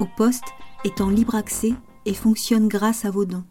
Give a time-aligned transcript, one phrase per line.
[0.00, 0.44] Au poste
[0.84, 1.72] est en libre accès
[2.06, 3.44] et fonctionne grâce à vos dons.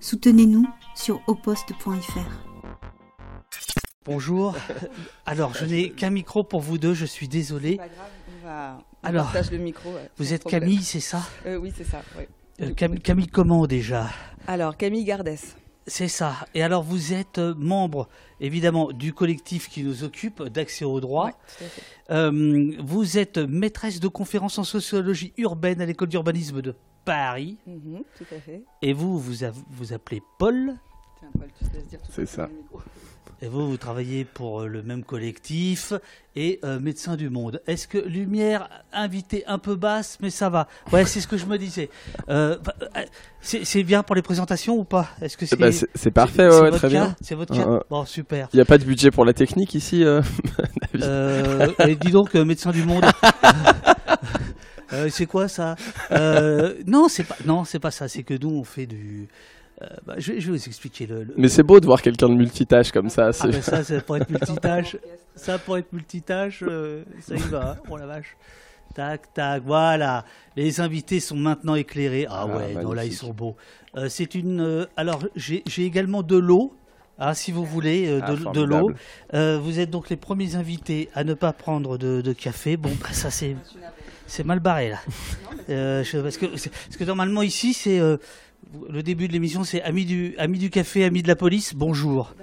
[0.00, 2.30] Soutenez-nous sur oposte.fr.
[4.04, 4.56] Bonjour.
[5.26, 7.76] Alors, je n'ai qu'un micro pour vous deux, je suis désolé.
[7.76, 8.08] Pas grave,
[8.42, 9.90] on va on Alors, partage le micro.
[9.92, 10.60] ouais, Vous êtes problème.
[10.62, 11.22] Camille, c'est ça?
[11.46, 12.02] Euh, Oui, c'est ça.
[12.16, 12.28] ouais.
[12.62, 14.08] Euh, Cam- Camille comment déjà?
[14.46, 15.38] Alors, Camille Gardès.
[15.90, 16.46] C'est ça.
[16.54, 18.08] Et alors, vous êtes euh, membre,
[18.40, 21.26] évidemment, du collectif qui nous occupe, d'accès au droit.
[21.26, 21.82] Ouais, tout à fait.
[22.10, 27.58] Euh, vous êtes maîtresse de conférences en sociologie urbaine à l'école d'urbanisme de Paris.
[27.66, 28.62] Mhm, tout à fait.
[28.82, 29.34] Et vous, vous
[29.68, 30.76] vous appelez Paul.
[31.18, 32.48] Tiens, Paul, tu te laisses dire tout C'est ça.
[33.42, 35.92] Et vous, vous travaillez pour euh, le même collectif
[36.36, 37.60] et euh, Médecins du Monde.
[37.66, 40.68] Est-ce que lumière invitée un peu basse, mais ça va?
[40.92, 41.90] Ouais, c'est ce que je me disais.
[42.28, 42.56] Euh,
[42.96, 43.04] euh,
[43.40, 45.08] c'est bien pour les présentations ou pas?
[45.20, 47.16] Est-ce que c'est Bah, c'est parfait, ouais, très bien.
[47.20, 47.80] C'est votre cas?
[47.88, 48.48] Bon, super.
[48.52, 50.02] Il n'y a pas de budget pour la technique ici
[50.94, 53.04] et dis donc, Médecins du Monde.
[55.08, 55.76] C'est quoi ça?
[56.84, 57.36] Non, c'est pas.
[57.44, 58.08] Non, c'est pas ça.
[58.08, 59.28] C'est que nous, on fait du.
[59.82, 61.24] Euh, bah, je, vais- je vais vous expliquer le.
[61.24, 63.30] le- Mais c'est beau de voir quelqu'un de multitâche comme ça.
[63.40, 64.96] Ah, ben ça, ça pourrait être multitâche.
[65.36, 67.82] Ça pour être multitâche, euh, ça y va, hein.
[67.88, 68.36] oh la vache.
[68.94, 70.24] Tac, tac, voilà.
[70.56, 72.26] Les invités sont maintenant éclairés.
[72.28, 73.18] Ah, Ah, ouais, non, là ils magnifique.
[73.18, 73.56] sont beaux.
[73.96, 74.60] Euh, c'est une.
[74.60, 76.74] euh, alors j'ai également de l'eau.
[77.22, 78.90] Ah, si vous voulez, euh, Ah, de, l'eau.
[79.34, 82.76] Euh, vous êtes donc les premiers invités à ne pas prendre de, de café.
[82.76, 83.56] Bon, bah, ça c'est
[84.26, 84.98] c'est mal barré là.
[85.68, 88.16] Euh, je- parce, que, parce que normalement ici c'est euh,
[88.88, 91.74] le début de l'émission c'est amis du amis du café, amis de la police.
[91.74, 92.34] Bonjour.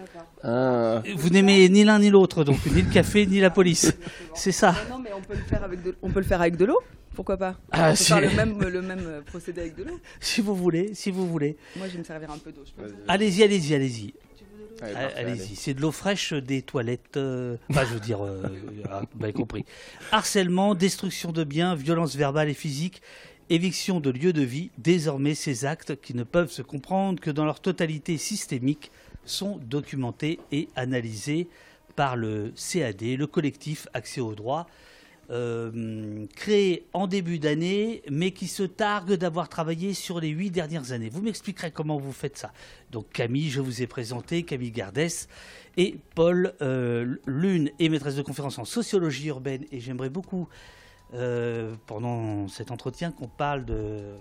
[0.44, 3.94] Ah, Vous n'aimez ni l'un ni l'autre, donc ni le café ni la police.
[4.36, 4.76] C'est ça.
[4.90, 6.80] Non, mais on peut le faire avec de, on peut le faire avec de l'eau.
[7.16, 7.56] Pourquoi pas?
[7.72, 10.00] Ah, On peut si, faire le même, le même euh, procédé avec de l'eau.
[10.20, 11.58] si vous voulez, si vous voulez.
[11.76, 12.62] Moi, je vais me servir un peu d'eau.
[13.08, 14.14] Allez-y, allez-y, allez-y.
[14.84, 15.56] allez, Ah, Allez-y.
[15.56, 17.18] C'est de l'eau fraîche des toilettes.
[17.18, 18.44] euh, Enfin, je veux dire, euh,
[18.92, 19.66] ah, vous avez compris.
[20.12, 23.02] Harcèlement, destruction de biens, violence verbale et physique,
[23.50, 24.72] éviction de lieu de vie.
[24.78, 28.92] Désormais, ces actes qui ne peuvent se comprendre que dans leur totalité systémique
[29.26, 31.48] sont documentés et analysés
[31.96, 34.68] par le CAD, le collectif Accès au droit.
[35.30, 40.92] euh, créé en début d'année, mais qui se targue d'avoir travaillé sur les huit dernières
[40.92, 41.10] années.
[41.10, 42.54] Vous m'expliquerez comment vous faites ça.
[42.92, 45.28] Donc Camille, je vous ai présenté, Camille Gardès,
[45.76, 50.48] et Paul, euh, l'une est maîtresse de conférence en sociologie urbaine, et j'aimerais beaucoup,
[51.14, 54.16] euh, pendant cet entretien, qu'on parle de,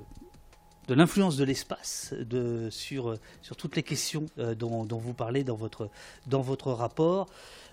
[0.88, 5.44] de l'influence de l'espace de, sur, sur toutes les questions euh, dont, dont vous parlez
[5.44, 5.90] dans votre,
[6.26, 7.26] dans votre rapport,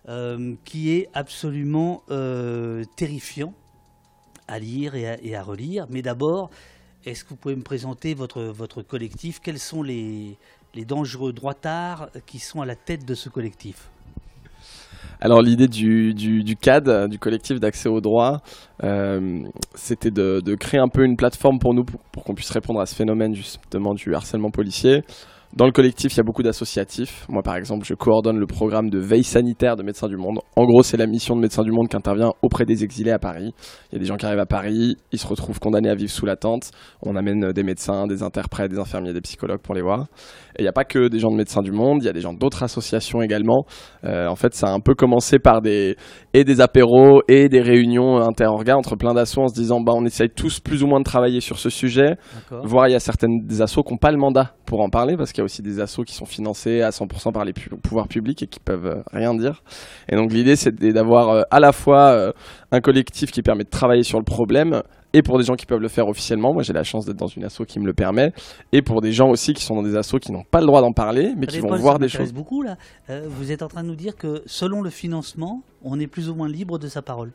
[0.10, 2.04] euh, qui est absolument
[2.96, 3.54] terrifiant
[4.48, 5.88] à lire et à, et à relire.
[5.90, 6.50] Mais d'abord,
[7.06, 9.40] est-ce que vous pouvez me présenter votre, votre collectif?
[9.40, 10.38] Quels sont les,
[10.74, 13.90] les dangereux droitards qui sont à la tête de ce collectif?
[15.22, 18.42] Alors l'idée du, du, du CAD, du collectif d'accès au droit,
[18.84, 19.44] euh,
[19.76, 22.80] c'était de, de créer un peu une plateforme pour nous pour, pour qu'on puisse répondre
[22.80, 25.04] à ce phénomène justement du harcèlement policier.
[25.56, 27.28] Dans le collectif, il y a beaucoup d'associatifs.
[27.30, 30.40] Moi, par exemple, je coordonne le programme de veille sanitaire de Médecins du Monde.
[30.56, 33.20] En gros, c'est la mission de Médecins du Monde qui intervient auprès des exilés à
[33.20, 33.54] Paris.
[33.92, 36.10] Il y a des gens qui arrivent à Paris, ils se retrouvent condamnés à vivre
[36.10, 36.72] sous la tente.
[37.04, 40.08] On amène des médecins, des interprètes, des infirmiers, des psychologues pour les voir.
[40.56, 42.14] Et il n'y a pas que des gens de Médecins du Monde, il y a
[42.14, 43.66] des gens d'autres associations également.
[44.06, 45.98] Euh, en fait, ça a un peu commencé par des
[46.34, 50.04] et des apéros et des réunions interorgas entre plein d'assauts en se disant bah on
[50.06, 52.16] essaye tous plus ou moins de travailler sur ce sujet.
[52.64, 55.16] Voire il y a certaines des assos qui n'ont pas le mandat pour en parler
[55.16, 57.70] parce qu'il y a aussi des assos qui sont financés à 100% par les pu-
[57.70, 59.62] pouvoirs publics et qui peuvent euh, rien dire.
[60.10, 62.32] Et donc l'idée c'est d'avoir euh, à la fois euh,
[62.72, 64.82] un collectif qui permet de travailler sur le problème
[65.16, 66.54] et pour des gens qui peuvent le faire officiellement.
[66.54, 68.32] Moi j'ai la chance d'être dans une asso qui me le permet
[68.72, 70.82] et pour des gens aussi qui sont dans des assos qui n'ont pas le droit
[70.82, 72.34] d'en parler mais qui vont voir des choses.
[72.34, 72.78] beaucoup là.
[73.10, 76.30] Euh, vous êtes en train de nous dire que selon le financement, on est plus
[76.30, 77.32] ou moins libre de sa parole.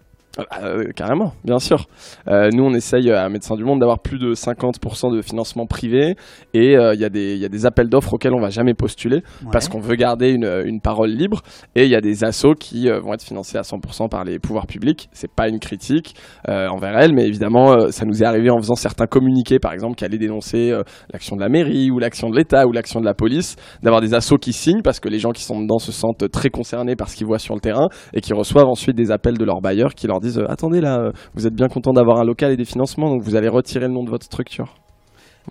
[0.62, 1.86] Euh, carrément, bien sûr.
[2.28, 5.66] Euh, nous, on essaye euh, à Médecins du Monde d'avoir plus de 50% de financement
[5.66, 6.14] privé
[6.54, 8.50] et euh, il y, a des- il y a des appels d'offres auxquels on va
[8.50, 9.50] jamais postuler Ouais.
[9.50, 11.42] parce qu'on veut garder une, une parole libre
[11.74, 14.66] et il y a des assos qui vont être financés à 100% par les pouvoirs
[14.68, 15.08] publics.
[15.12, 16.14] C'est pas une critique
[16.46, 20.04] envers elles, mais évidemment, ça nous est arrivé en faisant certains communiqués, par exemple, qui
[20.04, 20.72] allaient dénoncer
[21.12, 24.14] l'action de la mairie ou l'action de l'État ou l'action de la police, d'avoir des
[24.14, 27.08] assos qui signent parce que les gens qui sont dedans se sentent très concernés par
[27.08, 29.94] ce qu'ils voient sur le terrain et qui reçoivent ensuite des appels de leurs bailleurs
[29.94, 32.56] qui leur disent euh, attendez là, euh, vous êtes bien content d'avoir un local et
[32.56, 34.74] des financements, donc vous allez retirer le nom de votre structure.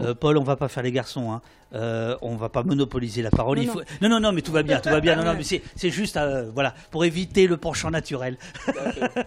[0.01, 1.31] Euh, Paul, on va pas faire les garçons.
[1.31, 1.41] hein.
[1.73, 3.57] Euh, on va pas monopoliser la parole.
[3.57, 3.73] Non, il non.
[3.73, 3.81] faut...
[4.01, 5.15] non, non, non, mais tout va bien, tout va bien.
[5.17, 8.37] Non, non, mais c'est juste, euh, voilà, pour éviter le penchant naturel.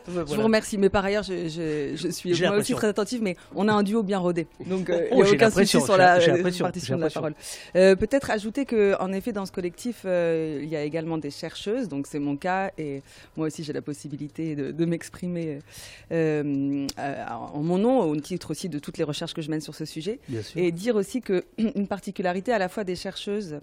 [0.08, 3.37] Je vous remercie, mais par ailleurs, je, je- je suis moi aussi très attentive, mais
[3.54, 5.96] on a un duo bien rodé, donc euh, il Oh, n'y a aucun souci sur
[5.96, 7.34] la euh, partition de la parole.
[7.76, 11.31] Euh, Peut-être ajouter que, en effet, dans ce collectif, euh, il y a également des
[11.31, 13.02] chercheuses, donc c'est mon cas, et
[13.36, 15.58] moi aussi j'ai la possibilité de, de m'exprimer
[16.12, 17.16] euh, euh,
[17.52, 19.84] en mon nom, au titre aussi de toutes les recherches que je mène sur ce
[19.84, 20.20] sujet.
[20.56, 23.61] Et dire aussi que une particularité à la fois des chercheuses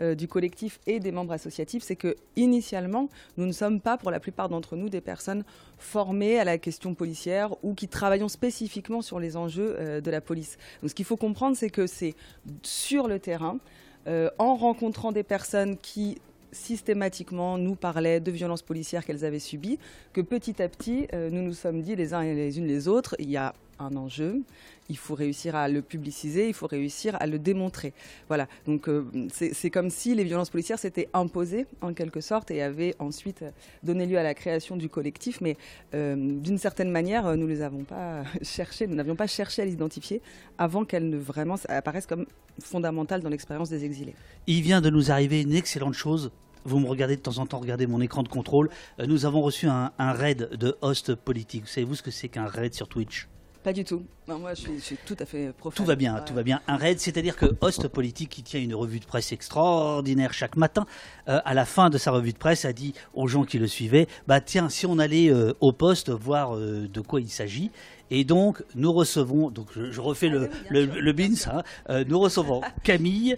[0.00, 4.12] euh, du collectif et des membres associatifs, c'est que initialement, nous ne sommes pas, pour
[4.12, 5.44] la plupart d'entre nous, des personnes
[5.76, 10.20] formées à la question policière ou qui travaillons spécifiquement sur les enjeux euh, de la
[10.20, 10.56] police.
[10.82, 12.14] Donc, ce qu'il faut comprendre, c'est que c'est
[12.62, 13.58] sur le terrain,
[14.06, 16.18] euh, en rencontrant des personnes qui
[16.52, 19.78] systématiquement nous parlaient de violences policières qu'elles avaient subies,
[20.12, 23.14] que petit à petit, nous nous sommes dit les uns et les unes les autres,
[23.18, 24.42] il y a un enjeu,
[24.88, 27.92] il faut réussir à le publiciser, il faut réussir à le démontrer.
[28.28, 32.62] Voilà, donc euh, c'est comme si les violences policières s'étaient imposées en quelque sorte et
[32.62, 33.44] avaient ensuite
[33.82, 35.56] donné lieu à la création du collectif, mais
[35.94, 38.22] euh, d'une certaine manière, euh, nous les avons pas
[38.88, 40.20] nous n'avions pas cherché à les identifier
[40.56, 42.26] avant qu'elles ne vraiment apparaissent comme
[42.60, 44.14] fondamentales dans l'expérience des exilés.
[44.46, 46.30] Il vient de nous arriver une excellente chose.
[46.64, 48.68] Vous me regardez de temps en temps, regardez mon écran de contrôle.
[48.98, 51.68] Euh, Nous avons reçu un, un raid de host politique.
[51.68, 53.28] Savez-vous ce que c'est qu'un raid sur Twitch?
[53.68, 54.02] Pas du tout.
[54.26, 55.76] Non, moi, je suis, je suis tout à fait profane.
[55.76, 56.20] Tout va bien, Ouais.
[56.24, 56.62] tout va bien.
[56.68, 60.86] Un raid, c'est-à-dire que Host Politique, qui tient une revue de presse extraordinaire chaque matin,
[61.28, 63.66] euh, à la fin de sa revue de presse, a dit aux gens qui le
[63.66, 67.70] suivaient, bah tiens, si on allait euh, au poste voir euh, de quoi il s'agit.
[68.10, 72.18] Et donc, nous recevons, donc je, je refais le, le, le bins, hein, euh, nous
[72.18, 73.36] recevons Camille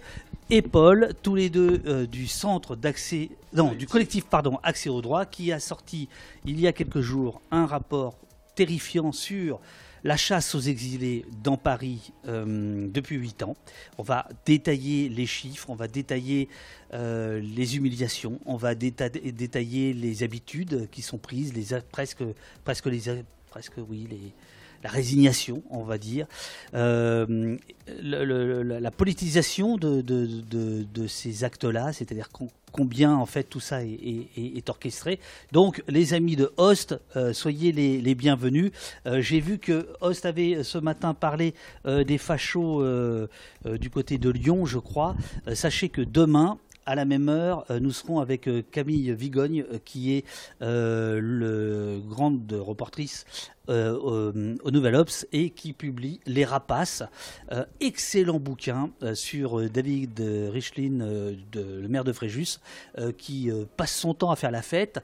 [0.49, 5.01] et Paul, tous les deux euh, du centre d'accès, non, du collectif, pardon, Accès au
[5.01, 6.07] droit, qui a sorti
[6.45, 8.15] il y a quelques jours un rapport
[8.55, 9.59] terrifiant sur
[10.03, 13.55] la chasse aux exilés dans Paris euh, depuis 8 ans.
[13.97, 16.49] On va détailler les chiffres, on va détailler
[16.93, 22.23] euh, les humiliations, on va déta- détailler les habitudes qui sont prises, les presque,
[22.63, 24.33] presque les, presque oui, les,
[24.83, 26.25] la résignation, on va dire,
[26.73, 27.57] Euh,
[28.01, 34.57] la, politisation de, ces actes-là, c'est-à-dire com- combien en fait tout ça est, est- est-
[34.57, 35.19] est orchestré.
[35.51, 38.71] Donc, les amis de Host, euh, soyez les, bienvenus.
[39.07, 41.53] Euh, J'ai vu que Host avait ce matin parlé
[41.85, 42.83] des fachos
[43.65, 45.15] du côté de Lyon, je crois.
[45.53, 49.77] Sachez que demain, à la même heure, euh, nous serons avec euh, Camille Vigogne, euh,
[49.83, 50.25] qui est
[50.61, 53.25] euh, le grande reportrice
[53.67, 57.03] au, Nouvel Ops et qui publie Les Rapaces,
[57.79, 60.19] excellent bouquin sur David
[60.51, 60.99] Richlin,
[61.53, 62.59] le maire de Fréjus,
[63.17, 64.99] qui passe son temps à faire la fête.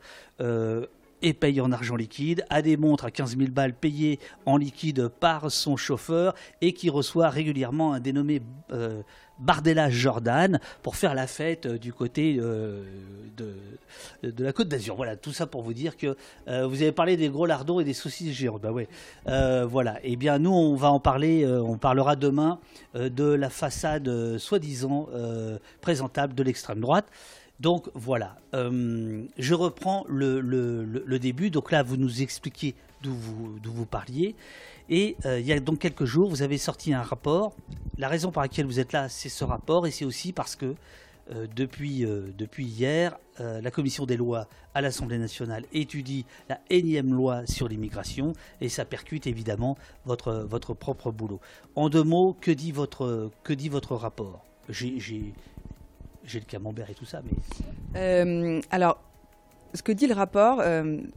[1.21, 5.07] et paye en argent liquide, a des montres à 15 000 balles payées en liquide
[5.07, 8.41] par son chauffeur et qui reçoit régulièrement un dénommé
[9.39, 12.83] Bardella Jordan pour faire la fête euh, du côté euh,
[14.23, 14.95] de, la Côte d'Azur.
[14.95, 16.15] Voilà, tout ça pour vous dire que
[16.47, 18.61] euh, vous avez parlé des gros lardons et des saucisses géantes.
[18.61, 18.87] Bah ouais.
[19.25, 19.99] Voilà.
[20.03, 21.45] Eh bien, nous, on va en parler.
[21.45, 22.59] on parlera demain
[22.95, 25.07] de la façade soi-disant
[25.81, 27.05] présentable de l'extrême droite.
[27.59, 31.49] Donc voilà, je reprends le, début.
[31.49, 32.09] Donc là, vous nous
[33.03, 34.35] vous, d'où vous parliez.
[34.89, 37.53] Et euh, il y a donc quelques jours, vous avez sorti un rapport.
[37.97, 39.87] La raison par laquelle vous êtes là, c'est ce rapport.
[39.87, 40.75] Et c'est aussi parce que
[41.31, 47.13] euh, depuis, euh, depuis hier, la commission des lois à l'Assemblée nationale étudie la énième
[47.13, 48.33] loi sur l'immigration.
[48.61, 51.39] Et ça percute évidemment votre, votre propre boulot.
[51.75, 54.43] En deux mots, que dit votre, que dit votre rapport?
[54.69, 55.33] J'ai-
[56.33, 58.99] le camembert et tout ça, mais alors,
[59.73, 60.61] ce que dit le rapport,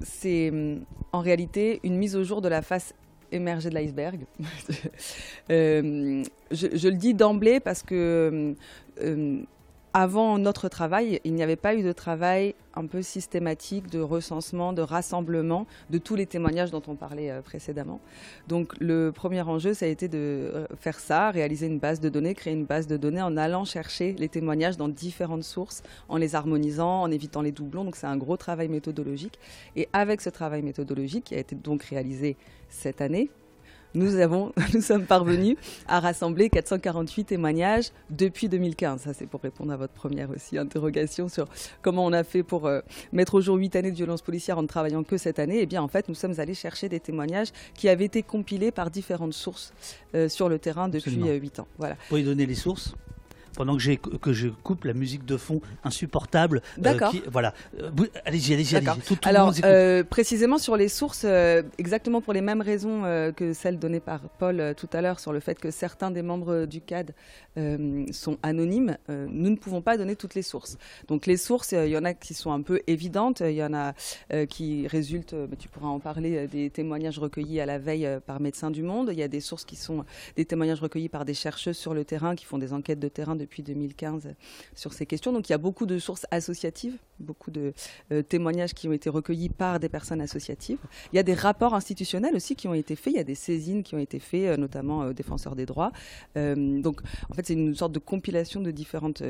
[0.03, 0.79] c'est euh,
[1.13, 2.95] en réalité une mise au jour de la face
[3.33, 4.21] émergée de l'iceberg.
[5.51, 8.55] Euh, je, je le dis d'emblée parce que
[9.03, 9.43] euh,
[9.93, 14.73] avant notre travail, il n'y avait pas eu de travail un peu systématique de recensement,
[14.73, 18.01] de rassemblement de tous les témoignages dont on parlait euh, précédemment.
[18.47, 22.09] Donc le premier enjeu, ça a été de euh, faire ça, réaliser une base de
[22.09, 26.17] données, créer une base de données en allant chercher les témoignages dans différentes sources, en
[26.17, 27.85] les harmonisant, en évitant les doublons.
[27.85, 29.39] Donc c'est un gros travail méthodologique.
[29.75, 32.37] Et avec ce travail méthodologique qui a été donc réalisé
[32.69, 33.31] cette année,
[33.95, 35.57] nous, avons, nous sommes parvenus
[35.87, 39.03] à rassembler 448 témoignages depuis 2015.
[39.03, 41.47] Ça, c'est pour répondre à votre première aussi interrogation sur
[41.83, 42.81] comment on a fait pour euh,
[43.13, 45.59] mettre au jour 8 années de violence policière en ne travaillant que cette année.
[45.61, 48.91] Eh bien, en fait, nous sommes allés chercher des témoignages qui avaient été compilés par
[48.91, 49.73] différentes sources
[50.15, 51.67] euh, sur le terrain depuis euh, 8 ans.
[51.79, 51.95] Voilà.
[51.95, 52.95] vous pouvez donner les sources
[53.55, 56.63] pendant que, que je coupe la musique de fond insupportable.
[56.79, 57.15] D'accord.
[57.31, 57.55] voilà.
[58.25, 59.19] allez-y, allez-y, allez-y.
[59.23, 59.53] Alors,
[60.09, 61.25] précisément sur les sources,
[61.79, 63.03] exactement pour les mêmes raisons
[63.37, 66.67] que celles données par Paul tout à l'heure sur le fait que certains des membres
[66.67, 67.15] du CAD
[68.13, 70.79] sont anonymes, nous ne pouvons pas donner toutes les sources.
[71.09, 73.75] Donc les sources, il y en a qui sont un peu évidentes, il y en
[73.75, 73.95] a
[74.47, 78.83] qui résultent, tu pourras en parler, des témoignages recueillis à la veille par Médecins du
[78.83, 79.11] Monde.
[79.13, 80.05] Il y a des sources qui sont
[80.37, 83.37] des témoignages recueillis par des chercheuses sur le terrain qui font des enquêtes de terrain
[83.41, 84.35] depuis 2015
[84.75, 85.33] sur ces questions.
[85.33, 87.73] Donc il y a beaucoup de sources associatives, beaucoup de
[88.13, 90.79] euh, témoignages qui ont été recueillis par des personnes associatives.
[91.13, 93.35] Il y a des rapports institutionnels aussi qui ont été faits, il y a des
[93.35, 95.93] saisines qui ont été faites, euh, notamment aux défenseurs des droits.
[96.37, 99.23] Euh, donc en fait c'est une sorte de compilation de différentes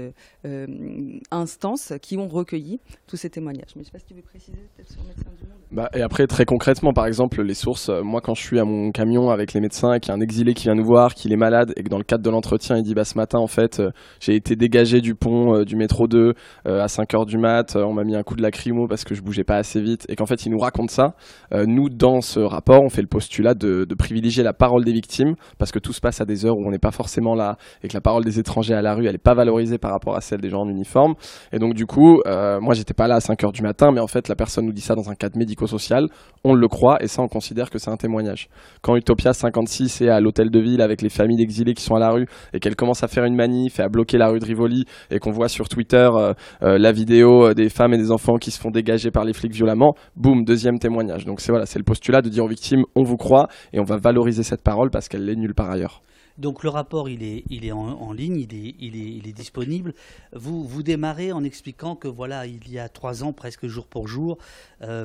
[1.30, 3.74] instances qui ont recueilli tous ces témoignages.
[3.76, 5.58] Mais je ne sais pas si tu veux préciser peut-être sur Médecins du Monde.
[5.72, 8.90] Bah, et après, très concrètement, par exemple, les sources, moi quand je suis à mon
[8.90, 11.32] camion avec les médecins et qu'il y a un exilé qui vient nous voir, qu'il
[11.32, 13.46] est malade et que dans le cadre de l'entretien, il dit bah ce matin en
[13.46, 13.90] fait, euh,
[14.20, 16.34] j'ai été dégagé du pont euh, du métro 2
[16.66, 19.22] euh, à 5h du mat, on m'a mis un coup de lacrymo parce que je
[19.22, 21.14] bougeais pas assez vite et qu'en fait, il nous raconte ça.
[21.52, 25.72] nous dans ce rapport, on fait le postulat de, privilégier la parole des victimes parce
[25.72, 27.94] que tout se passe à des heures où on n'est pas forcément là et que
[27.94, 30.40] la parole des étrangers à la rue, elle est pas valorisée par rapport à celle
[30.40, 31.14] des gens en uniforme.
[31.52, 34.28] Et donc du coup, moi j'étais pas là à 5h du matin, mais en fait
[34.28, 36.08] la personne nous dit ça dans un cadre médico-social,
[36.44, 38.48] on le croit et ça on considère que c'est un témoignage.
[38.82, 41.98] Quand Utopia 56 est à l'hôtel de ville avec les familles d'exilés qui sont à
[41.98, 44.44] la rue et qu'elle commence à faire une manif et à bloquer la rue de
[44.44, 46.32] Rivoli et qu'on voit sur Twitter euh,
[46.62, 49.32] euh, la vidéo euh, des femmes et des enfants qui se font dégager par les
[49.32, 51.26] flics violemment, boum, deuxième témoignage.
[51.26, 53.84] Donc c'est voilà, c'est le postulat de dire aux victimes on vous croit et on
[53.84, 56.02] va valoriser cette parole parce qu'elle l'est nulle part ailleurs.
[56.38, 59.32] Donc le rapport, il est, il est en, ligne, il est, il, est, il est,
[59.32, 59.92] disponible.
[60.32, 64.08] Vous, vous démarrez en expliquant que voilà, il y a trois ans, presque jour pour
[64.08, 64.38] jour,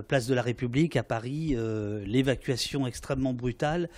[0.07, 1.57] place de la République à Paris,
[2.05, 3.89] l'évacuation extrêmement brutale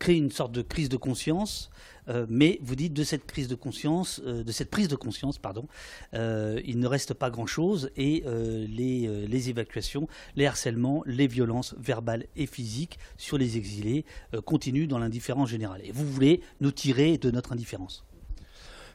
[0.00, 1.70] crée une sorte de crise de conscience.
[2.08, 5.38] Euh, mais vous dites de cette crise de conscience, euh, de cette prise de conscience,
[5.38, 5.68] pardon,
[6.14, 12.24] euh, il ne reste pas grand-chose et les, les, évacuations, les harcèlements, les violences verbales
[12.34, 14.04] et physiques sur les exilés
[14.44, 15.82] continuent dans l'indifférence générale.
[15.84, 18.04] Et vous voulez nous tirer de notre indifférence.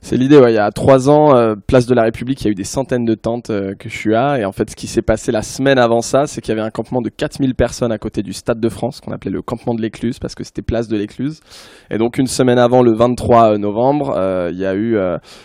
[0.08, 0.52] C'est l'idée, ouais.
[0.52, 2.64] Il y a trois ans, euh, place de la République, il y a eu des
[2.64, 4.38] centaines de tentes euh, que je suis à.
[4.38, 6.62] Et en fait, ce qui s'est passé la semaine avant ça, c'est qu'il y avait
[6.62, 9.74] un campement de 4000 personnes à côté du Stade de France, qu'on appelait le campement
[9.74, 11.40] de l'Écluse, parce que c'était place de l'Écluse.
[11.90, 14.96] Et donc, une semaine avant, le 23 novembre, euh, il y a eu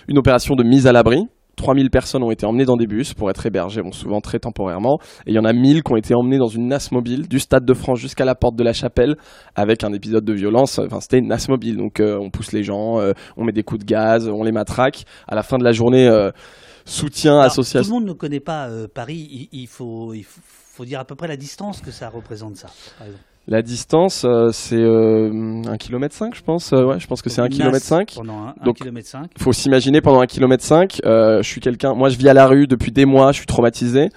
[0.09, 1.27] une opération de mise à l'abri
[1.61, 4.99] 3000 personnes ont été emmenées dans des bus pour être hébergées, bon, souvent très temporairement.
[5.27, 7.39] Et il y en a 1000 qui ont été emmenées dans une NAS mobile du
[7.39, 9.17] Stade de France jusqu'à la porte de la chapelle
[9.55, 10.79] avec un épisode de violence.
[10.79, 11.77] Enfin, c'était une NAS mobile.
[11.77, 14.53] Donc, euh, on pousse les gens, euh, on met des coups de gaz, on les
[14.53, 15.05] matraque.
[15.29, 16.31] À la fin de la journée, euh,
[16.87, 17.83] soutien, association.
[17.83, 19.49] Tout le monde ne connaît pas Paris.
[19.53, 23.07] Il, faut, il faut dire à peu près la distance que ça représente, ça, par
[23.07, 23.30] exemple.
[23.49, 26.73] La distance, euh, c'est euh, un kilomètre 5, je pense.
[26.73, 28.13] Euh, ouais, je pense que c'est un kilomètre 5.
[28.15, 29.31] Pendant un, Donc, kilomètre 5.
[29.39, 31.01] Faut s'imaginer pendant un kilomètre 5.
[31.03, 31.95] je suis quelqu'un.
[31.95, 33.33] Moi, je vis à la rue depuis des mois.
[33.33, 34.11] Je suis traumatisé.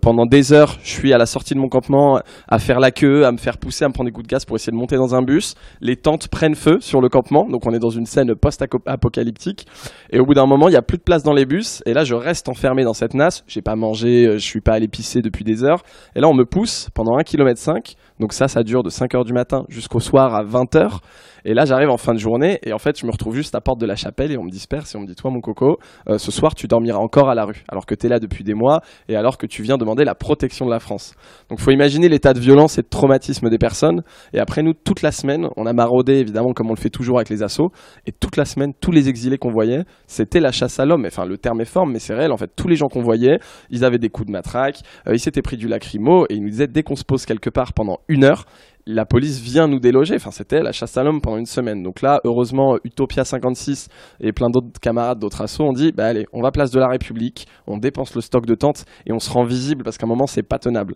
[0.00, 3.26] Pendant des heures, je suis à la sortie de mon campement à faire la queue,
[3.26, 4.96] à me faire pousser, à me prendre des coups de gaz pour essayer de monter
[4.96, 5.54] dans un bus.
[5.80, 7.46] Les tentes prennent feu sur le campement.
[7.48, 9.66] Donc, on est dans une scène post-apocalyptique.
[10.10, 11.82] Et au bout d'un moment, il y a plus de place dans les bus.
[11.86, 13.44] Et là, je reste enfermé dans cette nasse.
[13.46, 14.32] J'ai pas mangé.
[14.34, 15.82] Je suis pas allé pisser depuis des heures.
[16.16, 19.24] Et là, on me pousse pendant un kilomètre 5 donc ça, ça dure de 5h
[19.24, 20.98] du matin jusqu'au soir à 20h.
[21.44, 23.60] Et là, j'arrive en fin de journée et en fait, je me retrouve juste à
[23.60, 25.78] porte de la chapelle et on me disperse et on me dit, toi, mon coco,
[26.08, 28.44] euh, ce soir, tu dormiras encore à la rue, alors que tu es là depuis
[28.44, 31.14] des mois et alors que tu viens demander la protection de la France.
[31.50, 34.02] Donc, faut imaginer l'état de violence et de traumatisme des personnes.
[34.32, 37.18] Et après, nous, toute la semaine, on a maraudé, évidemment, comme on le fait toujours
[37.18, 37.70] avec les assauts.
[38.06, 41.04] Et toute la semaine, tous les exilés qu'on voyait, c'était la chasse à l'homme.
[41.06, 42.32] Enfin, le terme est fort, mais c'est réel.
[42.32, 43.38] En fait, tous les gens qu'on voyait,
[43.70, 46.50] ils avaient des coups de matraque, euh, ils s'étaient pris du lacrymo et ils nous
[46.50, 48.46] disaient, dès qu'on se pose quelque part pendant une heure,
[48.86, 50.16] la police vient nous déloger.
[50.16, 51.82] Enfin, c'était la chasse à l'homme pendant une semaine.
[51.82, 53.88] Donc là, heureusement, Utopia 56
[54.20, 56.88] et plein d'autres camarades d'autres assos ont dit, bah allez, on va place de la
[56.88, 60.08] République, on dépense le stock de tentes et on se rend visible parce qu'à un
[60.08, 60.94] moment, c'est pas tenable.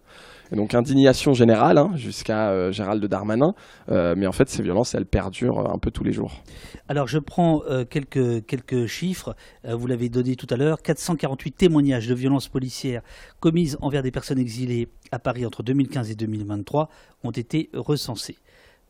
[0.51, 3.55] Et donc indignation générale hein, jusqu'à euh, Gérald Darmanin,
[3.91, 6.43] euh, mais en fait ces violences elles perdurent euh, un peu tous les jours.
[6.89, 12.15] Alors je prends quelques, quelques chiffres, vous l'avez donné tout à l'heure, 448 témoignages de
[12.15, 13.03] violences policières
[13.41, 16.89] commises envers des personnes exilées à Paris entre 2015 et 2023
[17.25, 18.39] ont été recensés.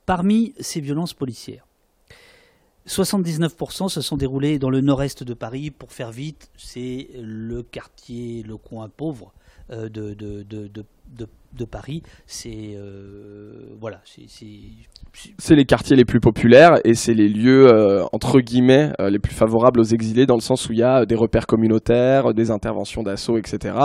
[0.07, 1.67] Parmi ces violences policières,
[2.87, 5.71] 79% se sont déroulés dans le nord-est de Paris.
[5.71, 9.35] Pour faire vite, c'est le quartier, le coin pauvre
[9.71, 11.27] de, de, de, de
[11.64, 18.05] Paris, c'est euh, voilà, c'est les quartiers les plus populaires et c'est les lieux euh,
[18.12, 21.05] entre guillemets euh, les plus favorables aux exilés dans le sens où il y a
[21.07, 23.76] des repères communautaires, des interventions d'assaut, etc.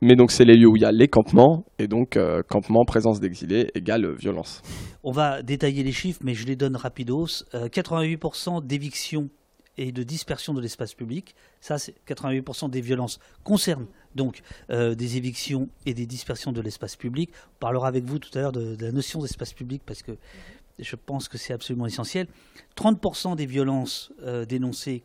[0.00, 3.20] Mais donc c'est les lieux où il y a les campements et donc campement, présence
[3.20, 4.62] d'exilés égale violence.
[5.02, 7.44] On va détailler les chiffres, mais je les donne rapidos.
[7.52, 9.28] 88% d'évictions
[9.78, 11.34] et de dispersion de l'espace public.
[11.60, 16.96] Ça, c'est 88% des violences concernent donc euh, des évictions et des dispersions de l'espace
[16.96, 17.30] public.
[17.54, 20.18] On parlera avec vous tout à l'heure de, la notion d'espace public parce que
[20.78, 22.26] je pense que c'est absolument essentiel.
[22.76, 25.04] 30% des violences euh, dénoncées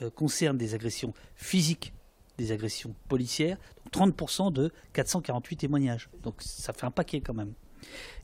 [0.00, 1.92] euh, concernent des agressions physiques,
[2.38, 3.58] des agressions policières.
[3.92, 6.08] Donc 30% de 448 témoignages.
[6.22, 7.52] Donc ça fait un paquet quand même.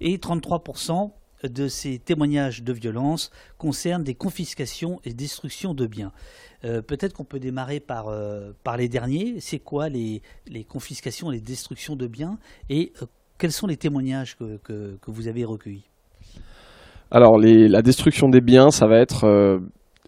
[0.00, 6.12] Et 33% de ces témoignages de violence concernent des confiscations et destructions de biens.
[6.64, 9.36] Euh, peut-être qu'on peut démarrer par, euh, par les derniers.
[9.40, 10.22] C'est quoi les,
[10.68, 13.06] confiscations et les destructions de biens et euh,
[13.38, 15.88] quels sont les témoignages que, vous avez recueillis?
[17.10, 19.60] Alors la destruction des biens, ça va être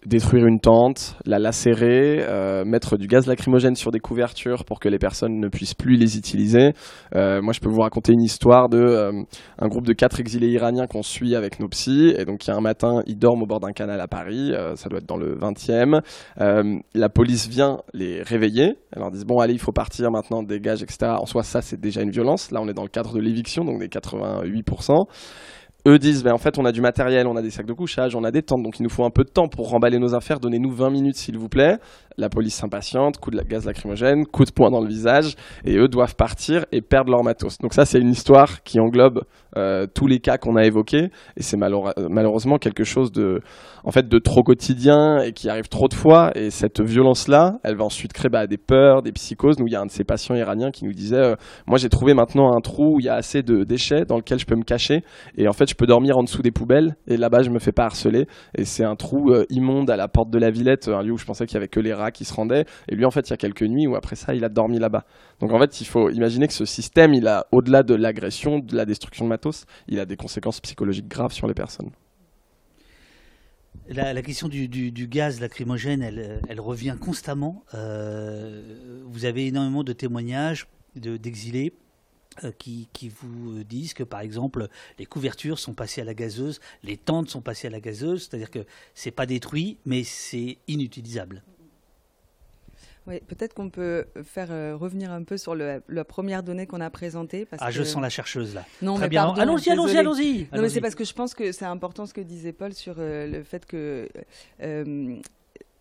[0.05, 4.89] détruire une tente, la lacérer, euh, mettre du gaz lacrymogène sur des couvertures pour que
[4.89, 6.73] les personnes ne puissent plus les utiliser.
[7.15, 9.11] Euh, moi, je peux vous raconter une histoire de euh,
[9.59, 12.13] un groupe de quatre exilés iraniens qu'on suit avec nos psys.
[12.17, 14.53] Et donc, il y a un matin, ils dorment au bord d'un canal à Paris.
[14.75, 16.01] ça doit être dans le 20e.
[16.93, 18.75] la police vient les réveiller.
[18.91, 21.13] Elle leur dit bon, allez, il faut partir maintenant, dégage, etc.
[21.19, 22.51] En soi, ça, c'est déjà une violence.
[22.51, 25.05] Là, on est dans le cadre de l'éviction, donc des 88%.
[25.85, 28.15] Eux disent, ben, en fait, on a du matériel, on a des sacs de couchage,
[28.15, 30.15] on a des tentes, donc il nous faut un peu de temps pour remballer nos
[30.15, 30.39] affaires.
[30.39, 31.77] Donnez-nous 20 minutes, s'il vous plaît.
[32.17, 35.35] La police s'impatiente, coup de gaz lacrymogène, coup de poing dans le visage,
[35.65, 37.57] et eux doivent partir et perdre leur matos.
[37.57, 39.23] Donc ça, c'est une histoire qui englobe
[39.57, 43.41] euh, tous les cas qu'on a évoqués, et c'est malheureusement quelque chose de,
[43.83, 46.31] en fait, de trop quotidien et qui arrive trop de fois.
[46.35, 49.59] Et cette violence-là, elle va ensuite créer bah, des peurs, des psychoses.
[49.59, 51.35] Nous, il y a un de ces patients iraniens qui nous disait, euh,
[51.67, 54.39] moi, j'ai trouvé maintenant un trou où il y a assez de déchets dans lequel
[54.39, 55.03] je peux me cacher,
[55.37, 57.71] et en fait, je peux dormir en dessous des poubelles, et là-bas, je me fais
[57.71, 58.27] pas harceler.
[58.55, 61.17] Et c'est un trou euh, immonde à la porte de la Villette, un lieu où
[61.17, 62.65] je pensais qu'il y avait que les rats qui se rendaient.
[62.89, 64.79] Et lui, en fait, il y a quelques nuits où après ça, il a dormi
[64.79, 65.05] là-bas.
[65.39, 68.75] Donc en fait, il faut imaginer que ce système, il a, au-delà de l'agression, de
[68.75, 69.29] la destruction de
[69.87, 71.91] il a des conséquences psychologiques graves sur les personnes.
[73.89, 77.65] La, question du, gaz lacrymogène, elle, revient constamment.
[77.73, 81.73] Euh, vous avez énormément de témoignages d'exilés
[82.43, 86.61] euh, qui, vous euh, disent que par exemple les couvertures sont passées à la gazeuse,
[86.81, 91.43] les tentes sont passées à la gazeuse, c'est-à-dire que c'est pas détruit, mais c'est inutilisable.
[93.05, 96.89] Oui, peut-être qu'on peut faire euh, revenir un peu sur la première donnée qu'on a
[96.89, 97.47] présée.
[97.59, 98.65] ah, je sens la chercheuse là.
[98.81, 99.33] Non, Très bien.
[99.33, 100.47] Allons-y, allons-y, allons-y.
[100.53, 102.95] Non, mais c'est parce que je pense que c'est important ce que disait Paul sur
[102.97, 104.07] le fait que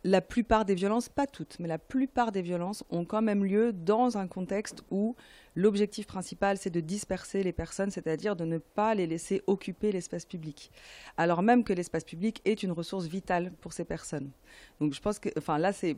[0.05, 3.73] la plupart des violences, pas toutes, mais la plupart des violences ont quand même lieu
[3.73, 5.15] dans un contexte où
[5.55, 10.25] L'objectif principal, c'est de disperser les personnes, c'est-à-dire de ne pas les laisser occuper l'espace
[10.25, 10.71] public,
[11.17, 14.31] alors même que l'espace public est une ressource vitale pour ces personnes.
[14.81, 15.97] Donc je pense que, enfin là, c'est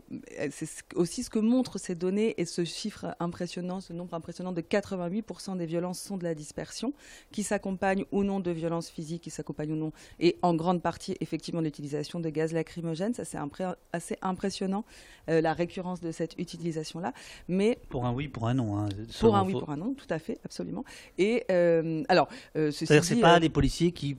[0.95, 5.57] aussi ce que montrent ces données et ce chiffre impressionnant, ce nombre impressionnant de 88%
[5.57, 6.93] des violences sont de la dispersion,
[7.31, 11.17] qui s'accompagnent ou non de violences physiques, qui s'accompagnent ou non, et en grande partie
[11.21, 13.15] effectivement l'utilisation de gaz lacrymogène.
[13.15, 13.39] Ça c'est
[13.93, 14.85] assez impressionnant,
[15.29, 17.13] euh, la récurrence de cette utilisation-là.
[17.49, 18.79] Mais pour un oui, pour un non.
[18.79, 18.89] Hein,
[19.21, 20.85] pour un oui pour un non, tout à fait, absolument.
[21.19, 24.17] Et euh, alors, euh, c'est-à-dire c'est pas euh, les policiers qui,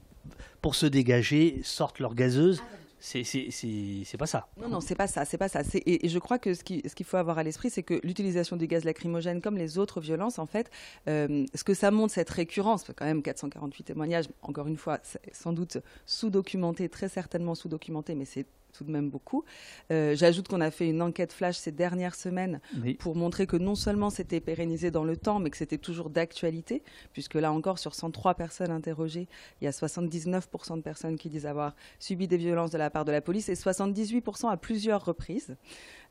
[0.61, 2.63] pour se dégager, sortent leur gazeuse.
[2.99, 4.47] C'est pas ça.
[4.59, 5.61] Non, non, c'est pas ça, c'est pas ça.
[5.75, 7.99] Et, et, je crois que ce qu'il ce qu'il faut avoir à l'esprit, c'est que
[8.03, 10.71] l'utilisation du gaz lacrymogène, comme les autres violences, en fait,
[11.05, 14.97] ce que ça montre, cette récurrence, quand même 448 témoignages, encore une fois,
[15.33, 19.43] sans doute sous-documenté, très certainement sous-documenté, mais c'est tout de même beaucoup.
[19.91, 22.59] Euh, j'ajoute qu'on a fait une enquête flash ces dernières semaines
[22.99, 26.83] pour montrer que non seulement c'était pérennisé dans le temps, mais que c'était toujours d'actualité,
[27.13, 29.27] puisque là encore, sur 103 personnes interrogées,
[29.61, 33.05] il y a 79% de personnes qui disent avoir subi des violences de la part
[33.05, 35.55] de la police et 78% à plusieurs reprises.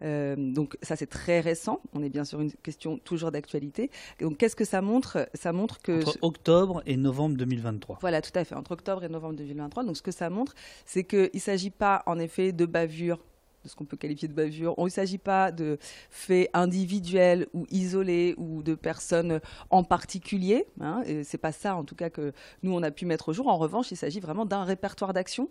[0.03, 1.81] Euh, donc ça c'est très récent.
[1.92, 3.90] On est bien sur une question toujours d'actualité.
[4.20, 5.29] Donc qu'est-ce que ça montre?
[5.35, 7.98] Ça montre que entre octobre et novembre 2023.
[8.00, 8.55] Voilà, tout à fait.
[8.55, 9.85] Entre octobre et novembre 2023.
[9.85, 13.19] Donc ce que ça montre, c'est qu'il ne s'agit pas en effet de bavure
[13.64, 14.75] de ce qu'on peut qualifier de bavure.
[14.79, 15.79] Il ne s'agit pas de
[16.11, 19.40] faits individuels ou isolés ou de personnes
[19.71, 20.67] en particulier.
[20.81, 23.33] Hein, Ce n'est pas ça, en tout cas, que nous, on a pu mettre au
[23.33, 23.49] jour.
[23.49, 25.49] En revanche, il s'agit vraiment d'un répertoire d'action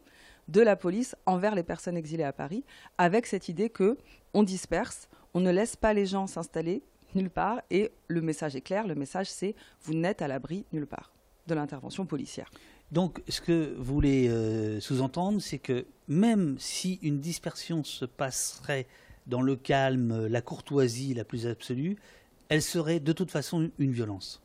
[0.48, 2.64] de la police envers les personnes exilées à Paris,
[2.98, 3.98] avec cette idée que
[4.34, 6.84] on disperse, on ne laisse pas les gens s'installer
[7.16, 10.88] nulle part, et le message est clair, le message c'est vous n'êtes à l'abri nulle
[10.88, 11.14] part
[11.48, 12.50] de l'intervention policière.
[12.94, 18.86] Donc, ce que vous voulez euh, sous-entendre, c'est que même si une dispersion se passerait
[19.26, 21.98] dans le calme, la courtoisie la plus absolue,
[22.50, 24.43] elle serait de toute façon une violence.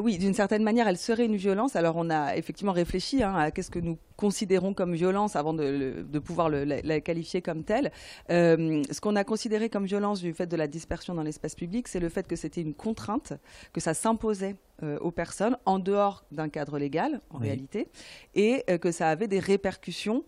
[0.00, 1.76] Oui, d'une certaine manière, elle serait une violence.
[1.76, 6.04] Alors, on a effectivement réfléchi hein, à qu'est-ce que nous considérons comme violence avant de,
[6.18, 7.90] pouvoir la, qualifier comme telle.
[8.30, 11.88] Euh, ce qu'on a considéré comme violence du fait de la dispersion dans l'espace public,
[11.88, 13.32] c'est le fait que c'était une contrainte,
[13.72, 17.88] que ça s'imposait euh, aux personnes en dehors d'un cadre légal, en réalité,
[18.34, 20.24] et euh, que ça avait des répercussions,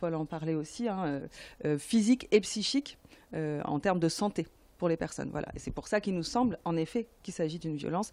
[0.00, 1.22] Paul en parlait aussi, hein,
[1.78, 2.98] physiques et psychiques
[3.32, 5.30] en termes de santé pour les personnes.
[5.30, 5.48] Voilà.
[5.54, 8.12] Et c'est pour ça qu'il nous semble, en effet, qu'il s'agit d'une violence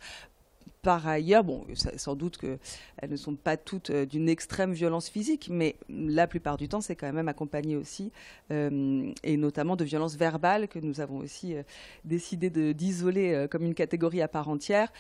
[0.84, 5.50] par ailleurs, bon, sans doute qu'elles ne sont pas toutes euh, d'une extrême violence physique,
[5.52, 8.12] mais la plupart du temps, c'est quand même accompagné aussi,
[8.52, 11.64] euh, et notamment de violences verbales que nous avons aussi euh,
[12.04, 14.92] décidé d'isoler comme une catégorie à part entière.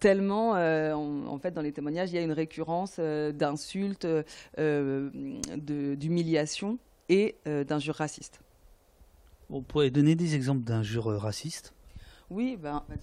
[0.00, 4.06] Tellement, en fait, dans les témoignages, il y a une récurrence d'insultes,
[4.56, 6.78] d'humiliations
[7.08, 8.40] et d'injures racistes.
[9.50, 11.72] On pourrait donner des exemples d'injures racistes?
[12.30, 12.98] Oui, ben, vas-y.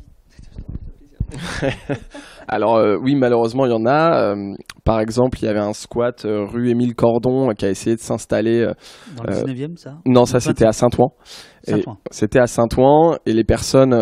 [2.48, 4.34] Alors euh, oui, malheureusement, il y en a.
[4.34, 7.96] Euh, par exemple, il y avait un squat euh, rue Émile Cordon qui a essayé
[7.96, 8.68] de s'installer.
[9.16, 9.98] Dans le 19e, ça?
[10.06, 11.12] Non, ça c'était à Saint-Ouen.
[12.12, 13.94] C'était à Saint-Ouen et les personnes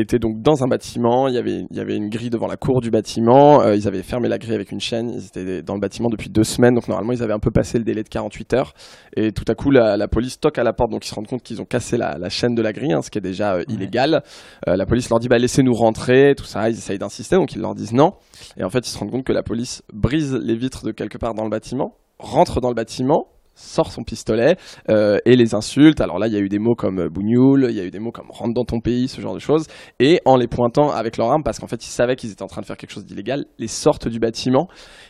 [0.00, 1.28] étaient donc dans un bâtiment.
[1.28, 3.62] Il y avait, il y avait une grille devant la cour du bâtiment.
[3.62, 5.10] Euh, ils avaient fermé la grille avec une chaîne.
[5.10, 6.74] Ils étaient dans le bâtiment depuis deux semaines.
[6.74, 8.74] Donc normalement, ils avaient un peu passé le délai de 48 heures.
[9.16, 10.90] Et tout à coup, la, police toque à la porte.
[10.90, 13.10] Donc ils se rendent compte qu'ils ont cassé la, chaîne de la grille, hein, ce
[13.10, 14.22] qui est déjà euh, illégal.
[14.68, 16.68] Euh, la police leur dit bah, laissez-nous rentrer, tout ça.
[16.68, 17.36] Ils essayent d'insister.
[17.36, 18.14] Donc ils leur disent non.
[18.56, 21.18] Et en fait, ils se rendent compte que la police brise les vitres de quelque
[21.18, 23.26] part dans le bâtiment, rentre dans le bâtiment
[23.60, 24.56] sort son pistolet
[24.88, 26.00] euh, et les insulte.
[26.00, 27.98] Alors là, il y a eu des mots comme bougnoul, il y a eu des
[27.98, 29.66] mots comme rentre dans ton pays, ce genre de choses.
[29.98, 32.48] Et en les pointant avec leur arme, parce qu'en fait, ils savaient qu'ils étaient en
[32.48, 34.68] train de faire quelque chose d'illégal, les sortent du bâtiment.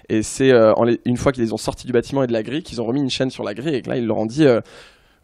[0.08, 0.72] Et c'est euh,
[1.04, 3.00] une fois qu'ils les ont sortis du bâtiment et de la grille qu'ils ont remis
[3.00, 4.60] une chaîne sur la grille et que là, ils leur ont dit euh,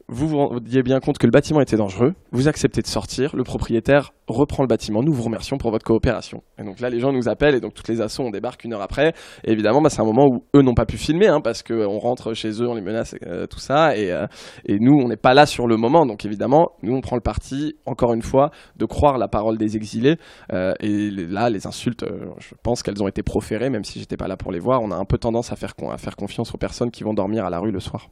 [0.08, 3.42] vous vous rendiez bien compte que le bâtiment était dangereux, vous acceptez de sortir, le
[3.42, 6.42] propriétaire reprend le bâtiment, nous vous remercions pour votre coopération.
[6.58, 8.72] Et donc là, les gens nous appellent et donc toutes les assauts, on débarque une
[8.72, 9.14] heure après.
[9.44, 11.98] Et évidemment, bah, c'est un moment où eux n'ont pas pu filmer hein, parce qu'on
[11.98, 13.96] rentre chez eux, on les menace, euh, tout ça.
[13.96, 14.26] Et, euh,
[14.64, 16.06] et nous, on n'est pas là sur le moment.
[16.06, 19.76] Donc évidemment, nous, on prend le parti, encore une fois, de croire la parole des
[19.76, 20.16] exilés.
[20.52, 22.04] Euh, et là, les insultes,
[22.38, 24.82] je pense qu'elles ont été proférées, même si j'étais pas là pour les voir.
[24.82, 25.74] On a un peu tendance à faire
[26.16, 28.08] confiance aux personnes qui vont dormir à la rue le soir.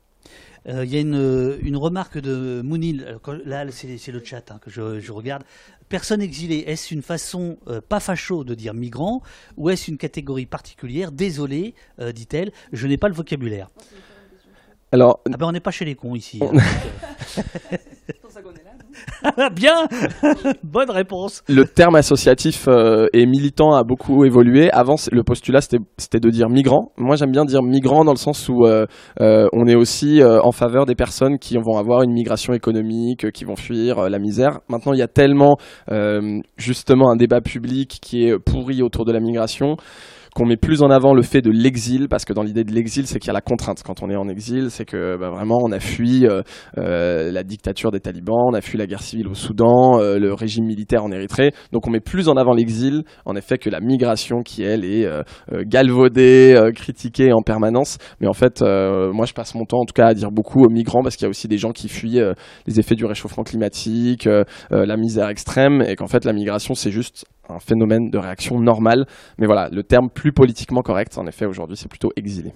[0.67, 3.05] Euh, il y a une, une, remarque de Mounil,
[3.45, 5.45] là c'est le chat hein, que je, je, regarde.
[5.91, 9.23] Personne exilée, est-ce une façon euh, pas facho de dire migrant
[9.57, 11.13] ou est-ce une catégorie particulière?
[11.13, 13.71] Désolé, euh, dit-elle, je n'ai pas le vocabulaire.
[14.91, 16.41] Alors, ah ben on n'est pas chez les cons ici.
[16.43, 16.53] Hein,
[19.55, 19.87] Bien
[20.63, 21.43] Bonne réponse.
[21.49, 24.71] Le terme associatif euh, et militant a beaucoup évolué.
[24.71, 26.93] Avant, le postulat, c'était de dire migrant.
[26.97, 28.87] Moi, j'aime bien dire migrant dans le sens où euh,
[29.21, 33.45] euh, on est aussi en faveur des personnes qui vont avoir une migration économique, qui
[33.45, 34.61] vont fuir la misère.
[34.69, 35.57] Maintenant, il y a tellement,
[36.57, 39.77] justement, un débat public qui est pourri autour de la migration
[40.35, 43.07] qu'on met plus en avant le fait de l'exil, parce que dans l'idée de l'exil,
[43.07, 43.83] c'est qu'il y a la contrainte.
[43.85, 46.43] Quand on est en exil, c'est que bah, vraiment on a fui euh,
[46.77, 50.35] euh, la dictature des talibans, on a fui la guerre civile au Soudan, euh, le
[50.35, 51.53] régime militaire en Érythrée.
[51.71, 55.09] Donc on met plus en avant l'exil, en effet, que la migration qui, elle, est
[55.53, 57.99] galvaudée, critiquée en permanence.
[58.21, 60.69] Mais en fait, moi, je passe mon temps, en tout cas, à dire beaucoup aux
[60.69, 62.21] migrants, parce qu'il y a aussi des gens qui fuient
[62.67, 64.29] les effets du réchauffement climatique,
[64.71, 69.07] la misère extrême, et qu'en fait, la migration, c'est juste un phénomène de réaction normale.
[69.39, 72.53] Mais voilà, le terme plus politiquement correct, en effet, aujourd'hui, c'est plutôt exilé.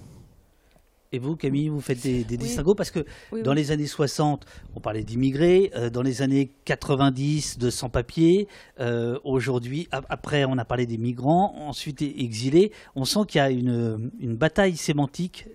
[1.11, 3.03] Et vous, Camille, vous faites des, distinguos parce que
[3.43, 8.47] dans les années 60, on parlait d'immigrés, euh, dans les années 90, de sans-papiers,
[8.79, 12.71] euh, aujourd'hui, après, on a parlé des migrants, ensuite exilés.
[12.95, 15.47] On sent qu'il y a une, une bataille sémantique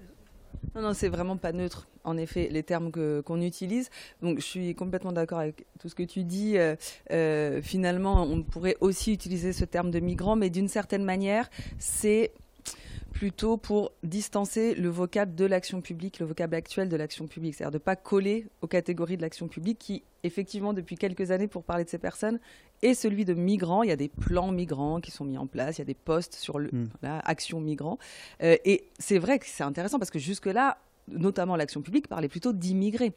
[0.74, 1.88] non, non, c'est vraiment pas neutre.
[2.04, 3.88] En effet, les termes qu'on utilise.
[4.20, 6.58] Donc, je suis complètement d'accord avec tout ce que tu dis.
[6.58, 6.76] Euh,
[7.12, 11.48] euh, finalement, on pourrait aussi utiliser ce terme de migrant, mais d'une certaine manière,
[11.78, 12.32] c'est
[13.14, 17.70] plutôt pour distancer le vocable de l'action publique, le vocable actuel de l'action publique, c'est-à-dire
[17.70, 21.62] de ne pas coller aux catégories de l'action publique qui, effectivement, depuis quelques années, pour
[21.62, 22.40] parler de ces personnes,
[22.82, 23.84] est celui de migrants.
[23.84, 25.94] Il y a des plans migrants qui sont mis en place, il y a des
[25.94, 26.88] postes sur le, hmm.
[27.02, 27.98] action migrants.
[28.42, 32.52] Euh, et c'est vrai que c'est intéressant parce que jusque-là, notamment l'action publique, parlait plutôt
[32.52, 33.12] d'immigrés.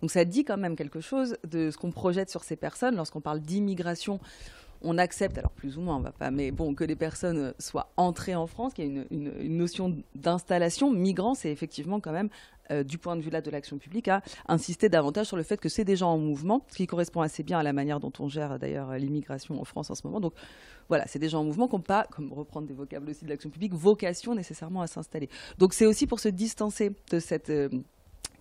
[0.00, 3.20] Donc ça dit quand même quelque chose de ce qu'on projette sur ces personnes lorsqu'on
[3.20, 4.18] parle d'immigration
[4.84, 7.92] on accepte, alors plus ou moins, on va pas, mais bon, que les personnes soient
[7.96, 10.90] entrées en France, qu'il y ait une, notion d'installation.
[10.90, 12.28] Migrant, c'est effectivement quand même,
[12.70, 15.60] euh, du point de vue là de l'action publique, à insister davantage sur le fait
[15.60, 18.12] que c'est des gens en mouvement, ce qui correspond assez bien à la manière dont
[18.18, 20.20] on gère d'ailleurs l'immigration en France en ce moment.
[20.20, 20.34] Donc
[20.88, 23.30] voilà, c'est des gens en mouvement qui n'ont pas, comme reprendre des vocables aussi de
[23.30, 25.28] l'action publique, vocation nécessairement à s'installer.
[25.58, 27.68] Donc c'est aussi pour se distancer de cette euh,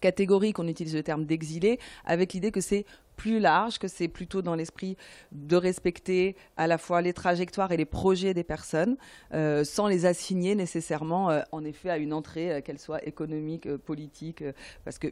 [0.01, 2.85] catégorie qu'on utilise le terme d'exilé, avec l'idée que c'est
[3.21, 4.97] plus large, que c'est plutôt dans l'esprit
[5.31, 8.97] de respecter à la fois les trajectoires et les projets des personnes,
[9.35, 14.43] euh, sans les assigner nécessairement, euh, en effet, à une entrée, qu'elle soit économique, politique,
[14.83, 15.09] parce que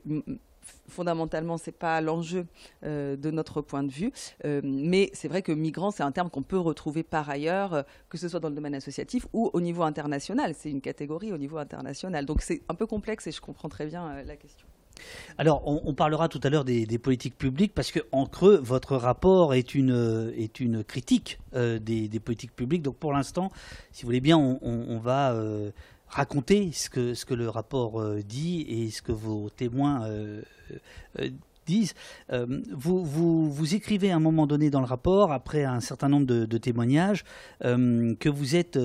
[0.88, 2.48] fondamentalement, ce n'est pas l'enjeu
[2.82, 4.12] de notre point de vue.
[4.64, 8.28] mais c'est vrai que migrant, c'est un terme qu'on peut retrouver par ailleurs, que ce
[8.28, 10.56] soit dans le domaine associatif ou au niveau international.
[10.58, 12.26] C'est une catégorie au niveau international.
[12.26, 14.69] Donc c'est un peu complexe et je comprends très bien la question.
[15.38, 19.54] Alors, on, parlera tout à l'heure des, politiques publiques parce que en creux, votre rapport
[19.54, 22.82] est une, est une critique euh, des, politiques publiques.
[22.82, 23.52] Donc, pour l'instant,
[23.92, 25.72] si vous voulez bien, on, va euh,
[26.08, 30.08] raconter ce que, ce que le rapport euh, dit et ce que vos témoins
[31.66, 31.94] disent.
[32.30, 37.24] Vous, écrivez à un moment donné dans le rapport, après un certain nombre de témoignages,
[37.62, 38.78] que vous êtes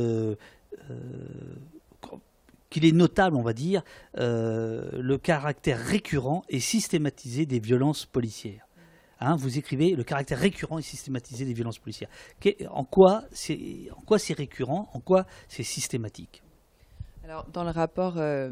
[2.74, 3.84] qu'il est notable, on va dire,
[4.18, 8.66] euh, le caractère récurrent et systématisé des violences policières.
[9.20, 12.10] Hein, vous écrivez le caractère récurrent et systématisé des violences policières.
[12.68, 16.43] En quoi c'est récurrent En quoi c'est systématique?
[17.26, 18.50] Alors, dans le rapport, euh,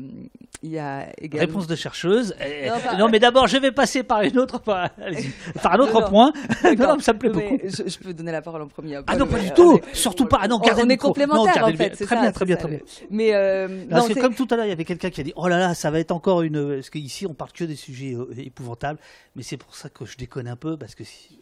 [0.62, 1.46] il y a également...
[1.46, 2.34] Réponse de chercheuse.
[2.42, 6.32] Eh, non, mais d'abord, je vais passer par une autre, par, un autre point.
[6.78, 7.58] non, ça me plaît beaucoup.
[7.62, 8.98] Je, peux donner la parole en premier.
[9.06, 9.78] Ah non, pas du tout.
[9.92, 10.38] Surtout pas.
[10.40, 11.90] Ah non, on, est complémentaires, en fait.
[11.90, 12.78] Très bien, très bien, très bien.
[13.10, 13.68] Mais euh,
[14.06, 15.74] c'est comme tout à l'heure, il y avait quelqu'un qui a dit Oh là là,
[15.74, 16.76] ça va être encore une.
[16.76, 18.98] Parce qu'ici, on parle que des sujets euh, épouvantables.
[19.36, 21.38] Mais c'est pour ça que je déconne un peu, parce que si.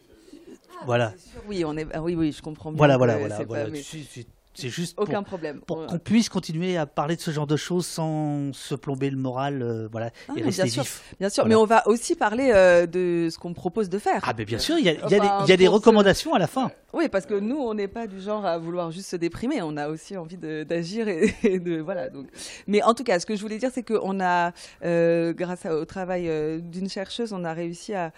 [0.85, 1.13] Voilà.
[1.47, 1.87] Oui, on est.
[1.93, 2.77] Ah oui, oui, je comprends bien.
[2.77, 3.67] Voilà, voilà, voilà.
[4.53, 5.61] C'est juste Aucun problème.
[5.65, 9.17] pour qu'on puisse continuer à parler de ce genre de choses sans se plomber le
[9.17, 10.83] moral euh, voilà, ah, et rester bien vif.
[10.83, 14.21] Sûr, bien sûr, mais on va aussi parler euh, de ce qu'on propose de faire.
[14.23, 16.39] Ah, mais bien sûr, il y a, y a, des, y a des, recommandations à
[16.39, 16.69] la fin.
[16.93, 19.61] Oui, parce que nous, on n'est pas du genre à vouloir juste se déprimer.
[19.61, 21.07] On a aussi envie d'agir
[21.43, 22.09] et, de voilà.
[22.09, 22.27] Donc.
[22.67, 24.51] Mais en tout cas, ce que je voulais dire, c'est qu'on a,
[24.83, 26.29] euh, grâce au travail
[26.61, 28.11] d'une chercheuse, on a réussi à,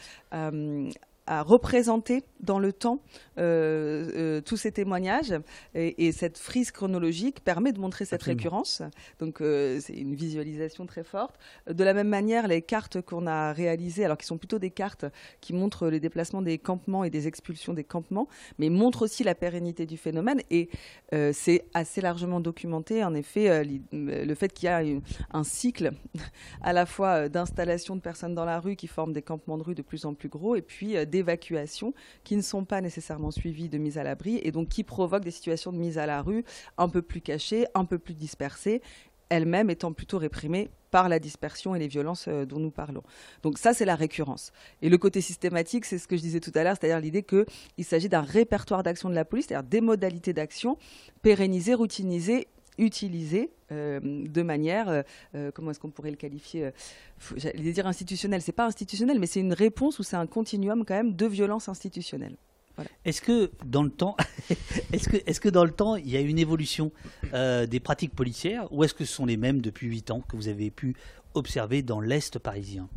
[1.26, 3.00] à représenter dans le temps
[3.38, 5.34] euh, euh, tous ces témoignages
[5.74, 8.84] et, cette frise chronologique permet de montrer cette récurrence.
[9.20, 11.40] Donc euh, c'est une visualisation très forte.
[11.68, 15.06] De la même manière, les cartes qu'on a réalisées, alors qui sont plutôt des cartes
[15.42, 18.28] qui montrent les déplacements des campements et des expulsions des campements,
[18.60, 20.70] mais montrent aussi la pérennité du phénomène et
[21.32, 23.04] c'est assez largement documenté.
[23.04, 24.84] En effet, le fait qu'il y a
[25.32, 25.92] un cycle
[26.62, 29.76] à la fois d'installation de personnes dans la rue qui forment des campements de rue
[29.76, 31.94] de plus en plus gros et puis d'évacuation
[32.24, 35.32] qui ne sont pas nécessairement suivies de mise à l'abri et donc qui provoquent des
[35.32, 36.44] situations de mise à la rue
[36.78, 38.82] un peu plus cachées, un peu plus dispersées
[39.34, 43.02] elles-mêmes étant plutôt réprimées par la dispersion et les violences euh, dont nous parlons.
[43.42, 44.52] Donc ça, c'est la récurrence.
[44.82, 47.86] Et le côté systématique, c'est ce que je disais tout à l'heure, c'est-à-dire l'idée qu'il
[47.86, 50.78] s'agit d'un répertoire d'action de la police, c'est-à-dire des modalités d'action
[51.22, 52.48] pérennisées, routinisées
[52.80, 55.04] utilisées euh, de manière,
[55.36, 56.72] euh, comment est-ce qu'on pourrait le qualifier
[57.36, 60.96] J'allais dire institutionnel, c'est pas institutionnel, mais c'est une réponse ou c'est un continuum quand
[60.96, 62.36] même de violence institutionnelle.
[63.06, 64.16] Est-ce que dans le temps,
[64.94, 66.92] est-ce que, est que dans le temps, il y a une évolution
[67.32, 70.48] des pratiques policières, ou est-ce que ce sont les mêmes depuis 8 ans que vous
[70.48, 70.96] avez pu
[71.36, 72.88] observer dans l'est parisien?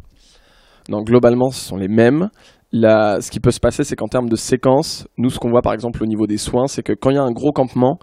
[0.89, 2.31] Non, globalement, ce sont les mêmes.
[2.73, 5.73] Ce qui peut se passer, c'est qu'en termes de séquence, nous, ce qu'on voit par
[5.73, 7.99] exemple au niveau des soins, c'est que quand il y a un gros campement,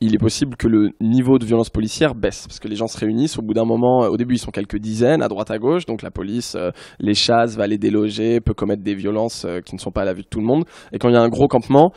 [0.00, 2.98] il est possible que le niveau de violence policière baisse parce que les gens se
[2.98, 5.58] réunissent au bout d'un moment euh, au début ils sont quelques dizaines à droite à
[5.58, 9.60] gauche donc la police euh, les chasse va les déloger peut commettre des violences euh,
[9.60, 11.16] qui ne sont pas à la vue de tout le monde et quand il y
[11.16, 11.92] a un gros campement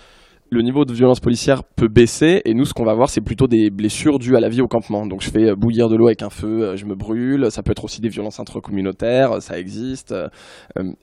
[0.52, 3.48] le niveau de violence policière peut baisser et nous ce qu'on va voir c'est plutôt
[3.48, 5.06] des blessures dues à la vie au campement.
[5.06, 7.64] Donc je fais euh, bouillir de l'eau avec un feu, euh, je me brûle, ça
[7.64, 10.12] peut être aussi des violences intracommunautaires, ça existe.
[10.12, 10.28] Euh,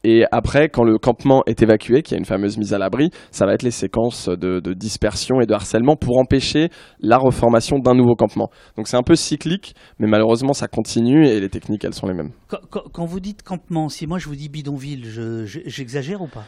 [0.05, 3.11] et après quand le campement est évacué, qu'il y a une fameuse mise à l'abri,
[3.31, 6.69] ça va être les séquences de, dispersion et de harcèlement pour empêcher
[7.01, 8.51] la reformation d'un nouveau campement.
[8.77, 12.15] Donc c'est un peu cyclique, mais malheureusement ça continue et les techniques elles sont les
[12.15, 12.33] mêmes.
[12.49, 15.07] Quand, vous dites campement, si moi je vous dis bidonville,
[15.47, 16.45] j'exagère ou pas?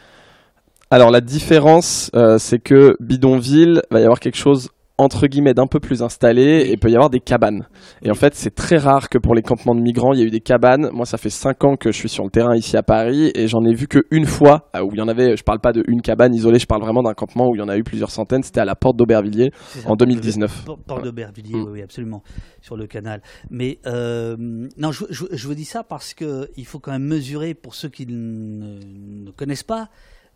[0.91, 5.65] Alors la différence, euh, c'est que bidonville va y avoir quelque chose entre guillemets d'un
[5.65, 7.67] peu plus installé et peut y avoir des cabanes.
[8.01, 10.25] Et en fait, c'est très rare que pour les campements de migrants, il y ait
[10.25, 10.89] eu des cabanes.
[10.91, 13.47] Moi, ça fait cinq ans que je suis sur le terrain ici à Paris et
[13.47, 15.37] j'en ai vu qu'une fois euh, où il y en avait.
[15.37, 17.61] Je parle pas de une cabane isolée, je parle vraiment d'un campement où il y
[17.61, 18.43] en a eu plusieurs centaines.
[18.43, 19.51] C'était à la porte d'Aubervilliers
[19.85, 20.65] en 2019.
[20.65, 21.71] Porte d'Aubervilliers, mm.
[21.71, 22.21] oui, absolument,
[22.61, 23.21] sur le canal.
[23.49, 24.35] Mais euh,
[24.77, 27.89] non, je, je, vous dis ça parce que il faut quand même mesurer pour ceux
[27.89, 29.87] qui ne connaissent pas.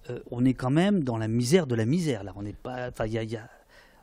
[0.10, 2.24] Euh, on est quand même dans la misère de la misère.
[2.24, 2.90] Là, on n'est pas.
[2.90, 3.50] Enfin, il y a,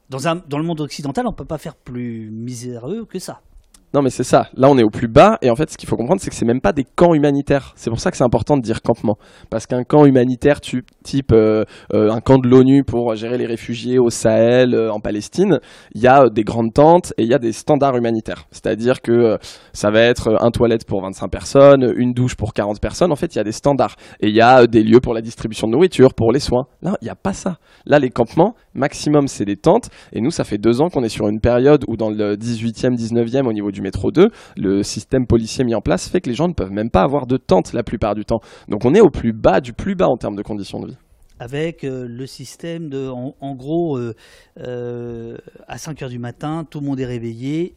[0.09, 3.43] dans, dans le monde occidental, on peut pas faire plus miséreux que ça.
[3.93, 4.49] Non, mais c'est ça.
[4.55, 5.39] Là, on est au plus bas.
[5.43, 7.73] Et en fait, ce qu'il faut comprendre, c'est que c'est même pas des camps humanitaires.
[7.75, 9.19] C'est pour ça que c'est important de dire campement.
[9.51, 13.99] Parce qu'un camp humanitaire, type euh, euh, un camp de l'ONU pour gérer les réfugiés
[13.99, 15.59] au Sahel, euh, en Palestine,
[15.97, 18.47] il y a des grandes tentes et il y a des standards humanitaires.
[18.53, 19.39] C'est-à-dire que
[19.73, 23.11] ça va être un toilette pour 25 personnes, une douche pour 40 personnes.
[23.11, 23.97] En fait, il y a des standards.
[24.21, 26.67] Et il y a des lieux pour la distribution de nourriture, pour les soins.
[26.83, 27.59] Là, il n'y a pas ça.
[27.87, 29.89] Là, les campements, maximum, c'est des tentes.
[30.13, 32.97] Et nous, ça fait deux ans qu'on est sur une période où dans le 18e,
[32.97, 36.37] 19e, au niveau du métro 2, le système policier mis en place fait que les
[36.37, 38.41] gens ne peuvent même pas avoir de tente la plupart du temps.
[38.69, 40.97] Donc on est au plus bas du plus bas en termes de conditions de vie
[41.41, 44.15] avec euh, le système de, en, gros, euh,
[44.59, 47.75] euh, à 5 heures du matin, tout le monde est réveillé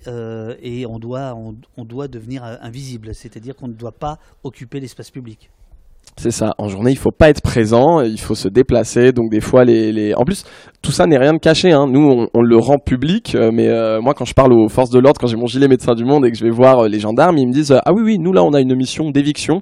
[0.62, 1.36] et on doit,
[1.78, 5.50] on doit devenir invisible, c'est-à-dire qu'on ne doit pas occuper l'espace public.
[6.18, 6.54] C'est ça.
[6.58, 9.12] En journée, il faut pas être présent, il faut se déplacer.
[9.12, 10.14] Donc des fois, les, les...
[10.14, 10.44] en plus,
[10.82, 11.72] tout ça n'est rien de caché.
[11.72, 11.88] Hein.
[11.90, 13.36] Nous, on, le rend public.
[13.36, 15.68] Euh, mais euh, moi, quand je parle aux forces de l'ordre, quand j'ai mon gilet
[15.68, 17.92] médecin du monde et que je vais voir euh, les gendarmes, ils me disent ah
[17.94, 19.60] oui oui, nous là, on a une mission d'éviction.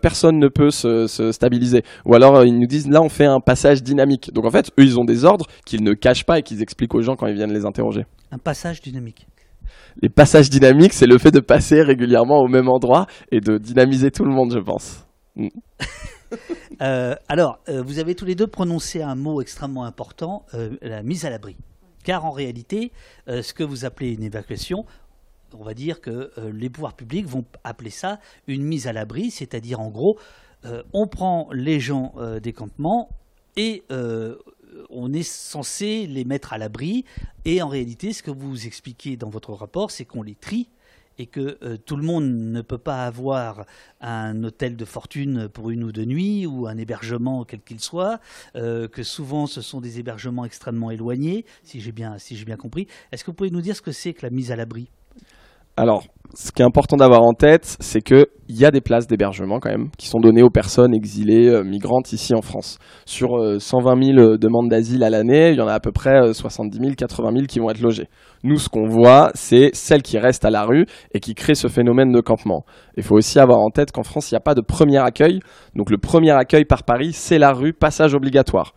[0.00, 1.82] personne ne peut se, se, stabiliser.
[2.06, 4.32] Ou alors ils nous disent là, on fait un passage dynamique.
[4.32, 6.94] Donc en fait, eux, ils ont des ordres qu'ils ne cachent pas et qu'ils expliquent
[6.94, 8.04] aux gens quand ils viennent les interroger.
[8.30, 9.26] Un passage dynamique
[10.00, 14.10] les passages dynamiques, c'est le fait de passer régulièrement au même endroit et de dynamiser
[14.10, 15.06] tout le monde, je pense.
[15.36, 15.48] Mm.
[16.80, 21.04] Euh, alors, euh, vous avez tous les deux prononcé un mot extrêmement important, euh, la
[21.04, 21.56] mise à l'abri.
[22.02, 22.90] Car en réalité,
[23.28, 24.84] ce que vous appelez une évacuation,
[25.52, 28.18] on va dire que les pouvoirs publics vont appeler ça
[28.48, 30.18] une mise à l'abri, c'est-à-dire en gros,
[30.92, 33.08] on prend les gens des campements
[33.56, 33.84] et
[34.90, 37.04] on est censé les mettre à l'abri.
[37.44, 40.68] Et en réalité, ce que vous expliquez dans votre rapport, c'est qu'on les trie
[41.18, 43.66] et que euh, tout le monde ne peut pas avoir
[44.00, 48.20] un hôtel de fortune pour une ou deux nuits ou un hébergement quel qu'il soit,
[48.56, 52.16] euh, que souvent ce sont des hébergements extrêmement éloignés, si j'ai bien,
[52.56, 52.86] compris.
[53.10, 54.88] Est-ce que vous pouvez nous dire ce que c'est que la mise à l'abri?
[55.76, 56.04] Alors,
[56.34, 59.70] ce qui est important d'avoir en tête, c'est qu'il y a des places d'hébergement quand
[59.70, 62.78] même qui sont données aux personnes exilées, euh, migrantes ici en France.
[63.06, 66.78] Sur 120 000 demandes d'asile à l'année, il y en a à peu près 70
[66.78, 68.08] 000, 80 000 qui vont être logées.
[68.44, 71.68] Nous, ce qu'on voit, c'est celles qui restent à la rue et qui créent ce
[71.68, 72.64] phénomène de campement.
[72.96, 75.40] Il faut aussi avoir en tête qu'en France, il n'y a pas de premier accueil.
[75.74, 78.74] Donc le premier accueil par Paris, c'est la rue, passage obligatoire.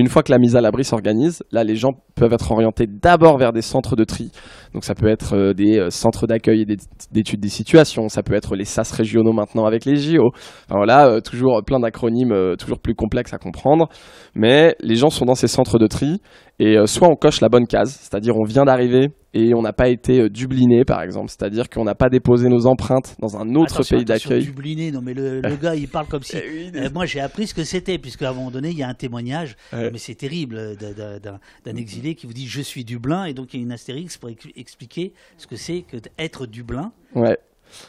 [0.00, 3.36] Une fois que la mise à l'abri s'organise, là, les gens peuvent être orientés d'abord
[3.36, 4.32] vers des centres de tri.
[4.72, 6.76] Donc ça peut être euh, des euh, centres d'accueil et
[7.12, 10.30] d'études des situations, ça peut être les SAS régionaux maintenant avec les JO.
[10.68, 13.90] Enfin, voilà, euh, toujours plein d'acronymes, toujours plus complexes à comprendre.
[14.34, 16.22] Mais les gens sont dans ces centres de tri
[16.60, 19.88] et soit on coche la bonne case, c'est-à-dire on vient d'arriver et on n'a pas
[19.88, 24.04] été dubliné par exemple, c'est-à-dire qu'on n'a pas déposé nos empreintes dans un autre pays
[24.04, 24.44] d'accueil.
[24.44, 26.36] Dubliné, non mais le, gars il parle comme si.
[26.74, 28.88] Eh moi j'ai appris ce que c'était puisque à un moment donné il y a
[28.88, 33.54] un témoignage, mais c'est terrible d'un exilé qui vous dit je suis Dublin et donc
[33.54, 36.92] il y a une astérix pour expliquer ce que c'est que d'être Dublin.
[37.14, 37.38] Ouais.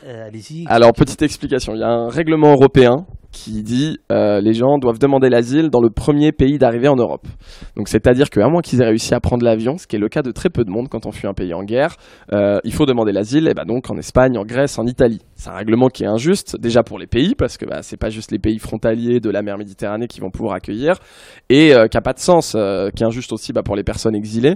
[0.06, 0.30] Euh.
[0.68, 5.00] Alors petite explication, il y a un règlement européen qui dit euh, les gens doivent
[5.00, 7.28] demander l'asile dans le premier pays d'arrivée en Europe.
[7.78, 10.22] Donc c'est-à-dire qu'à moins qu'ils aient réussi à prendre l'avion, ce qui est le cas
[10.22, 11.96] de très peu de monde quand on fuit un pays en guerre,
[12.34, 15.22] euh, il faut demander l'asile et bah donc en Espagne, en Grèce, en Italie.
[15.36, 18.10] C'est un règlement qui est injuste déjà pour les pays parce que bah, c'est pas
[18.10, 20.96] juste les pays frontaliers de la mer Méditerranée qui vont pouvoir accueillir
[21.50, 24.16] et euh, qui a pas de sens, qui est injuste aussi bah, pour les personnes
[24.16, 24.56] exilées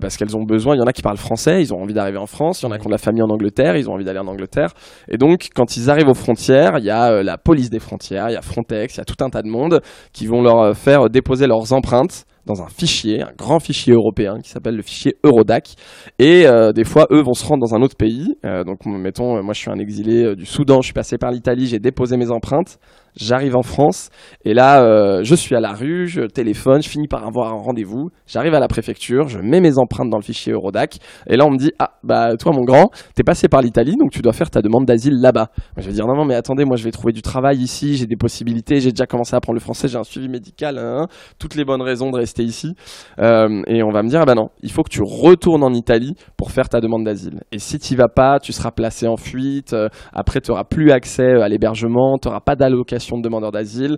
[0.00, 0.74] parce qu'elles ont besoin.
[0.74, 2.62] Il y en a qui parlent français, ils ont envie d'arriver en France.
[2.62, 4.18] Il y en a qui ont de la famille en Angleterre, ils ont envie d'aller
[4.18, 4.65] en Angleterre.
[5.08, 8.34] Et donc quand ils arrivent aux frontières, il y a la police des frontières, il
[8.34, 9.80] y a Frontex, il y a tout un tas de monde
[10.12, 14.50] qui vont leur faire déposer leurs empreintes dans un fichier, un grand fichier européen qui
[14.50, 15.74] s'appelle le fichier Eurodac.
[16.18, 18.36] Et euh, des fois, eux vont se rendre dans un autre pays.
[18.44, 21.30] Euh, donc, mettons, moi je suis un exilé euh, du Soudan, je suis passé par
[21.30, 22.78] l'Italie, j'ai déposé mes empreintes.
[23.18, 24.10] J'arrive en France.
[24.44, 27.56] Et là euh, je suis à la rue, je téléphone, je finis par avoir un
[27.56, 30.98] rendez-vous, j'arrive à la préfecture, je mets mes empreintes dans le fichier Eurodac.
[31.26, 33.96] Et là on me dit ah bah toi mon grand, t'es passé par l'Italie.
[33.98, 35.48] Donc tu dois faire ta demande d'asile là-bas.
[35.78, 38.06] Je vais dire non non mais attendez moi je vais trouver du travail ici, j'ai
[38.06, 41.06] des possibilités, j'ai déjà commencé à apprendre le français, j'ai un suivi médical, hein, hein.
[41.38, 42.74] Toutes les bonnes raisons de rester ici
[43.18, 45.72] euh, et on va me dire ah bah non, il faut que tu retournes en
[45.72, 49.16] Italie pour faire ta demande d'asile et si tu vas pas, tu seras placé en
[49.16, 53.52] fuite, euh, après tu n'auras plus accès à l'hébergement, tu n'auras pas d'allocation de demandeurs
[53.52, 53.96] d'asile.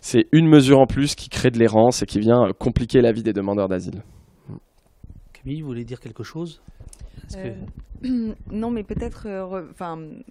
[0.00, 3.22] C'est une mesure en plus qui crée de l'errance et qui vient compliquer la vie
[3.22, 4.02] des demandeurs d'asile.
[5.32, 6.60] Camille, vous voulez dire quelque chose?
[8.50, 9.62] non, mais peut-être, euh,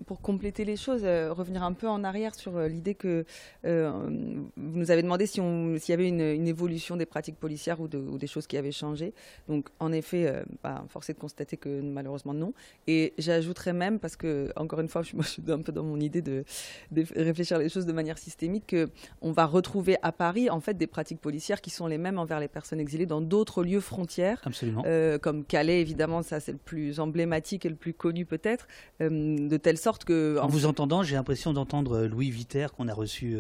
[0.06, 3.26] pour compléter les choses, euh, revenir un peu en arrière sur euh, l'idée que
[3.64, 8.48] vous nous avez demandé s'il y avait une, évolution des pratiques policières ou, des choses
[8.48, 9.14] qui avaient changé.
[9.48, 12.54] Donc, en effet, bah, force est de constater que malheureusement non.
[12.88, 15.84] Et j'ajouterais même, parce que encore une fois, je, moi, je suis un peu dans
[15.84, 16.44] mon idée de,
[16.92, 18.90] de réfléchir les choses de manière systémique, que
[19.22, 22.40] on va retrouver à Paris en fait des pratiques policières qui sont les mêmes envers
[22.40, 24.84] les personnes exilées dans d'autres lieux frontières, Absolument.
[25.22, 28.68] comme Calais évidemment, ça c'est le plus emblématique emblématique et le plus connu peut-être,
[29.00, 30.38] de telle sorte que...
[30.40, 33.38] En, vous entendant, j'ai l'impression d'entendre Louis Viter qu'on a reçu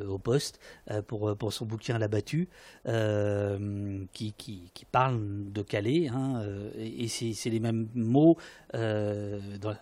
[0.00, 0.58] au poste
[1.06, 2.48] pour, pour son bouquin La battue,
[2.84, 5.20] qui, qui, qui, parle
[5.52, 6.42] de Calais, hein,
[6.78, 8.36] et, c'est les mêmes mots
[8.72, 9.76] dans,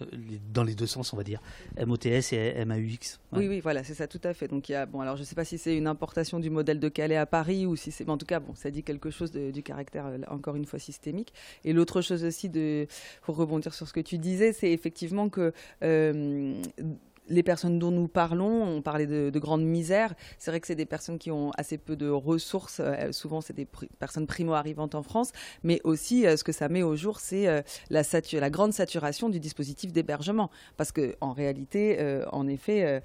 [0.53, 1.41] dans, les deux sens, on va dire,
[1.85, 3.19] MOTS et MAUX.
[3.33, 4.49] Oui, oui, voilà, c'est ça, tout à fait.
[4.49, 6.51] Donc il y a, bon, alors je ne sais pas si c'est une importation du
[6.51, 9.11] modèle de Calais à Paris ou si c'est, en tout cas, bon, ça dit quelque
[9.11, 11.33] chose du caractère, euh, encore une fois, systémique.
[11.65, 12.87] Et l'autre chose aussi, de,
[13.23, 16.55] pour rebondir sur ce que tu disais, c'est effectivement que euh,
[17.29, 20.75] les personnes dont nous parlons, on parlait de, de grande misère, c'est vrai que c'est
[20.75, 23.67] des personnes qui ont assez peu de ressources, euh, souvent c'est des
[23.99, 27.63] personnes primo-arrivantes en France, mais aussi euh, ce que ça met au jour, c'est euh,
[27.91, 30.51] la, grande saturation du dispositif d'hébergement.
[30.77, 31.99] Parce qu'en réalité,
[32.33, 33.03] en effet,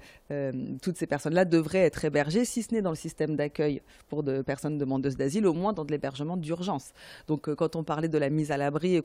[0.82, 4.42] toutes ces personnes-là devraient être hébergées, si ce n'est dans le système d'accueil pour de
[4.42, 6.92] personnes demandeuses d'asile, au moins dans de l'hébergement d'urgence.
[7.26, 9.00] Donc quand on parlait de la mise à l'abri,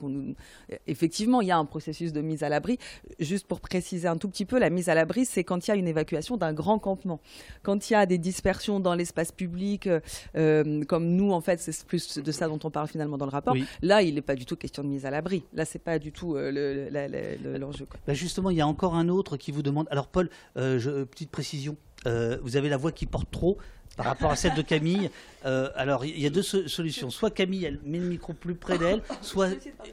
[0.87, 2.77] effectivement, il y a un processus de mise à l'abri,
[3.19, 5.73] juste pour préciser un tout petit peu, la mise à l'abri, c'est quand il y
[5.73, 7.19] a une évacuation d'un grand campement.
[7.61, 9.89] Quand il y a des dispersions dans l'espace public,
[10.35, 13.31] euh, comme nous, en fait, c'est plus de ça dont on parle finalement dans le
[13.31, 13.55] rapport.
[13.81, 15.43] Là, il n'est pas du tout question de mise à l'abri.
[15.53, 17.87] Là, c'est pas du tout euh, l'enjeu.
[18.07, 19.87] Bah, justement, il y a encore un autre qui vous demande.
[19.91, 21.75] Alors, Paul, euh, petite précision.
[22.05, 23.57] vous avez la voix qui porte trop
[23.97, 25.09] par rapport à celle de Camille.
[25.45, 27.09] Euh, alors, il y a deux solutions.
[27.09, 29.49] Soit Camille, elle met le micro plus près d'elle, soit.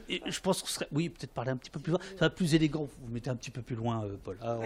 [0.09, 0.87] Je pense que ce serait.
[0.91, 1.99] Oui, peut-être parler un petit peu plus loin.
[2.17, 2.87] Ça va plus élégant.
[3.01, 4.37] Vous, mettez un petit peu plus loin, euh, Paul.
[4.41, 4.57] Ah,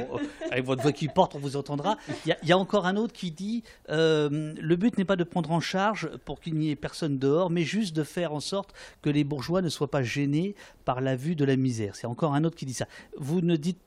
[0.52, 1.98] avec votre voix qui porte, on vous entendra.
[2.26, 5.52] Il y, a encore un autre qui dit euh, le but n'est pas de prendre
[5.52, 9.10] en charge pour qu'il n'y ait personne dehors, mais juste de faire en sorte que
[9.10, 10.56] les bourgeois ne soient pas gênés
[10.86, 11.96] par la vue de la misère.
[11.96, 12.88] C'est encore un autre qui dit ça.
[13.18, 13.80] Vous ne dites.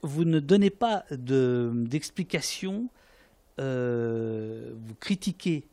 [0.00, 2.88] Vous, ne donnez pas d'explication.
[3.62, 5.66] Vous critiquez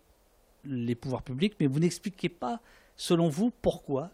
[0.65, 2.59] les pouvoirs publics, mais vous n'expliquez pas,
[2.95, 4.11] selon vous, pourquoi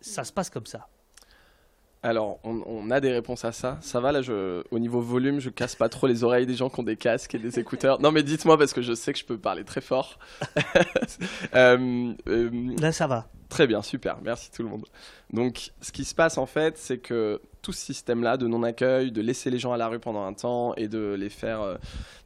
[0.00, 0.88] ça se passe comme ça.
[2.02, 3.76] Alors, on, a des réponses à ça.
[3.82, 6.70] Ça va, là, je, au niveau volume, je casse pas trop les oreilles des gens
[6.70, 8.00] qui ont des casques et des écouteurs.
[8.00, 10.18] Non, mais dites-moi, parce que je sais que je peux parler très fort.
[11.54, 13.28] Euh, euh, là, ça va.
[13.48, 14.86] Très bien, super, merci tout le monde.
[15.32, 19.20] Donc, ce qui se passe en fait, c'est que tout ce système-là de non-accueil, de
[19.20, 21.76] laisser les gens à la rue pendant un temps et de les faire, euh,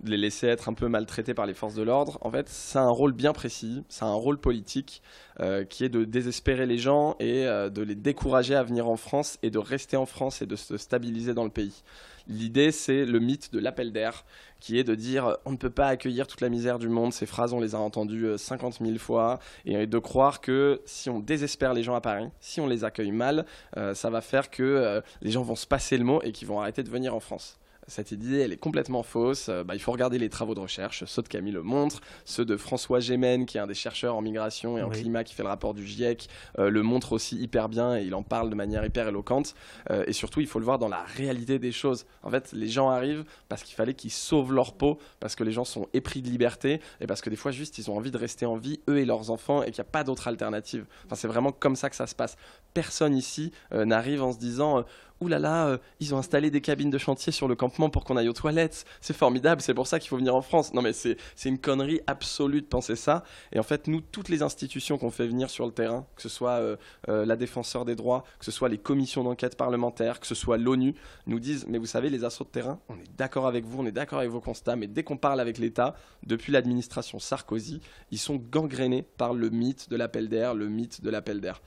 [0.03, 2.80] de les laisser être un peu maltraités par les forces de l'ordre, en fait, ça
[2.80, 5.03] a un rôle bien précis, ça a un rôle politique
[5.41, 8.97] euh, qui est de désespérer les gens et euh, de les décourager à venir en
[8.97, 11.82] France et de rester en France et de se stabiliser dans le pays.
[12.27, 14.25] L'idée, c'est le mythe de l'appel d'air,
[14.61, 17.12] qui est de dire on ne peut pas accueillir toute la misère du monde.
[17.12, 21.11] Ces phrases, on les a entendues 50 euh, 000 fois, et de croire que si
[21.11, 23.45] on désespère les gens à Paris, si on les accueille mal,
[23.77, 26.49] euh, ça va faire que euh, les gens vont se passer le mot et qu'ils
[26.49, 29.49] vont arrêter de venir en France cette idée, elle est complètement fausse.
[29.49, 31.05] Euh, bah, il faut regarder les travaux de recherche.
[31.05, 32.01] Ceux de Camille le montrent.
[32.24, 35.35] Ceux de François Gémen, qui est un des chercheurs en migration et en climat, qui
[35.35, 36.28] fait le rapport du GIEC,
[36.59, 39.55] euh, le montrent aussi hyper bien et il en parle de manière hyper éloquente.
[39.91, 42.07] Euh, et surtout, il faut le voir dans la réalité des choses.
[42.22, 45.53] En fait, les gens arrivent parce qu'il fallait qu'ils sauvent leur peau, parce que les
[45.53, 48.18] gens sont épris de liberté et parce que des fois, juste, ils ont envie de
[48.18, 50.87] rester en vie, eux et leurs enfants, et qu'il n'y a pas d'autre alternative.
[51.05, 52.37] Enfin, c'est vraiment comme ça que ça se passe.
[52.72, 54.85] Personne ici n'arrive en se disant
[55.21, 58.17] Ouh là là, ils ont installé des cabines de chantier sur le campement pour qu'on
[58.17, 58.85] aille aux toilettes.
[59.01, 60.75] C'est formidable, c'est pour ça qu'il faut venir en France.
[60.75, 63.25] Non mais c'est une connerie absolue de penser ça.
[63.53, 66.29] Et en fait, nous, toutes les institutions qu'on fait venir sur le terrain, que ce
[66.29, 66.77] soit euh,
[67.09, 70.59] euh, la défenseur des droits, que ce soit les commissions d'enquête parlementaires, que ce soit
[70.59, 70.95] l'ONU,
[71.27, 73.87] nous disent, mais vous savez, les assauts de terrain, on est d'accord avec vous, on
[73.87, 75.95] est d'accord avec vos constats, mais dès qu'on parle avec l'État,
[76.25, 81.11] depuis l'administration Sarkozy, ils sont gangrénés par le mythe de l'appel d'air, le mythe de
[81.11, 81.61] l'appel d'air.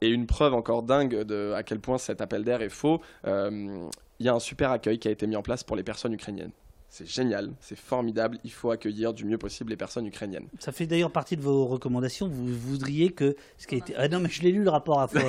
[0.00, 3.88] Et une preuve encore dingue de à quel point cet appel d'air est faux, euh,
[4.18, 6.12] il y a un super accueil qui a été mis en place pour les personnes
[6.12, 6.52] ukrainiennes.
[6.88, 10.46] C'est génial, c'est formidable, il faut accueillir du mieux possible les personnes ukrainiennes.
[10.58, 13.94] Ça fait d'ailleurs partie de vos recommandations, vous voudriez que ce qui a été...
[13.96, 15.20] Ah non mais je l'ai lu le rapport à fois.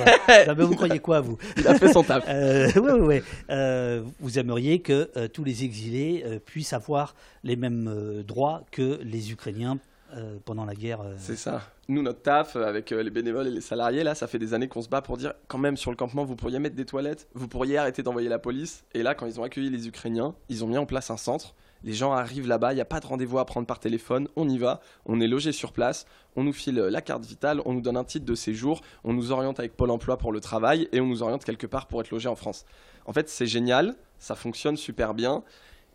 [0.54, 2.24] vous croyez quoi vous Il a fait son taf.
[2.28, 4.12] euh, oui, oui, oui.
[4.20, 9.32] vous aimeriez que euh, tous les exilés euh, puissent avoir les mêmes droits que les
[9.32, 9.78] Ukrainiens
[10.14, 11.00] euh, pendant la guerre.
[11.02, 11.14] Euh.
[11.18, 11.62] C'est ça.
[11.88, 14.68] Nous, notre taf, euh, avec les bénévoles et les salariés, là, ça fait des années
[14.68, 17.28] qu'on se bat pour dire quand même sur le campement, vous pourriez mettre des toilettes,
[17.34, 18.84] vous pourriez arrêter d'envoyer la police.
[18.94, 21.54] Et là, quand ils ont accueilli les Ukrainiens, ils ont mis en place un centre.
[21.84, 24.48] Les gens arrivent là-bas, il n'y a pas de rendez-vous à prendre par téléphone, on
[24.48, 27.80] y va, on est logé sur place, on nous file la carte vitale, on nous
[27.80, 31.00] donne un titre de séjour, on nous oriente avec Pôle emploi pour le travail et
[31.00, 32.64] on nous oriente quelque part pour être logé en France.
[33.06, 35.44] En fait, c'est génial, ça fonctionne super bien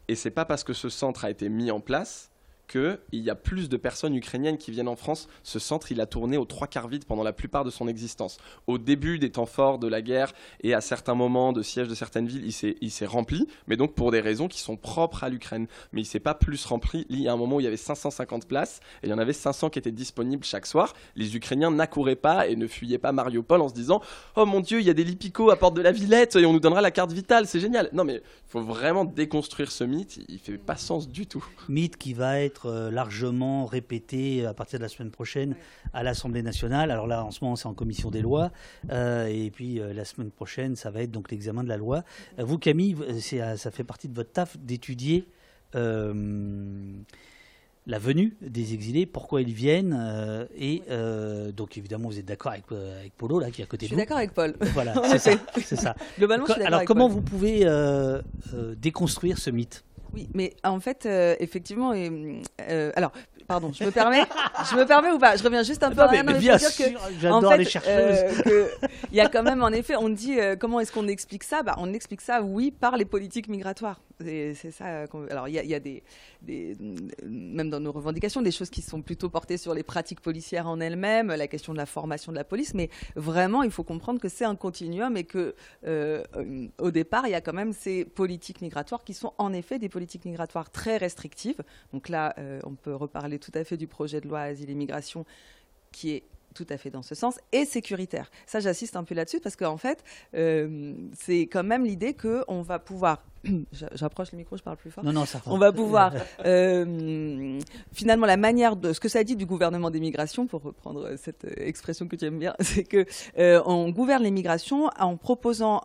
[0.07, 2.31] et c'est pas parce que ce centre a été mis en place
[2.67, 5.27] qu'il y a plus de personnes ukrainiennes qui viennent en France.
[5.43, 8.37] Ce centre, il a tourné aux trois quarts vide pendant la plupart de son existence.
[8.67, 11.95] Au début des temps forts de la guerre et à certains moments de siège de
[11.95, 12.51] certaines villes,
[12.81, 15.67] il s'est rempli, mais donc pour des raisons qui sont propres à l'Ukraine.
[15.91, 17.05] Mais il s'est pas plus rempli.
[17.09, 19.19] Il y a un moment où il y avait 550 places et il y en
[19.19, 20.93] avait 500 qui étaient disponibles chaque soir.
[21.15, 24.01] Les Ukrainiens n'accouraient pas et ne fuyaient pas Mariupol en se disant
[24.35, 26.53] Oh mon Dieu, il y a des Lipico à Porte de la Villette et on
[26.53, 27.89] nous donnera la carte vitale, c'est génial.
[27.93, 30.19] Non, mais il faut vraiment déconstruire ce mythe.
[30.29, 31.45] Il fait pas sens du tout.
[31.67, 35.55] Mythe qui va être euh, largement répété à partir de la semaine prochaine
[35.93, 36.91] à l'Assemblée nationale.
[36.91, 38.51] Alors là, en ce moment, c'est en commission des lois.
[38.91, 42.03] Euh, et puis euh, la semaine prochaine, ça va être donc l'examen de la loi.
[42.37, 45.27] vous, Camille, ça fait partie de votre taf d'étudier
[47.85, 49.97] la venue des exilés, pourquoi ils viennent.
[49.97, 53.65] Euh, et euh, donc, évidemment, vous êtes d'accord avec, euh, avec, Polo, là, qui est
[53.65, 53.95] à côté de vous.
[53.95, 54.55] Je suis d'accord avec Paul.
[54.73, 55.95] Voilà, c'est ça.
[56.17, 57.67] Globalement, je suis Alors, comment vous pouvez
[58.77, 59.83] déconstruire ce mythe?
[60.13, 61.05] Oui, mais en fait,
[61.39, 62.11] effectivement, et,
[62.95, 63.11] alors
[63.47, 64.23] pardon, je me permets,
[64.71, 65.35] je me permets ou pas?
[65.35, 66.23] Je reviens juste un peu en arrière.
[66.23, 66.85] bien sûr,
[67.19, 68.23] j'adore les chercheuses.
[69.11, 71.63] Il y a quand même, en effet, on dit comment est-ce qu'on explique ça?
[71.63, 73.99] Bah, On explique ça, oui, par les politiques migratoires.
[74.23, 75.05] C'est ça.
[75.29, 76.03] Alors, il y a, des,
[77.23, 80.79] même dans nos revendications, des choses qui sont plutôt portées sur les pratiques policières en
[80.79, 82.73] elles-mêmes, la question de la formation de la police.
[82.73, 85.55] Mais vraiment, il faut comprendre que c'est un continuum et que,
[85.85, 86.23] euh,
[86.79, 89.89] au départ, il y a quand même ces politiques migratoires qui sont en effet des
[89.89, 91.61] politiques migratoires très restrictives.
[91.91, 94.75] Donc là, euh, on peut reparler tout à fait du projet de loi Asile et
[94.75, 95.25] Migration
[95.91, 98.31] qui est tout à fait dans ce sens, et sécuritaire.
[98.45, 100.03] Ça, j'assiste un peu là-dessus parce qu'en fait,
[100.35, 103.23] euh, c'est quand même l'idée qu'on va pouvoir.
[103.71, 105.03] J'approche le micro, je parle plus fort.
[105.03, 105.41] Non, non, ça.
[105.45, 106.13] On va pouvoir.
[106.45, 107.59] Euh,
[107.91, 108.93] finalement, la manière de.
[108.93, 112.39] Ce que ça dit du gouvernement des migrations, pour reprendre cette expression que tu aimes
[112.39, 113.05] bien, c'est qu'on
[113.37, 115.81] euh, gouverne les migrations en proposant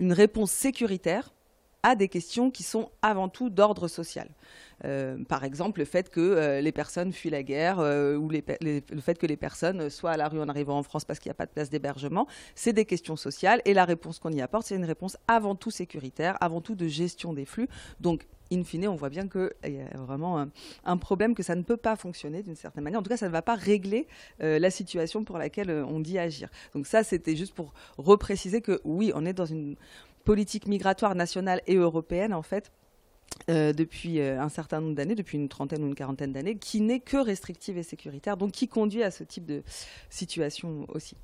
[0.00, 1.30] une réponse sécuritaire
[1.94, 4.28] des questions qui sont avant tout d'ordre social.
[4.84, 9.00] Euh, par exemple, le fait que euh, les personnes fuient la guerre euh, ou le
[9.00, 11.34] fait que les personnes soient à la rue en arrivant en France parce qu'il n'y
[11.34, 14.66] a pas de place d'hébergement, c'est des questions sociales et la réponse qu'on y apporte,
[14.66, 17.68] c'est une réponse avant tout sécuritaire, avant tout de gestion des flux.
[18.00, 20.46] Donc, in fine, on voit bien qu'il y a vraiment
[20.84, 23.00] un, problème, que ça ne peut pas fonctionner d'une certaine manière.
[23.00, 24.06] En tout cas, ça ne va pas régler
[24.38, 26.48] la situation pour laquelle on dit agir.
[26.72, 29.74] Donc ça, c'était juste pour repréciser que oui, on est dans une
[30.26, 32.70] politique migratoire nationale et européenne, en fait,
[33.48, 36.80] euh, depuis euh, un certain nombre d'années, depuis une trentaine ou une quarantaine d'années, qui
[36.80, 39.62] n'est que restrictive et sécuritaire, donc qui conduit à ce type de
[40.10, 41.16] situation aussi.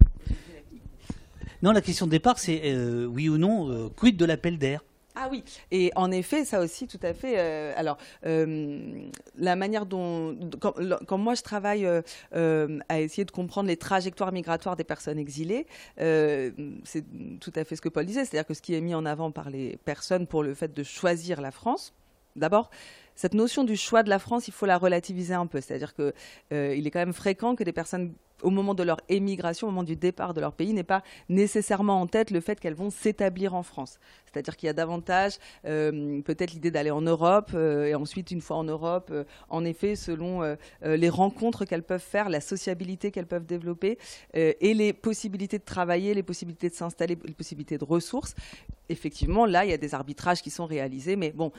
[1.62, 4.84] Non, la question de départ, c'est euh, oui ou non, quid de l'appel d'air?
[5.14, 7.38] Ah oui, et en effet, ça aussi, tout à fait.
[7.76, 11.86] alors, la manière dont, quand, moi je travaille
[12.32, 17.04] à essayer de comprendre les trajectoires migratoires des personnes exilées, c'est
[17.40, 19.30] tout à fait ce que Paul disait, c'est-à-dire que ce qui est mis en avant
[19.30, 21.92] par les personnes pour le fait de choisir la France,
[22.36, 22.70] D'abord,
[23.14, 25.60] cette notion du choix de la France, il faut la relativiser un peu.
[25.60, 26.12] C'est-à-dire qu'il
[26.52, 29.82] euh, est quand même fréquent que des personnes au moment de leur émigration, au moment
[29.82, 33.54] du départ de leur pays, n'aient pas nécessairement en tête le fait qu'elles vont s'établir
[33.54, 33.98] en France.
[34.32, 38.40] C'est-à-dire qu'il y a davantage euh, peut-être l'idée d'aller en Europe euh, et ensuite, une
[38.40, 40.22] fois en Europe, euh, en effet, selon
[40.82, 43.98] les rencontres qu'elles peuvent faire, la sociabilité qu'elles peuvent développer
[44.34, 48.34] et les possibilités de travailler, les possibilités de s'installer, les possibilités de ressources.
[48.88, 51.52] Effectivement, là, il y a des arbitrages qui sont réalisés, mais bon,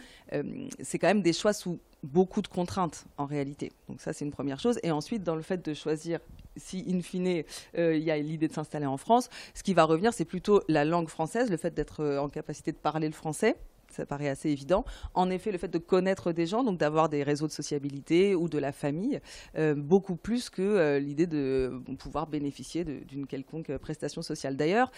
[0.81, 3.71] c'est quand même des choix sous beaucoup de contraintes en réalité.
[3.89, 4.79] Donc ça, c'est une première chose.
[4.83, 6.19] Et ensuite, dans le fait de choisir,
[6.57, 7.43] si in fine,
[7.77, 10.61] euh, il y a l'idée de s'installer en France, ce qui va revenir, c'est plutôt
[10.67, 13.55] la langue française, le fait d'être euh, en capacité de parler le français
[13.93, 14.85] ça paraît assez évident.
[15.13, 18.49] En effet, le fait de connaître des gens, donc d'avoir des réseaux de sociabilité ou
[18.49, 19.21] de la famille,
[19.57, 24.57] euh, beaucoup plus que euh, l'idée de pouvoir bénéficier d'une quelconque prestation sociale.
[24.57, 24.91] D'ailleurs,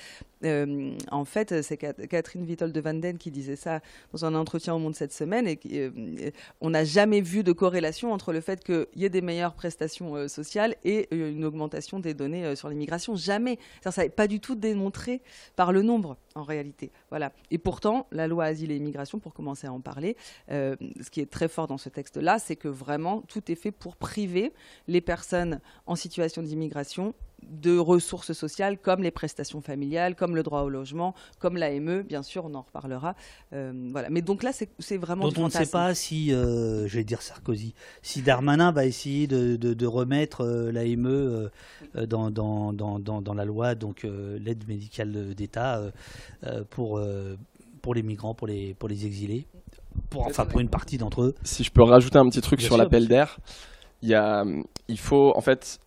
[0.44, 3.82] euh, en fait, c'est Catherine Vitol de Vanden qui disait ça
[4.14, 5.92] dans un entretien au Monde cette semaine, et
[6.62, 10.28] on n'a jamais vu de corrélation entre le fait qu'il y ait des meilleures prestations
[10.28, 13.16] sociales et une augmentation des données sur l'immigration.
[13.16, 13.60] Jamais.
[13.84, 15.22] Ça n'est pas du tout démontré
[15.56, 16.92] par le nombre, en réalité.
[17.10, 17.32] Voilà.
[17.50, 20.18] Et pourtant, la loi Asile et Immigration, pour commencer à en parler,
[20.52, 23.72] euh, ce qui est très fort dans ce texte-là, c'est que vraiment tout est fait
[23.72, 24.54] pour priver
[24.88, 27.14] les personnes en situation d'immigration
[27.50, 32.24] de ressources sociales comme les prestations familiales, comme le droit au logement, comme l'AME, bien
[32.24, 33.16] sûr, on en reparlera.
[33.54, 34.10] Euh, voilà.
[34.10, 35.26] Mais donc là, c'est vraiment.
[35.26, 39.28] Donc on ne sait pas si, euh, je vais dire Sarkozy, si Darmanin va essayer
[39.28, 41.50] de, remettre l'AME
[42.08, 45.82] dans, dans, dans, dans, la loi, donc l'aide médicale d'État
[46.72, 47.00] pour
[47.86, 49.46] pour les migrants, pour les, pour les exilés,
[50.10, 51.36] pour, enfin pour une partie d'entre eux.
[51.44, 53.38] Si je peux rajouter un petit truc sur l'appel d'air,
[54.02, 54.44] il, y a,
[54.88, 55.80] il faut en fait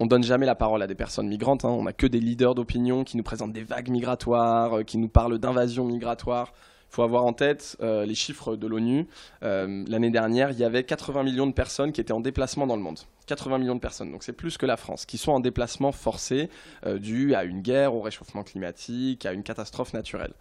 [0.00, 1.64] on donne jamais la parole à des personnes migrantes.
[1.64, 1.70] Hein.
[1.70, 5.08] On n'a que des leaders d'opinion qui nous présentent des vagues migratoires, euh, qui nous
[5.08, 6.52] parlent d'invasion migratoire.
[6.90, 9.08] Il faut avoir en tête les chiffres de l'ONU.
[9.42, 12.80] L'année dernière, il y avait 80 millions de personnes qui étaient en déplacement dans le
[12.80, 13.00] monde.
[13.26, 16.48] 80 millions de personnes, donc c'est plus que la France, qui sont en déplacement forcé
[16.86, 20.32] dû à une guerre, au réchauffement climatique, à une catastrophe naturelle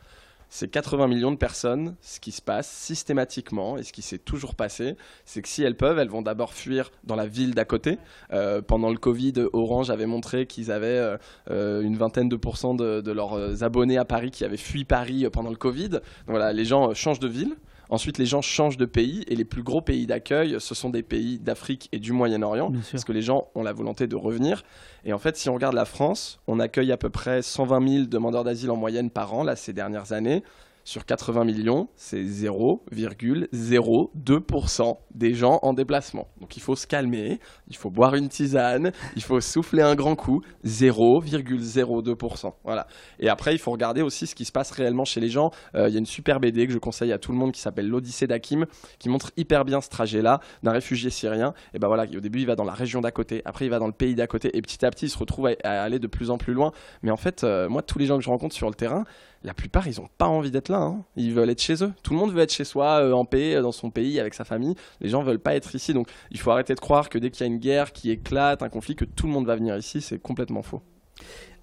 [0.55, 4.55] c'est 80 millions de personnes, ce qui se passe systématiquement et ce qui s'est toujours
[4.55, 4.95] passé,
[5.25, 7.97] c'est que si elles peuvent, elles vont d'abord fuir dans la ville d'à côté.
[8.31, 11.17] Euh, pendant le Covid, Orange avait montré qu'ils avaient euh,
[11.51, 15.27] euh, une vingtaine de pourcents de, de, leurs abonnés à Paris qui avaient fui Paris
[15.29, 15.89] pendant le Covid.
[15.89, 17.57] Donc voilà, les gens changent de ville.
[17.89, 21.03] Ensuite, les gens changent de pays et les plus gros pays d'accueil, ce sont des
[21.03, 24.63] pays d'Afrique et du Moyen-Orient, parce que les gens ont la volonté de revenir.
[25.03, 28.05] Et en fait, si on regarde la France, on accueille à peu près 120 000
[28.05, 30.43] demandeurs d'asile en moyenne par an, là, ces dernières années
[30.85, 36.27] sur 80 millions, c'est 0,02% des gens en déplacement.
[36.39, 40.15] Donc il faut se calmer, il faut boire une tisane, il faut souffler un grand
[40.15, 42.53] coup, 0,02%.
[42.63, 42.85] Voilà.
[43.19, 45.49] Et après, il faut regarder aussi ce qui se passe réellement chez les gens.
[45.73, 47.61] Euh, il y a une super BD que je conseille à tout le monde qui
[47.61, 48.67] s'appelle L'Odyssée d'Hakim,
[48.99, 51.55] qui montre hyper bien ce trajet-là d'un réfugié syrien.
[51.73, 53.79] Et ben voilà, au début, il va dans la région d'à côté, après, il va
[53.79, 56.07] dans le pays d'à côté, et petit à petit, il se retrouve à, aller de
[56.07, 56.73] plus en plus loin.
[57.01, 59.03] Mais en fait, euh, moi, tous les gens que je rencontre sur le terrain,
[59.45, 60.81] la plupart, ils n'ont pas envie d'être là.
[60.81, 61.05] Hein.
[61.15, 61.93] Ils veulent être chez eux.
[62.03, 64.33] Tout le monde veut être chez soi, euh, en paix, euh, dans son pays, avec
[64.33, 64.75] sa famille.
[65.01, 65.93] Les gens veulent pas être ici.
[65.93, 68.63] Donc, il faut arrêter de croire que dès qu'il y a une guerre qui éclate,
[68.63, 70.01] un conflit, que tout le monde va venir ici.
[70.01, 70.81] C'est complètement faux.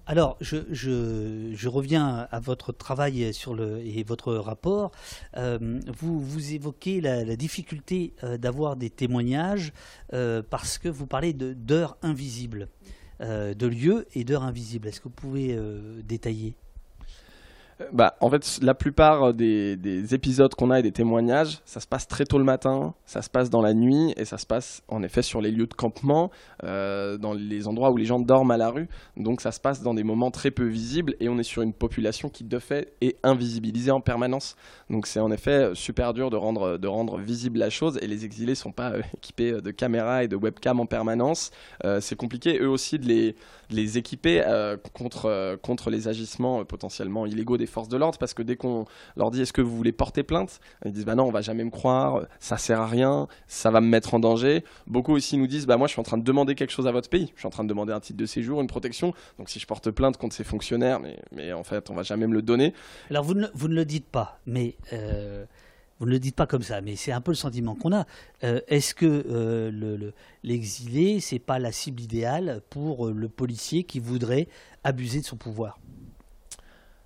[0.05, 4.91] Alors, je, reviens à votre travail sur le, et votre rapport.
[5.37, 9.71] Euh, vous, vous évoquez la, difficulté d'avoir des témoignages
[10.49, 12.67] parce que vous parlez d'heures invisibles,
[13.21, 14.89] de lieux et d'heures invisibles.
[14.89, 15.57] Est-ce que vous pouvez
[16.03, 16.57] détailler?
[17.91, 22.07] Bah, en fait, la plupart des, épisodes qu'on a et des témoignages, ça se passe
[22.07, 25.01] très tôt le matin, ça se passe dans la nuit et ça se passe en
[25.03, 26.29] effet sur les lieux de campement,
[26.63, 28.87] euh, dans les endroits où les gens dorment à la rue.
[29.17, 31.73] Donc ça se passe dans des moments très peu visibles et on est sur une
[31.73, 34.55] population qui de fait est invisibilisée en permanence.
[34.89, 38.71] Donc c'est en effet super dur de rendre, visible la chose et les exilés sont
[38.71, 41.51] pas euh, équipés de caméras et de webcams en permanence.
[41.85, 43.35] Euh, c'est compliqué eux aussi de les,
[43.69, 44.43] les équiper
[44.93, 48.85] contre, contre les agissements potentiellement illégaux des forces de l'ordre parce que dès qu'on
[49.17, 51.63] leur dit est-ce que vous voulez porter plainte, ils disent bah non, on va jamais
[51.63, 54.63] me croire, ça sert à rien, ça va me mettre en danger.
[54.87, 56.91] Beaucoup aussi nous disent bah moi je suis en train de demander quelque chose à
[56.91, 59.13] votre pays, je suis en train de demander un titre de séjour, une protection.
[59.37, 62.27] Donc si je porte plainte contre ces fonctionnaires, mais, mais en fait on va jamais
[62.27, 62.73] me le donner.
[63.09, 65.45] Alors vous ne, vous ne le dites pas, mais euh,
[65.99, 68.05] vous ne le dites pas comme ça, mais c'est un peu le sentiment qu'on a.
[68.43, 70.11] Euh, est-ce que euh,
[70.43, 74.47] l'exilé, c'est pas la cible idéale pour le policier qui voudrait
[74.83, 75.79] abuser de son pouvoir?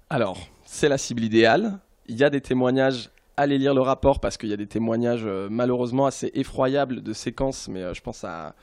[0.09, 1.79] Alors, c'est la cible idéale.
[2.07, 5.23] Il y a des témoignages allez lire le rapport parce qu'il y a des témoignages
[5.25, 8.55] euh, malheureusement assez effroyables de séquences, mais euh, je pense à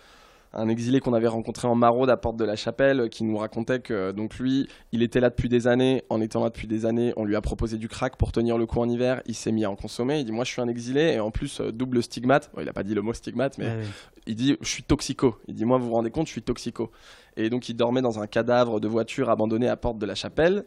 [0.54, 3.36] un exilé qu'on avait rencontré en Maraude à Porte de la Chapelle euh, qui nous
[3.36, 6.02] racontait que donc lui, il était là depuis des années.
[6.08, 8.66] En étant là depuis des années, on lui a proposé du crack pour tenir le
[8.66, 9.22] coup en hiver.
[9.26, 10.20] Il s'est mis à en consommer.
[10.20, 12.50] Il dit moi je suis un exilé et en plus double stigmate.
[12.58, 13.68] il n'a pas dit le mot stigmate, mais
[14.26, 15.36] il dit je suis toxico.
[15.48, 16.90] Il dit moi vous vous rendez compte je suis toxico.
[17.36, 20.64] Et donc il dormait dans un cadavre de voiture abandonné à Porte de la Chapelle.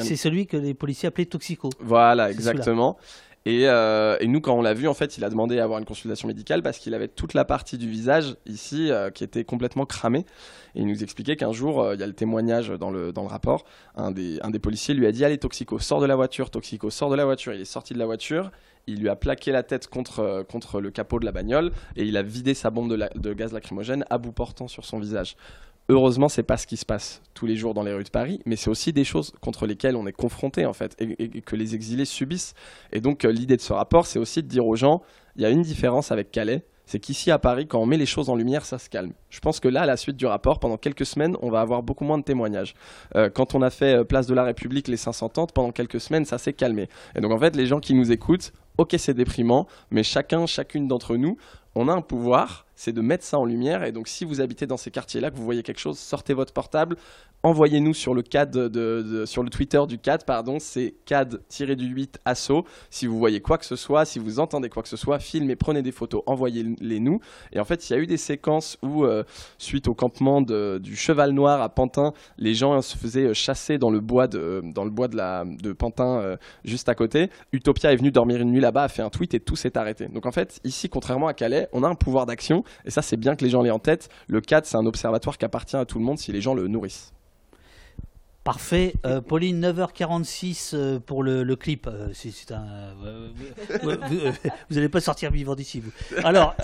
[0.00, 1.68] C'est celui que les policiers appelaient toxico.
[1.80, 2.96] Voilà, exactement.
[3.48, 5.84] Euh, et, nous, quand on l'a vu, en fait, il a demandé à avoir une
[5.84, 9.86] consultation médicale parce qu'il avait toute la partie du visage ici euh, qui était complètement
[9.86, 10.24] cramée.
[10.74, 13.22] Et il nous expliquait qu'un jour, euh, il y a le témoignage dans le, dans
[13.22, 13.64] le rapport,
[13.96, 16.90] un des, un des policiers lui a dit Allez, Toxico, sors de la voiture, Toxico,
[16.90, 17.54] sors de la voiture.
[17.54, 18.50] Il est sorti de la voiture,
[18.86, 22.16] il lui a plaqué la tête contre, contre le capot de la bagnole et il
[22.16, 25.36] a vidé sa bombe de, de gaz lacrymogène à bout portant sur son visage.
[25.90, 28.40] Heureusement, c'est pas ce qui se passe tous les jours dans les rues de Paris,
[28.44, 31.74] mais c'est aussi des choses contre lesquelles on est confronté en fait et, que les
[31.74, 32.54] exilés subissent.
[32.92, 35.02] Et donc euh, l'idée de ce rapport, c'est aussi de dire aux gens,
[35.36, 38.06] il y a une différence avec Calais, c'est qu'ici à Paris, quand on met les
[38.06, 39.12] choses en lumière, ça se calme.
[39.28, 41.82] Je pense que là, à la suite du rapport, pendant quelques semaines, on va avoir
[41.82, 42.74] beaucoup moins de témoignages.
[43.14, 46.00] Euh, quand on a fait euh, Place de la République les 500 tentes, pendant quelques
[46.00, 46.88] semaines, ça s'est calmé.
[47.14, 50.88] Et donc en fait, les gens qui nous écoutent, ok, c'est déprimant, mais chacun, chacune
[50.88, 51.36] d'entre nous,
[51.74, 53.82] on a un pouvoir c'est de mettre ça en lumière.
[53.82, 56.52] Et donc, si vous habitez dans ces quartiers-là, que vous voyez quelque chose, sortez votre
[56.52, 56.96] portable,
[57.42, 62.64] envoyez-nous sur le CAD de, sur le Twitter du CAD, pardon, c'est CAD-8 ASSO.
[62.90, 65.56] Si vous voyez quoi que ce soit, si vous entendez quoi que ce soit, filmez,
[65.56, 67.20] prenez des photos, envoyez-les nous.
[67.52, 69.24] Et en fait, il y a eu des séquences où, euh,
[69.58, 74.00] suite au campement du Cheval Noir à Pantin, les gens se faisaient chasser dans le
[74.00, 77.30] bois de, dans le bois de, la, de Pantin euh, juste à côté.
[77.52, 80.08] Utopia est venu dormir une nuit là-bas, a fait un tweet et tout s'est arrêté.
[80.08, 83.16] Donc en fait, ici, contrairement à Calais, on a un pouvoir d'action et ça, c'est
[83.16, 84.08] bien que les gens l'aient en tête.
[84.26, 86.68] Le CAD, c'est un observatoire qui appartient à tout le monde si les gens le
[86.68, 87.12] nourrissent.
[88.44, 88.94] Parfait.
[89.04, 91.86] Euh, Pauline, 9h46 euh, pour le, clip.
[91.86, 92.08] Euh,
[94.70, 95.92] vous n'allez pas sortir vivant d'ici, vous.
[96.24, 96.54] Alors,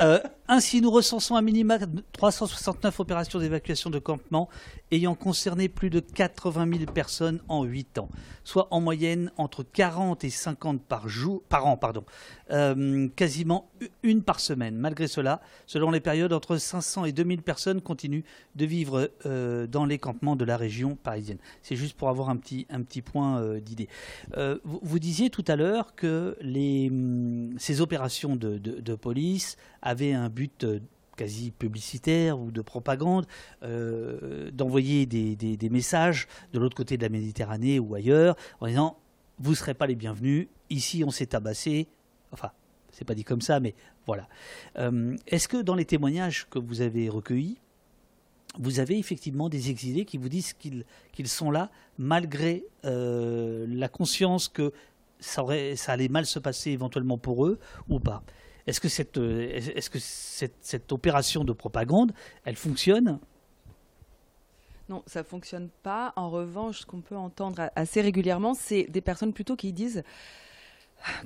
[0.47, 4.51] Ainsi, nous recensons un minima de 369 opérations d'évacuation de campement
[4.91, 8.11] ayant concerné plus de 80 000 personnes en 8 ans,
[8.45, 12.05] soit en moyenne entre 40 et 50 par, jour, par an, pardon,
[13.17, 13.71] quasiment
[14.03, 14.77] une par semaine.
[14.77, 19.99] Malgré cela, selon les périodes, entre 500 et 2000 personnes continuent de vivre dans les
[19.99, 21.39] campements de la région parisienne.
[21.77, 23.89] Juste pour avoir un petit, un petit point euh, d'idée.
[24.65, 30.29] Vous, vous, disiez tout à l'heure que les, hum, ces opérations de, police avaient un
[30.29, 30.81] but euh,
[31.17, 33.27] quasi publicitaire ou de propagande,
[33.63, 38.97] euh, d'envoyer des, des, messages de l'autre côté de la Méditerranée ou ailleurs en disant
[39.39, 41.89] vous ne serez pas les bienvenus, ici on s'est tabassé.
[42.33, 42.51] Enfin,
[42.93, 43.75] c'est pas dit comme ça, mais
[44.07, 44.29] voilà.
[44.79, 47.59] Euh, est-ce que dans les témoignages que vous avez recueillis,
[48.59, 54.73] vous avez effectivement des exilés qui vous disent qu'ils sont là malgré la conscience que
[55.21, 55.45] ça,
[55.89, 58.23] allait mal se passer éventuellement pour eux ou pas
[58.67, 59.61] est-ce que, cette, euh,
[59.99, 62.13] cette, opération de propagande,
[62.45, 63.19] elle fonctionne?
[64.89, 66.13] Non, ça ne fonctionne pas.
[66.17, 70.03] En revanche, ce qu'on peut entendre assez régulièrement, c'est des personnes plutôt qui disent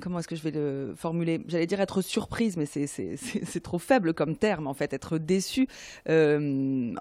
[0.01, 1.41] comment est-ce que je vais le formuler?
[1.47, 4.93] J'allais dire être surprise, mais c'est trop faible comme terme en fait.
[4.93, 5.67] Être déçu,
[6.07, 6.93] euh,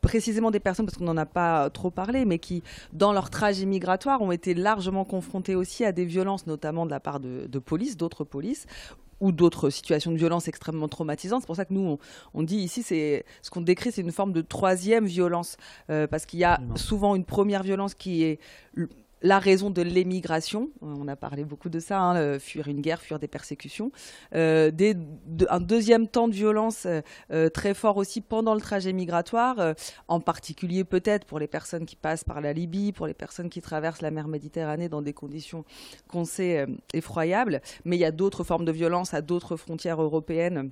[0.00, 3.66] précisément des personnes parce qu'on n'en a pas trop parlé, mais qui dans leur trajet
[3.66, 7.58] migratoire ont été largement confrontées aussi à des violences, notamment de la part de, de
[7.58, 8.66] police, d'autres polices,
[9.22, 11.42] ou d'autres situations de violence extrêmement traumatisantes.
[11.42, 11.98] C'est pour ça que nous,
[12.34, 15.56] on, dit ici, c'est ce qu'on décrit, c'est une forme de troisième violence,
[15.90, 18.40] euh, parce qu'il y a souvent une première violence qui est
[19.22, 20.70] la raison de l'émigration.
[20.80, 23.92] On a parlé beaucoup de ça, hein, fuir une guerre, fuir des persécutions.
[24.34, 24.70] Euh,
[25.48, 27.00] un deuxième temps de violence euh,
[27.30, 29.74] euh, très fort aussi pendant le trajet migratoire,
[30.08, 33.60] en particulier peut-être pour les personnes qui passent par la Libye, pour les personnes qui
[33.60, 35.64] traversent la mer Méditerranée dans des conditions
[36.08, 37.60] qu'on sait effroyables.
[37.84, 40.70] Mais il y a d'autres formes de violence à d'autres frontières européennes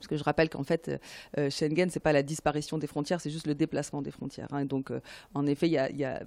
[0.00, 0.98] parce que je rappelle qu'en fait, euh,
[1.38, 4.48] euh, Schengen, c'est pas la disparition des frontières, c'est juste le déplacement des frontières.
[4.50, 4.64] Hein.
[4.64, 5.00] Donc, euh,
[5.34, 6.22] en effet, il y, a,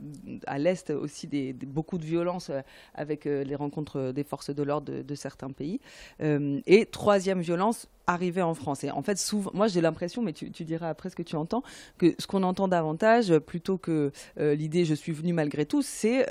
[0.45, 1.27] à l'est aussi
[1.65, 2.51] beaucoup de violence
[2.93, 5.79] avec les rencontres des forces de l'ordre de, certains pays.
[6.19, 8.83] et troisième violence, arrivée en France.
[8.83, 11.63] Et en fait, souvent, moi j'ai l'impression, mais tu, diras après ce que tu entends,
[11.97, 16.25] que ce qu'on entend davantage, plutôt que l'idée je suis venu malgré tout, c'est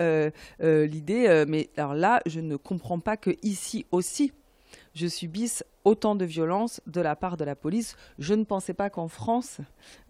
[0.60, 4.32] l'idée, mais alors là, je ne comprends pas que ici aussi,
[4.94, 7.96] je subisse autant de violence de la part de la police.
[8.18, 9.58] Je ne pensais pas qu'en France,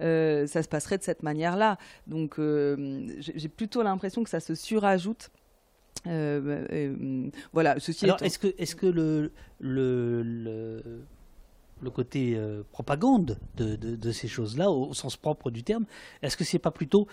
[0.01, 1.79] euh, ça se passerait de cette manière-là.
[2.07, 5.31] Donc euh, j'ai plutôt l'impression que ça se surajoute.
[6.07, 7.79] Euh, voilà.
[7.79, 10.23] Ceci Alors, est-ce que, est que le, le,
[11.81, 12.41] le, côté
[12.73, 15.85] propagande de, de, ces choses-là, au, sens propre du terme,
[16.23, 17.07] est-ce que c'est pas plutôt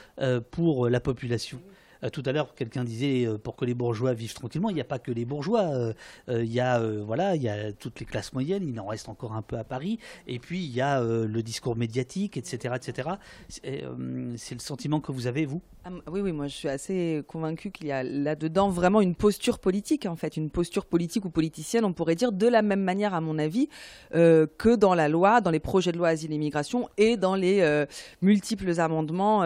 [0.51, 1.59] pour la population?
[1.59, 1.75] euh,
[2.07, 4.69] tout à l'heure, quelqu'un disait euh, pour que les bourgeois vivent tranquillement.
[4.69, 5.63] Il n'y a pas que les bourgeois.
[5.63, 5.93] Euh,
[6.29, 8.67] il y a voilà, il y a toutes les classes moyennes.
[8.67, 9.99] Il en reste encore un peu à Paris.
[10.27, 13.09] Et puis il y a le discours médiatique, etc., etc.
[13.47, 13.83] C'est
[14.55, 15.61] le sentiment que vous avez vous?
[15.83, 16.31] Ah, Oui, oui.
[16.31, 20.37] Moi, je suis assez convaincu qu'il y a là-dedans vraiment une posture politique, en fait,
[20.37, 23.69] une posture politique ou politicienne, on pourrait dire, de la même manière, à mon avis,
[24.11, 27.85] que dans la loi, dans les projets de loi asile et immigration et dans les
[28.21, 29.43] multiples amendements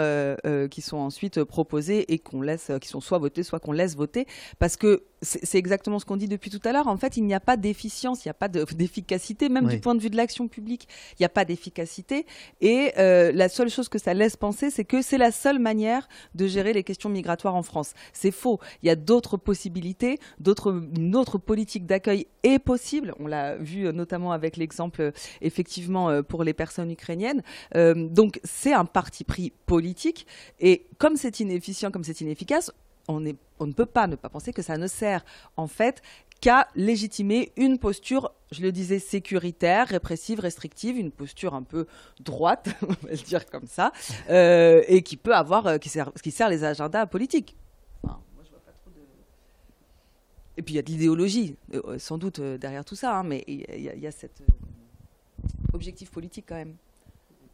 [0.70, 3.96] qui sont ensuite proposés et qu'on laisse, euh, qui sont soit votés, soit qu'on laisse
[3.96, 4.28] voter,
[4.60, 6.88] parce que c'est exactement ce qu'on dit depuis tout à l'heure.
[6.88, 9.96] En fait, il n'y a pas d'efficience, il n'y a pas d'efficacité, même du point
[9.96, 12.26] de vue de l'action publique, il n'y a pas d'efficacité.
[12.62, 16.08] Et euh, la seule chose que ça laisse penser, c'est que c'est la seule manière
[16.36, 17.94] de gérer les questions migratoires en France.
[18.12, 18.60] C'est faux.
[18.82, 23.14] Il y a d'autres possibilités, d'autres, une autre politique d'accueil est possible.
[23.20, 25.12] On l'a vu euh, notamment avec l'exemple,
[25.42, 27.42] effectivement, pour les personnes ukrainiennes.
[27.74, 30.28] donc, c'est un parti pris politique.
[30.60, 32.72] Et comme c'est inefficient, comme c'est inefficace,
[33.08, 35.24] on, ne peut pas ne pas penser que ça ne sert
[35.58, 36.02] en fait
[36.42, 41.88] qu'à légitimer une posture, je le disais, sécuritaire, répressive, restrictive, une posture un peu
[42.20, 43.94] droite, on va le dire comme ça,
[44.30, 47.56] euh, et qui peut avoir, euh, qui, sert, qui sert les agendas politiques.
[50.56, 53.44] Et puis il y a de l'idéologie, euh, sans doute derrière tout ça, hein, mais
[53.48, 54.44] il y, y, a cet
[55.74, 56.76] objectif politique quand même.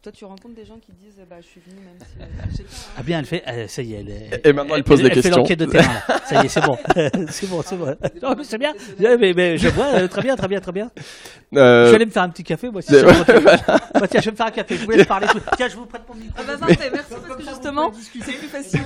[0.02, 2.16] Toi, tu rencontres des gens qui disent bah, Je suis venu même si.
[2.20, 2.64] Euh.
[2.96, 3.42] Ah bien, elle fait.
[3.46, 5.28] Euh, ça y est, elle, est, Et maintenant, elle, pose des questions.
[5.28, 6.00] Elle fait l'enquête de terrain.
[6.24, 6.78] ça y est, c'est bon.
[7.28, 7.94] c'est bon, c'est bon.
[8.22, 8.72] Non, mais c'est bien.
[8.98, 10.90] Mais, mais, je vois, euh, très bien, très bien, très bien.
[11.54, 11.84] Euh...
[11.84, 12.80] Je vais aller me faire un petit café, moi.
[12.80, 13.12] Si bon,
[13.94, 14.76] bah, tiens, je vais me faire un café.
[14.76, 15.26] Je vous laisse parler.
[15.56, 16.34] Tiens, je vous prête mon micro.
[16.38, 18.80] Ah bah parfait, merci parce que justement, c'est plus facile.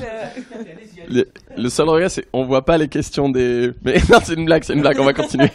[1.08, 3.70] Le, le seul regret, c'est on voit pas les questions des.
[3.84, 4.98] Mais non, c'est une blague, c'est une blague.
[4.98, 5.50] On va continuer.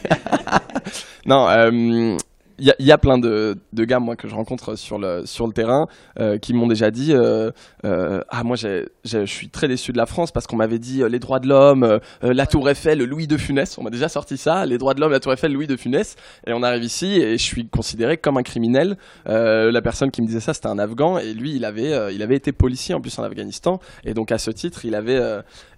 [1.26, 1.50] non.
[1.50, 2.18] Euh,
[2.60, 5.88] il y, a plein de, gars moi que je rencontre sur le sur le terrain
[6.20, 7.52] euh, qui m'ont déjà dit euh,
[7.86, 11.20] euh, ah moi je suis très déçu de la France parce qu'on m'avait dit les
[11.20, 13.78] droits de l'homme la Tour Eiffel Louis de Funès.
[13.78, 16.16] On m'a déjà sorti ça les droits de l'homme la Tour Eiffel Louis de Funès.
[16.48, 18.98] Et on arrive ici et je suis considéré comme un criminel.
[19.26, 22.36] La personne qui me disait ça c'était un Afghan et lui il avait il avait
[22.36, 23.80] été policier en plus en Afghanistan.
[24.04, 25.20] Et donc à ce titre il avait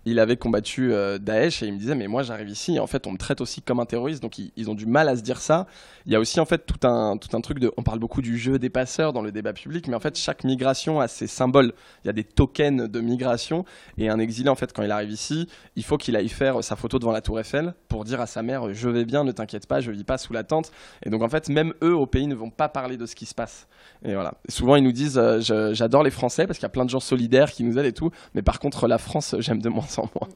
[0.05, 3.07] il avait combattu Daesh et il me disait mais moi j'arrive ici et en fait
[3.07, 5.21] on me traite aussi comme un terroriste donc ils, ils ont du mal à se
[5.21, 5.67] dire ça
[6.05, 7.71] il y a aussi en fait tout un, tout un truc de.
[7.77, 10.43] On parle beaucoup du jeu des passeurs dans le débat public, mais en fait, chaque
[10.43, 11.73] migration a ses symboles.
[12.03, 13.65] Il y a des tokens de migration.
[13.97, 16.75] Et un exilé, en fait, quand il arrive ici, il faut qu'il aille faire sa
[16.75, 19.67] photo devant la Tour Eiffel pour dire à sa mère Je vais bien, ne t'inquiète
[19.67, 20.71] pas, je vis pas sous la tente.
[21.03, 23.25] Et donc, en fait, même eux au pays ne vont pas parler de ce qui
[23.25, 23.67] se passe.
[24.03, 24.33] Et voilà.
[24.49, 26.99] souvent, ils nous disent euh, J'adore les Français parce qu'il y a plein de gens
[26.99, 28.11] solidaires qui nous aident et tout.
[28.33, 30.29] Mais par contre, la France, j'aime de moins en moins.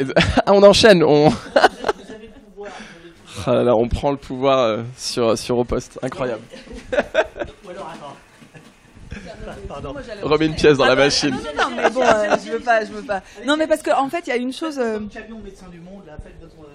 [0.00, 0.12] Euh,
[0.46, 1.02] ah, on enchaîne.
[1.02, 1.32] On...
[3.46, 5.98] Ah on prend le pouvoir euh, sur, sur au poste.
[6.02, 6.42] Incroyable.
[10.22, 11.36] Remets une pièce dans la machine.
[11.56, 13.22] Non, mais bon, euh, je veux pas, je veux pas.
[13.46, 14.78] Non, mais parce qu'en en fait, il y a une chose.
[14.78, 14.98] Euh,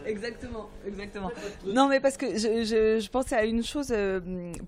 [0.06, 1.32] exactement, exactement.
[1.66, 3.94] Non, mais parce que je, je, pensais à une chose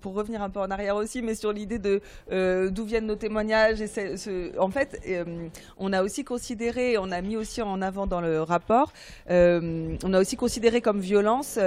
[0.00, 2.00] pour revenir un peu en arrière aussi, mais sur l'idée de
[2.68, 3.80] d'où viennent nos témoignages.
[3.80, 5.00] Et ce, en fait,
[5.78, 8.92] on a aussi considéré, on a mis aussi en avant dans le rapport,
[9.28, 11.58] on a aussi considéré comme violence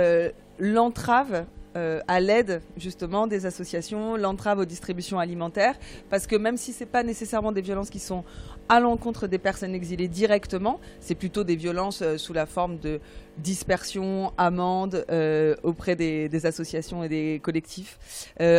[0.59, 1.45] l'entrave
[1.77, 5.75] euh, à l'aide justement des associations, l'entrave aux distributions alimentaires,
[6.09, 8.25] parce que même si ce n'est pas nécessairement des violences qui sont
[8.67, 12.99] à l'encontre des personnes exilées directement, c'est plutôt des violences euh, sous la forme de
[13.37, 17.97] dispersion, amende euh, auprès des, associations et des collectifs.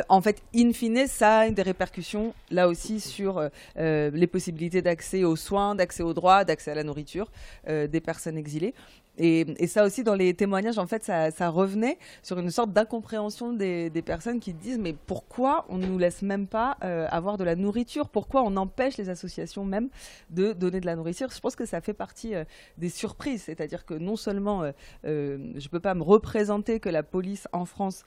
[0.09, 3.43] en fait, in fine, ça a des répercussions là aussi sur
[3.77, 7.31] les possibilités d'accès aux soins, d'accès aux droits, d'accès à la nourriture
[7.67, 8.75] des personnes exilées.
[9.19, 13.91] Et, ça aussi, dans les témoignages, en fait, ça, revenait sur une sorte d'incompréhension des,
[14.05, 17.55] personnes qui disent mais pourquoi on ne nous laisse même pas euh, avoir de la
[17.55, 18.09] nourriture?
[18.09, 19.91] Pourquoi on empêche les associations même
[20.31, 21.29] de donner de la nourriture?
[21.31, 22.45] Je pense que ça fait partie euh,
[22.79, 24.73] des surprises, c'est-à-dire que non seulement euh,
[25.05, 28.05] je ne peux pas me représenter que la police en France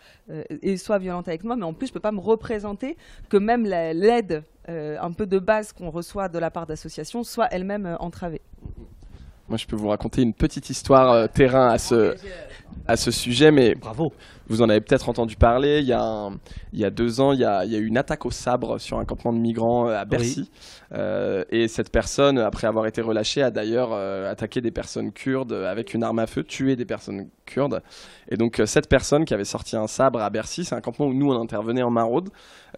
[0.78, 2.98] soit violente avec moi, mais en plus je ne peux pas me représenter
[3.30, 7.96] que même l'aide un peu de base qu'on reçoit de la part d'associations soit elle-même
[8.00, 8.42] entravée.
[9.48, 12.16] Moi, je peux vous raconter une petite histoire euh, terrain à ce,
[12.88, 14.12] à ce sujet, mais bravo.
[14.48, 15.80] Vous en avez peut-être entendu parler.
[15.82, 16.30] Il y a,
[16.76, 18.32] il y a deux ans, il y a, il y a, eu une attaque au
[18.32, 20.52] sabre sur un campement de migrants euh, à Bercy.
[20.92, 25.94] Euh, et cette personne, après avoir été relâchée, a d'ailleurs attaqué des personnes kurdes avec
[25.94, 27.82] une arme à feu, tué des personnes kurdes.
[28.30, 31.14] Et donc, cette personne qui avait sorti un sabre à Bercy, c'est un campement où
[31.14, 32.30] nous, on intervenait en maraude.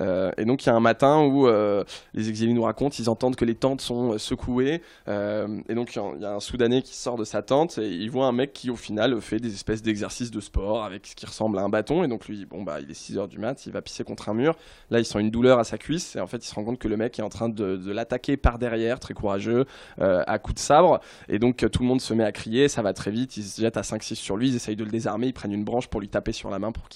[0.02, 1.84] Euh, et donc il y a un matin où euh,
[2.14, 4.82] les exilés nous racontent, ils entendent que les tentes sont euh, secouées.
[5.08, 8.28] et donc il y, a un Soudanais qui sort de sa tente et il voit
[8.28, 11.58] un mec qui au final fait des espèces d'exercices de sport avec ce qui ressemble
[11.60, 12.04] à un bâton.
[12.04, 14.34] Et donc lui, bon bah il est 6h du mat, il va pisser contre un
[14.34, 14.56] mur.
[14.90, 16.80] Là il sent une douleur à sa cuisse et en fait il se rend compte
[16.80, 19.66] que le mec est en train de, l'attaquer par derrière, très courageux,
[20.00, 21.00] à coups de sabre.
[21.30, 23.62] Et donc tout le monde se met à crier, ça va très vite, ils se
[23.62, 26.02] jettent à 5-6 sur lui, ils essayent de le désarmer, ils prennent une branche pour
[26.02, 26.88] lui taper sur la main pour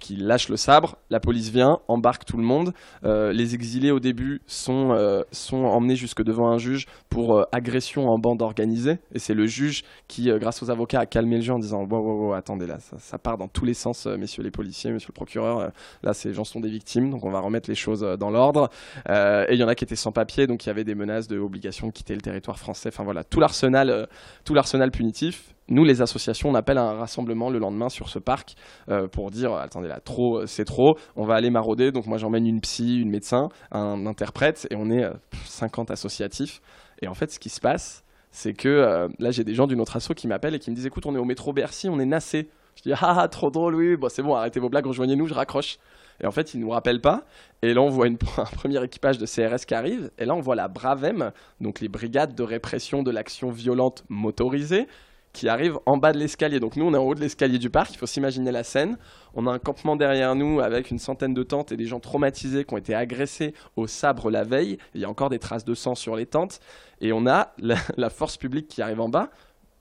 [0.00, 0.96] qu'il lâche le sabre.
[1.10, 2.72] La police vient, embarque tout le monde.
[3.04, 8.08] Euh, les exilés au début sont, euh, emmenés jusque devant un juge pour euh, agression
[8.08, 8.98] en bande organisée.
[9.14, 11.98] Et c'est le juge qui, grâce aux avocats, a calmé le jeu en disant wow,
[11.98, 15.14] wow, wow, attendez là, ça, part dans tous les sens, messieurs les policiers, monsieur le
[15.14, 15.72] procureur.
[16.02, 18.70] là, ces gens sont des victimes, donc on va remettre les choses dans l'ordre.
[19.08, 21.28] et il y en a qui étaient sans papier, donc il y avait des menaces
[21.28, 22.90] de obligation de quitter le territoire français.
[22.92, 24.08] Enfin voilà, tout l'arsenal,
[24.44, 28.54] tout l'arsenal punitif nous, les associations, on appelle un rassemblement le lendemain sur ce parc
[28.88, 31.92] euh, pour dire attendez là, trop, c'est trop, on va aller marauder.
[31.92, 35.08] Donc moi, j'emmène une psy, une médecin, un interprète, et on est
[35.44, 36.60] 50 euh, associatifs.
[37.00, 39.80] Et en fait, ce qui se passe, c'est que euh, là, j'ai des gens d'une
[39.80, 42.00] autre asso qui m'appellent et qui me disent écoute, on est au métro Bercy, on
[42.00, 42.50] est nassé.
[42.74, 45.78] Je dis ah, trop drôle, oui, bon, c'est bon, arrêtez vos blagues, rejoignez-nous, je raccroche.
[46.22, 47.24] Et en fait, ne nous rappellent pas.
[47.62, 48.06] Et là, on voit
[48.38, 50.10] un premier équipage de CRS qui arrive.
[50.18, 54.86] Et là, on voit la BRAVEM, donc les brigades de répression de l'action violente motorisée,
[55.32, 56.60] qui arrive en bas de l'escalier.
[56.60, 58.98] Donc nous, on est en haut de l'escalier du parc, il faut s'imaginer la scène.
[59.34, 62.64] On a un campement derrière nous avec une centaine de tentes et des gens traumatisés
[62.64, 64.78] qui ont été agressés au sabre la veille.
[64.94, 66.60] Il y a encore des traces de sang sur les tentes.
[67.00, 69.30] Et on a la, force publique qui arrive en bas,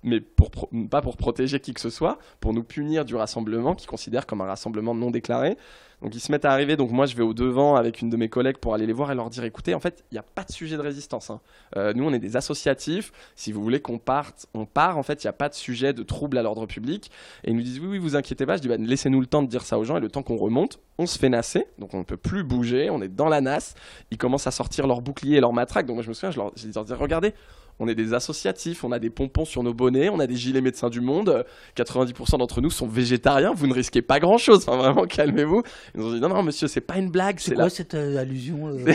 [0.03, 4.27] mais pas pour protéger qui que ce soit, pour nous punir du rassemblement, qui considère
[4.27, 5.57] comme un rassemblement non déclaré.
[6.01, 8.15] Donc ils se mettent à arriver, donc moi je vais au devant avec une de
[8.15, 10.23] mes collègues pour aller les voir et leur dire écoutez, en fait, il n'y a
[10.23, 11.29] pas de sujet de résistance.
[11.29, 11.41] Hein.
[11.75, 15.23] Euh, nous on est des associatifs, si vous voulez qu'on parte, on part, en fait,
[15.23, 17.11] il n'y a pas de sujet de trouble à l'ordre public.
[17.43, 19.43] Et ils nous disent oui, oui, vous inquiétez pas, je dis bah, laissez-nous le temps
[19.43, 19.97] de dire ça aux gens.
[19.97, 22.89] Et le temps qu'on remonte, on se fait nasser, donc on ne peut plus bouger,
[22.89, 23.75] on est dans la nasse,
[24.11, 26.39] ils commencent à sortir leurs boucliers et leurs matraques, donc moi je me souviens, je
[26.55, 27.33] je leur dis regardez,
[27.79, 30.61] on est des associatifs, on a des pompons sur nos bonnets, on a des gilets
[30.61, 31.45] médecins du monde.
[31.77, 33.53] 90% d'entre nous sont végétariens.
[33.53, 34.65] Vous ne risquez pas grand-chose.
[34.67, 35.63] Enfin, vraiment, calmez-vous.
[35.95, 37.39] Ils nous ont dit non, non, monsieur, c'est pas une blague.
[37.39, 37.69] C'est C'est quoi la...
[37.69, 38.93] cette euh, allusion euh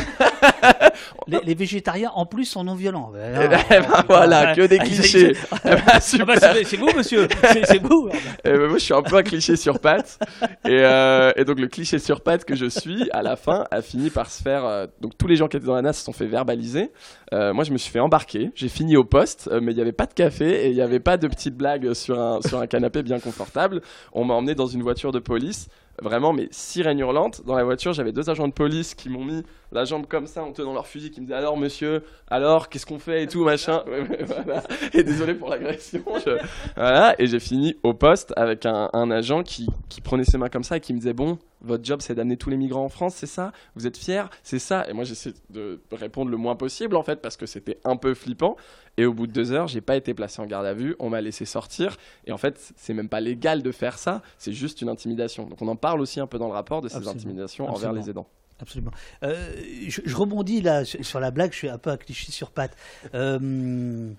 [1.26, 3.10] les, les végétariens, en plus, sont non violents.
[3.12, 5.36] Ben, Eh ben, non, voilà, ah, que des ah, clichés.
[5.64, 6.34] Eh ben, Ah bah,
[6.64, 7.28] c'est vous, monsieur.
[7.64, 8.08] C'est vous.
[8.44, 10.18] Eh moi, je suis un peu un cliché sur pattes.
[10.66, 13.82] Et, euh, et donc, le cliché sur pattes que je suis, à la fin, a
[13.82, 14.64] fini par se faire.
[14.64, 16.90] euh, donc, tous les gens qui étaient dans la NAS se sont fait verbaliser.
[17.32, 18.50] Euh, moi, je me suis fait embarquer.
[18.54, 21.00] J'ai fini au poste, mais il n'y avait pas de café et il n'y avait
[21.00, 23.80] pas de petites blagues sur un, sur un canapé bien confortable.
[24.12, 25.68] On m'a emmené dans une voiture de police.
[26.02, 27.42] Vraiment, mais sirène hurlante.
[27.46, 29.42] Dans la voiture, j'avais deux agents de police qui m'ont mis
[29.72, 32.84] la jambe comme ça en tenant leur fusil, qui me disaient Alors, monsieur, alors, qu'est-ce
[32.86, 33.82] qu'on fait et tout, machin.
[34.26, 34.62] Voilà.
[34.92, 36.02] Et désolé pour l'agression.
[36.24, 36.38] je-
[36.76, 40.48] Voilà, et j'ai fini au poste avec un, un agent qui, qui prenait ses mains
[40.48, 42.88] comme ça et qui me disait Bon, votre job c'est d'amener tous les migrants en
[42.88, 43.52] France, c'est ça?
[43.74, 44.24] Vous êtes fiers?
[44.42, 44.88] C'est ça?
[44.88, 48.14] Et moi j'essaie de répondre le moins possible en fait parce que c'était un peu
[48.14, 48.56] flippant.
[48.96, 51.10] Et au bout de deux heures, j'ai pas été placé en garde à vue, on
[51.10, 51.96] m'a laissé sortir.
[52.26, 55.46] Et en fait, c'est même pas légal de faire ça, c'est juste une intimidation.
[55.46, 57.18] Donc on en parle aussi un peu dans le rapport de ces Absolument.
[57.20, 57.90] intimidations Absolument.
[57.90, 58.26] envers les aidants.
[58.60, 58.92] Absolument.
[59.24, 59.52] Euh,
[59.88, 62.76] je, je rebondis là sur, la blague, je suis un peu à cliché sur pattes.
[63.14, 64.12] Euh,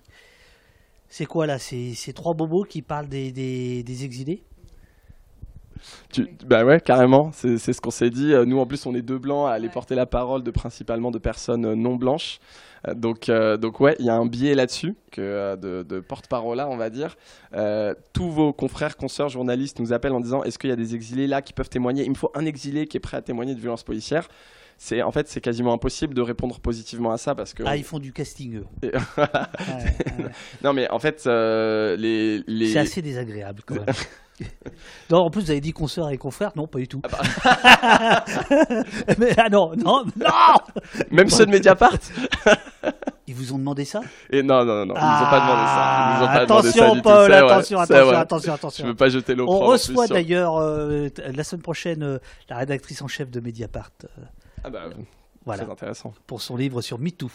[1.08, 1.58] c'est quoi là?
[1.58, 4.42] C'est ces trois bobos qui parlent des, des, des exilés?
[6.12, 8.32] Tu- bah ouais, carrément, c'est ce qu'on s'est dit.
[8.32, 11.10] Euh, Nous, en plus, on est deux blancs à aller porter la parole de principalement
[11.10, 12.38] de personnes euh, non blanches.
[12.88, 16.56] Euh, Donc, euh, donc ouais, il y a un biais là-dessus que de, de porte-parole
[16.58, 17.16] là, on va dire.
[17.54, 20.94] Euh, tous vos confrères, consoeurs, journalistes nous appellent en disant est-ce qu'il y a des
[20.94, 22.04] exilés là qui peuvent témoigner?
[22.04, 24.28] Il me faut un exilé qui est prêt à témoigner de violences policières.
[24.78, 27.82] C'est en fait c'est quasiment impossible de répondre positivement à ça parce que Ah, ils
[27.82, 28.66] font du casting, eux.
[28.82, 29.24] Et- Ouais,
[30.18, 30.30] ouais.
[30.62, 32.72] non mais en fait euh, les, les...
[32.74, 33.86] C'est assez désagréable quand même.
[35.10, 37.00] non, en plus, vous avez dit consoeur et confrères Non, pas du tout.
[37.00, 37.18] bah.
[39.18, 40.30] Mais, ah non, non, non
[41.10, 41.96] même ceux de Mediapart
[43.26, 44.00] Ils vous ont demandé ça?
[44.30, 46.08] Et non non non, ils nous ont pas demandé ça.
[46.12, 48.16] Ils nous ont pas Ah, Attention, demandé ça Paul, attention, attention, vrai.
[48.16, 48.86] attention, Je attention.
[48.86, 52.18] veux pas jeter On en plus reçoit d'ailleurs euh, la semaine prochaine euh,
[52.48, 53.90] la rédactrice en chef de Mediapart.
[54.04, 54.22] euh,
[54.64, 54.82] Ah bah,
[55.44, 55.62] voilà.
[55.64, 56.12] Très intéressant.
[56.26, 57.30] pour son livre sur MeToo.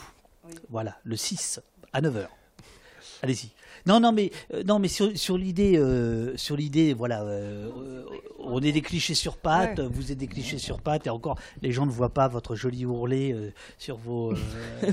[0.70, 1.62] Voilà, le 6
[1.94, 2.26] à 9h.
[3.24, 3.52] Allez-y.
[3.86, 7.70] Non, non, mais euh, non, mais sur, sur l'idée, euh, sur l'idée, voilà, euh,
[8.40, 9.88] on est des clichés sur pattes, Ouais.
[9.92, 12.86] vous êtes des clichés sur pattes, et encore, les gens ne voient pas votre joli
[12.86, 14.34] ourlet euh, sur vos.
[14.34, 14.36] euh,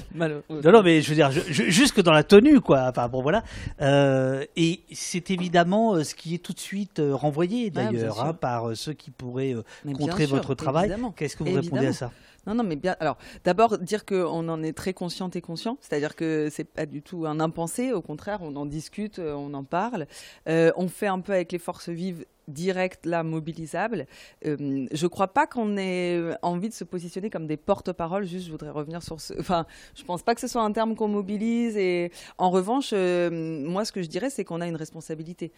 [0.15, 2.87] non, non, mais je veux dire, je- je- jusque dans la tenue, quoi.
[2.89, 3.43] Enfin, bon, voilà.
[3.81, 8.77] Euh, et c'est évidemment ce qui est tout de suite renvoyé, bien d'ailleurs, hein, par
[8.77, 9.63] ceux qui pourraient euh,
[9.95, 10.87] contrer sûr, votre travail.
[10.87, 11.11] évidemment.
[11.13, 12.11] Qu'est-ce que vous répondez à ça?
[12.47, 12.97] Non, non, mais bien.
[13.01, 17.03] Alors, d'abord, dire qu'on en est très consciente et conscient, c'est-à-dire que c'est pas du
[17.03, 20.07] tout un impensé, au contraire, on en discute, euh, on en parle.
[20.49, 24.07] Euh, on fait un peu avec les forces vives directes, là, mobilisables.
[24.47, 28.51] Euh, je crois pas qu'on ait envie de se positionner comme des porte-paroles, juste, je
[28.51, 29.35] voudrais revenir sur ce.
[29.39, 33.31] Enfin, je pense pas que ce soit un terme qu'on mobilise, et en revanche, euh,
[33.31, 35.53] moi, ce que je dirais, c'est qu'on a une responsabilité.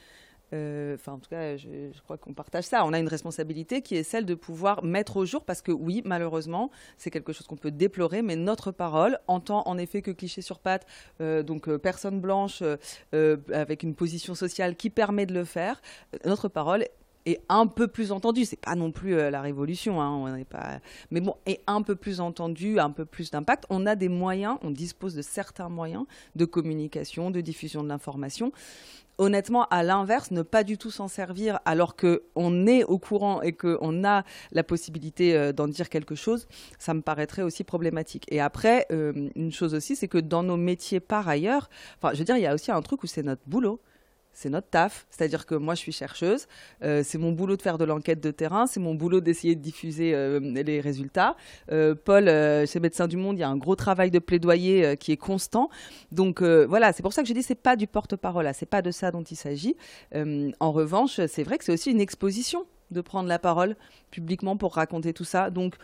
[0.52, 2.84] Euh, Enfin, en tout cas, je, crois qu'on partage ça.
[2.84, 6.02] On a une responsabilité qui est celle de pouvoir mettre au jour, parce que oui,
[6.04, 10.42] malheureusement, c'est quelque chose qu'on peut déplorer, mais notre parole entend en effet que cliché
[10.42, 10.86] sur patte,
[11.20, 12.62] euh, donc euh, personne blanche
[13.52, 15.80] avec une position sociale qui permet de le faire,
[16.24, 16.84] notre parole
[17.26, 18.44] est un peu plus entendue.
[18.44, 20.42] C'est pas non plus la révolution, hein,
[21.10, 23.64] mais bon, est un peu plus entendue, un peu plus d'impact.
[23.70, 28.52] On a des moyens, on dispose de certains moyens de communication, de diffusion de l'information
[29.20, 33.52] honnêtement, à l'inverse, ne pas du tout s'en servir alors qu'on est au courant et
[33.52, 36.48] qu'on a la possibilité euh, d'en dire quelque chose,
[36.78, 38.24] ça me paraîtrait aussi problématique.
[38.28, 41.68] Et après, euh, une chose aussi, c'est que dans nos métiers par ailleurs,
[41.98, 43.80] enfin, je veux dire, il y a aussi un truc où c'est notre boulot.
[44.32, 46.46] C'est notre taf, c'est-à-dire que moi je suis chercheuse,
[46.82, 49.60] euh, c'est mon boulot de faire de l'enquête de terrain, c'est mon boulot d'essayer de
[49.60, 51.36] diffuser euh, les résultats.
[51.72, 52.26] Euh, Paul,
[52.66, 55.68] chez Médecins du Monde, il y a un gros travail de plaidoyer qui est constant.
[56.12, 58.90] Donc voilà, c'est pour ça que je dis c'est pas du porte-parole, c'est pas de
[58.90, 59.76] ça dont il s'agit.
[60.14, 63.76] En revanche, c'est vrai que c'est aussi une exposition de prendre la parole
[64.10, 65.50] publiquement pour raconter tout ça.
[65.50, 65.74] Donc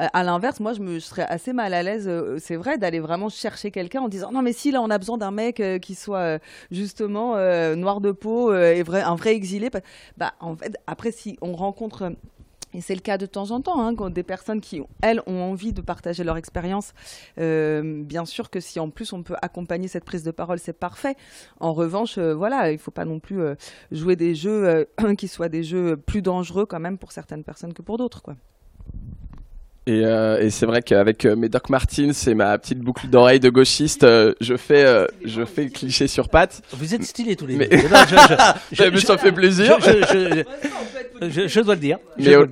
[0.00, 3.00] euh, à l'inverse, moi je me serais assez mal à l'aise, euh, c'est vrai, d'aller
[3.00, 5.78] vraiment chercher quelqu'un en disant non mais si là on a besoin d'un mec euh,
[5.78, 6.38] qui soit
[6.70, 7.36] justement
[7.76, 9.70] noir de peau et vrai, un vrai exilé.
[10.16, 12.12] Bah en fait après si on rencontre
[12.74, 15.40] et c'est le cas de temps en temps, hein, quand des personnes qui, elles, ont
[15.42, 16.92] envie de partager leur expérience.
[17.38, 20.72] Euh, bien sûr que si en plus on peut accompagner cette prise de parole, c'est
[20.72, 21.16] parfait.
[21.60, 23.54] En revanche, euh, voilà, il ne faut pas non plus euh,
[23.90, 27.74] jouer des jeux euh, qui soient des jeux plus dangereux quand même pour certaines personnes
[27.74, 28.22] que pour d'autres.
[28.22, 28.36] Quoi.
[29.88, 33.40] Et, euh, et c'est vrai qu'avec euh, mes Doc Martins et ma petite boucle d'oreille
[33.40, 36.62] de gauchiste, euh, je fais euh, je fais le cliché sur pattes.
[36.72, 37.76] Vous êtes stylés tous les Mais- deux.
[37.88, 38.14] Non, je-
[38.76, 39.76] je- Je, ça fait plaisir.
[41.30, 41.98] Je- dois le dire.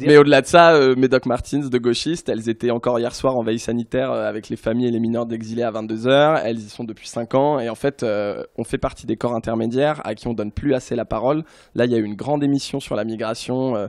[0.07, 3.43] Mais, au-delà de ça, euh, Médoc Martins, de gauchistes, elles étaient encore hier soir en
[3.43, 6.41] veille sanitaire euh, avec les familles et les mineurs d'exilés à 22h.
[6.45, 7.59] Elles y sont depuis 5 ans.
[7.61, 10.75] Et en fait, euh, on fait partie des corps intermédiaires à qui on donne plus
[10.75, 11.45] assez la parole.
[11.75, 13.89] Là, il y a eu une grande émission sur la migration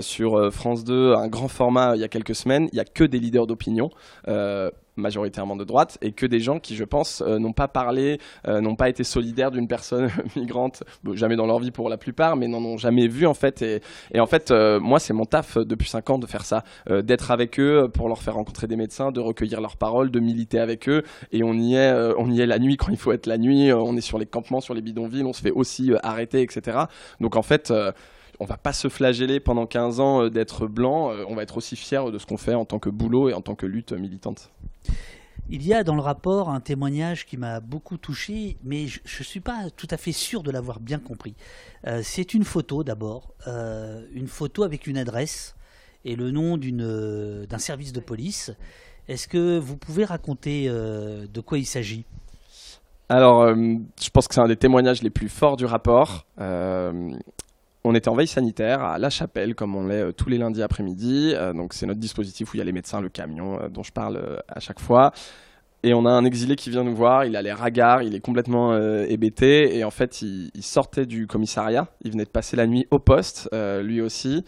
[0.00, 2.68] sur France 2, un grand format il y a quelques semaines.
[2.72, 3.90] Il n'y a que des leaders d'opinion
[4.96, 8.60] majoritairement de droite, et que des gens qui, je pense, euh, n'ont pas parlé, euh,
[8.60, 10.82] n'ont pas été solidaires d'une personne migrante,
[11.14, 13.62] jamais dans leur vie pour la plupart, mais n'en ont jamais vu en fait.
[13.62, 17.30] Et, en fait, euh, moi, c'est mon taf depuis 5 ans de faire ça, d'être
[17.30, 20.88] avec eux pour leur faire rencontrer des médecins, de recueillir leurs paroles, de militer avec
[20.88, 21.02] eux.
[21.32, 23.72] Et on y est, on y est la nuit quand il faut être la nuit.
[23.72, 26.78] on est sur les campements, sur les bidonvilles, on se fait aussi arrêter, etc.
[27.20, 27.72] Donc en fait
[28.42, 32.10] on va pas se flageller pendant 15 ans d'être blanc, on va être aussi fier
[32.10, 34.50] de ce qu'on fait en tant que boulot et en tant que lutte militante.
[35.48, 39.24] Il y a dans le rapport un témoignage qui m'a beaucoup touché, mais je ne
[39.24, 41.34] suis pas tout à fait sûr de l'avoir bien compris.
[41.86, 45.54] Euh, c'est une photo d'abord, euh, une photo avec une adresse
[46.04, 48.52] et le nom d'un service de police.
[49.08, 52.06] Est-ce que vous pouvez raconter euh, de quoi il s'agit?
[53.08, 56.24] Alors, je pense que c'est un des témoignages les plus forts du rapport.
[57.84, 60.62] On était en veille sanitaire à La Chapelle, comme on l'est euh, tous les lundis
[60.62, 61.32] après-midi.
[61.34, 63.82] Euh, donc c'est notre dispositif où il y a les médecins, le camion, euh, dont
[63.82, 65.12] je parle à chaque fois.
[65.82, 68.20] Et on a un exilé qui vient nous voir, il a l'air hagard, il est
[68.20, 69.76] complètement hébété.
[69.76, 73.50] Et en fait, il, sortait du commissariat, il venait de passer la nuit au poste,
[73.82, 74.44] lui aussi.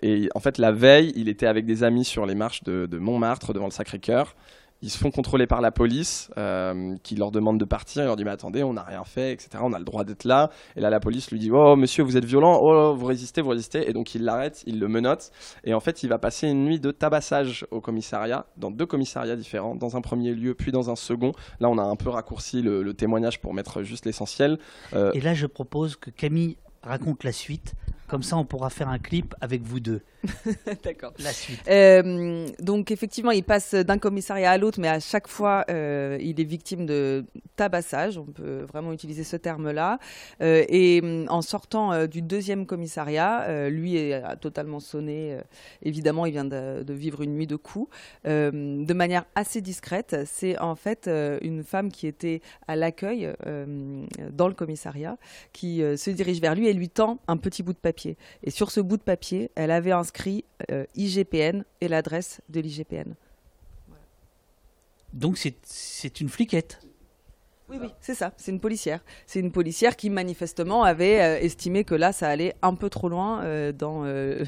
[0.00, 3.52] et en fait, la veille, il était avec des amis sur les marches de Montmartre,
[3.52, 4.36] devant le Sacré-Cœur
[4.82, 8.02] ils se font contrôler par la police euh, qui leur demande de partir.
[8.02, 9.58] Il leur dit mais attendez, on n'a rien fait, etc.
[9.62, 10.50] On a le droit d'être là.
[10.76, 13.50] Et là la police lui dit oh monsieur vous êtes violent, oh vous résistez, vous
[13.50, 13.88] résistez.
[13.88, 15.30] Et donc il l'arrête, il le menotte.
[15.64, 19.36] Et en fait il va passer une nuit de tabassage au commissariat, dans deux commissariats
[19.36, 21.32] différents, dans un premier lieu puis dans un second.
[21.60, 24.58] Là on a un peu raccourci le, témoignage pour mettre juste l'essentiel.
[24.92, 27.74] Euh, et là je propose que Camille raconte la suite.
[28.06, 30.02] Comme ça, on pourra faire un clip avec vous deux.
[30.84, 31.12] D'accord.
[31.18, 31.60] La suite.
[31.68, 36.40] Euh, donc, effectivement, il passe d'un commissariat à l'autre, mais à chaque fois, euh, il
[36.40, 37.24] est victime de
[37.56, 38.18] tabassage.
[38.18, 39.98] On peut vraiment utiliser ce terme-là.
[40.40, 45.38] Euh, et en sortant du deuxième commissariat, lui est totalement sonné.
[45.82, 47.90] évidemment, il vient de, vivre une nuit de coups.
[48.24, 51.08] de manière assez discrète, c'est en fait
[51.42, 53.32] une femme qui était à l'accueil
[54.32, 55.16] dans le commissariat
[55.52, 58.16] qui se dirige vers lui et lui tend un petit bout de papier.
[58.42, 60.13] Et sur ce bout de papier, elle avait inscrit
[60.70, 63.14] euh, IGPN et l'adresse de l'IGPN.
[65.12, 66.80] Donc c'est une fliquette
[67.70, 69.00] oui, oui, c'est ça, c'est une policière.
[69.26, 73.08] C'est une policière qui manifestement avait euh, estimé que là, ça allait un peu trop
[73.08, 74.44] loin euh, dans le,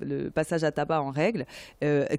[0.00, 1.46] le, passage à tabac en règle,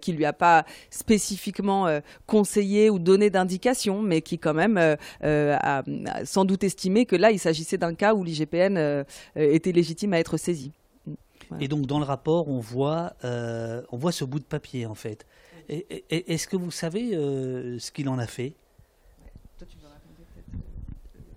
[0.02, 5.84] qui lui a pas spécifiquement conseillé ou donné d'indication, mais qui quand même a,
[6.26, 9.06] sans doute estimé que là, il s'agissait d'un cas où l'IGPN
[9.36, 10.72] était légitime à être saisi.
[11.60, 15.26] Et donc dans le rapport, on voit, on voit ce bout de papier en fait.
[15.70, 18.54] Est-ce que vous savez ce qu'il en a fait?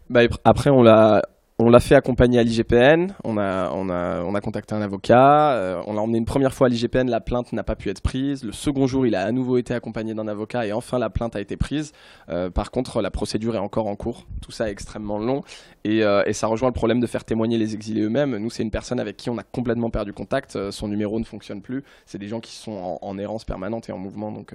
[0.08, 1.22] Bah, après, on l'a,
[1.61, 5.52] on l'a fait accompagner à l'IGPN, on a, on, a, on a contacté un avocat,
[5.52, 8.00] euh, on l'a emmené une première fois à l'IGPN, la plainte n'a pas pu être
[8.00, 8.44] prise.
[8.44, 11.36] Le second jour, il a à nouveau été accompagné d'un avocat et enfin la plainte
[11.36, 11.92] a été prise.
[12.30, 14.26] Euh, par contre, la procédure est encore en cours.
[14.40, 15.42] Tout ça est extrêmement long
[15.84, 18.38] et, euh, et ça rejoint le problème de faire témoigner les exilés eux-mêmes.
[18.38, 20.70] Nous, c'est une personne avec qui on a complètement perdu contact.
[20.70, 21.84] son numéro ne fonctionne plus.
[22.06, 24.54] C'est des gens qui sont en errance permanente et en mouvement, donc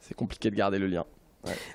[0.00, 1.04] c'est compliqué de garder le lien.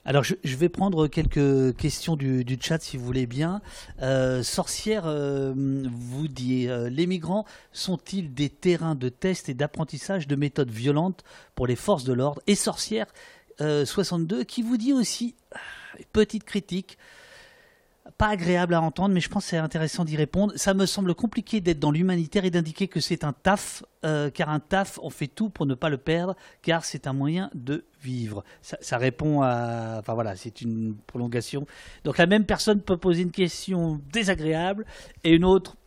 [0.05, 3.61] Alors, je, vais prendre quelques questions du, chat, si vous voulez bien.
[4.01, 10.28] Euh, sorcière euh, vous dit euh, Les migrants sont-ils des terrains de test et d'apprentissage
[10.28, 11.24] de méthodes violentes
[11.55, 12.41] pour les forces de l'ordre?
[12.47, 13.07] Et Sorcière
[13.59, 15.36] 62 qui vous dit aussi,
[16.11, 16.97] petite critique,
[18.18, 20.54] pas agréable à entendre, mais je pense que c'est intéressant d'y répondre.
[20.58, 24.49] Ça me semble compliqué d'être dans l'humanitaire et d'indiquer que c'est un taf, euh, car
[24.49, 27.86] un taf, on fait tout pour ne pas le perdre, car c'est un moyen de
[28.01, 28.43] vivre.
[28.62, 29.97] Ça, répond à.
[29.99, 31.66] Enfin voilà, c'est une prolongation.
[32.04, 34.86] Donc la même personne peut poser une question désagréable
[35.24, 35.78] et une autre.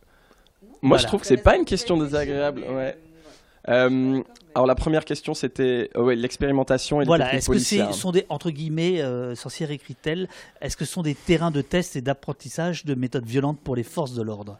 [0.81, 2.63] Moi, je trouve que c'est pas une question désagréable.
[2.69, 2.97] Ouais.
[3.69, 4.21] Euh,
[4.55, 8.49] alors la première question c'était oh l'expérimentation et voilà, est-ce que ce sont des entre
[8.49, 13.25] guillemets euh, sorcières est-ce que ce sont des terrains de test et d'apprentissage de méthodes
[13.25, 14.57] violentes pour les forces de l'ordre?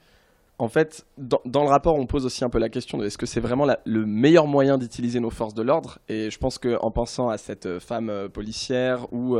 [0.59, 3.27] En fait, dans, le rapport, on pose aussi un peu la question de est-ce que
[3.27, 5.99] c'est vraiment le meilleur moyen d'utiliser nos forces de l'ordre?
[6.09, 9.37] Et je pense qu'en pensant à cette euh, femme euh, policière, où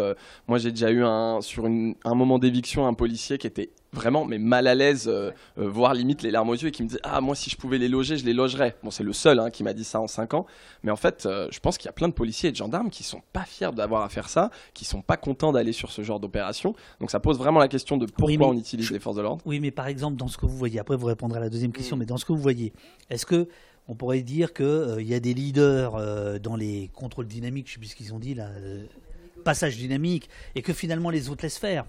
[0.47, 4.37] moi j'ai déjà eu un, sur un moment d'éviction un policier qui était vraiment mais
[4.37, 5.11] mal à l'aise,
[5.57, 7.77] voire limite les larmes aux yeux, et qui me disait ah moi si je pouvais
[7.77, 8.75] les loger, je les logerais.
[8.83, 10.45] Bon c'est le seul hein, qui m'a dit ça en 5 ans,
[10.83, 13.03] mais en fait je pense qu'il y a plein de policiers et de gendarmes qui
[13.03, 16.19] sont pas fiers d'avoir à faire ça, qui sont pas contents d'aller sur ce genre
[16.19, 16.75] d'opération.
[16.99, 19.41] Donc ça pose vraiment la question de pourquoi on utilise les forces de l'ordre.
[19.45, 21.71] Oui mais par exemple dans ce que vous voyez, après vous répondrez à la deuxième
[21.71, 21.99] question, mm.
[21.99, 22.73] mais dans ce que vous voyez,
[23.09, 23.47] est-ce que
[23.87, 27.71] on pourrait dire qu'il euh, y a des leaders euh, dans les contrôles dynamiques, je
[27.71, 28.85] ne sais plus ce qu'ils ont dit là, euh,
[29.43, 31.85] passage dynamique, et que finalement les autres laissent faire?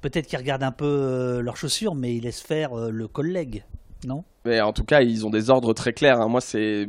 [0.00, 3.64] Peut-être qu'ils regardent un peu leurs chaussures, mais ils laissent faire le collègue,
[4.06, 4.24] non?
[4.44, 6.20] Mais en tout cas, ils ont des ordres très clairs.
[6.20, 6.28] Hein.
[6.28, 6.88] Moi, c'est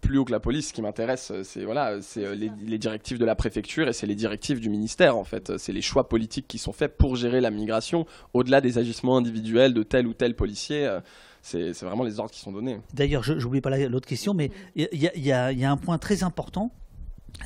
[0.00, 0.68] plus haut que la police.
[0.68, 4.14] Ce qui m'intéresse, c'est voilà, c'est les, les, directives de la préfecture et c'est les
[4.14, 5.16] directives du ministère.
[5.16, 8.78] En fait, c'est les choix politiques qui sont faits pour gérer la migration, au-delà des
[8.78, 10.88] agissements individuels de tel ou tel policier
[11.42, 12.80] c'est vraiment les ordres qui sont donnés.
[12.92, 16.70] D'ailleurs, je n'oublie pas l'autre question, mais il y, a un point très important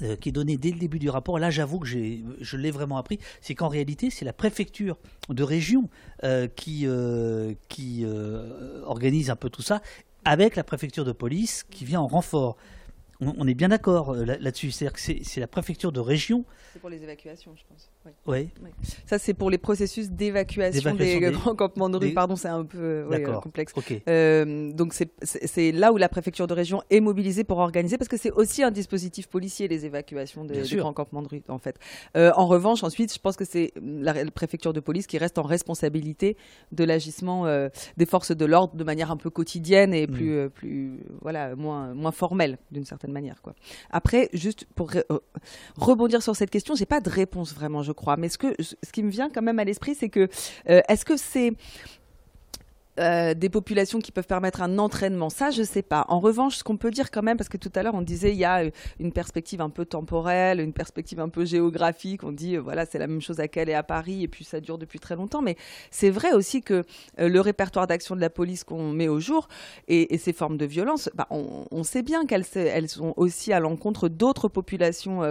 [0.02, 2.96] euh, qui est donné dès le début du rapport, là j'avoue que je l'ai vraiment
[2.96, 5.88] appris, c'est qu'en réalité c'est la préfecture de région
[6.24, 8.04] euh, qui, euh, qui
[8.84, 9.82] organise un peu tout ça,
[10.24, 12.56] avec la préfecture de police qui vient en renfort
[13.20, 14.70] on, est bien d'accord euh, là-dessus.
[14.70, 16.44] C'est-à-dire que c'est la préfecture de région.
[16.72, 17.90] C'est pour les évacuations, je pense.
[18.26, 18.50] Oui.
[19.06, 22.12] Ça, c'est pour les processus d'évacuation des, grands campements de rue.
[22.12, 23.72] Pardon, c'est un peu euh, complexe.
[24.08, 28.16] Euh, donc, c'est là où la préfecture de région est mobilisée pour organiser, parce que
[28.16, 31.78] c'est aussi un dispositif policier, les évacuations des, grands campements de rue, en fait.
[32.14, 36.36] en revanche, ensuite, je pense que c'est la, préfecture de police qui reste en responsabilité
[36.72, 37.46] de l'agissement
[37.96, 40.10] des forces de l'ordre de manière un peu quotidienne et mm.
[40.10, 43.42] plus, plus voilà, moins, moins formelle, d'une certaine manière.
[43.42, 43.54] Quoi.
[43.90, 45.18] Après, juste pour euh,
[45.76, 48.16] rebondir sur cette question, j'ai pas de réponse vraiment, je crois.
[48.16, 50.28] Mais ce, que, ce qui me vient quand même à l'esprit, c'est que
[50.68, 51.52] euh, est-ce que c'est
[53.00, 56.04] euh, des populations qui peuvent permettre un entraînement, ça je sais pas.
[56.08, 58.30] En revanche, ce qu'on peut dire quand même, parce que tout à l'heure on disait
[58.30, 58.62] il y a
[59.00, 62.22] une perspective un peu temporelle, une perspective un peu géographique.
[62.22, 64.60] On dit voilà c'est la même chose à Calais et à Paris et puis ça
[64.60, 65.42] dure depuis très longtemps.
[65.42, 65.56] Mais
[65.90, 66.84] c'est vrai aussi que
[67.18, 69.48] le répertoire d'action de la police qu'on met au jour
[69.88, 74.08] et, ces formes de violence, bah, on, sait bien qu'elles elles sont aussi à l'encontre
[74.08, 75.22] d'autres populations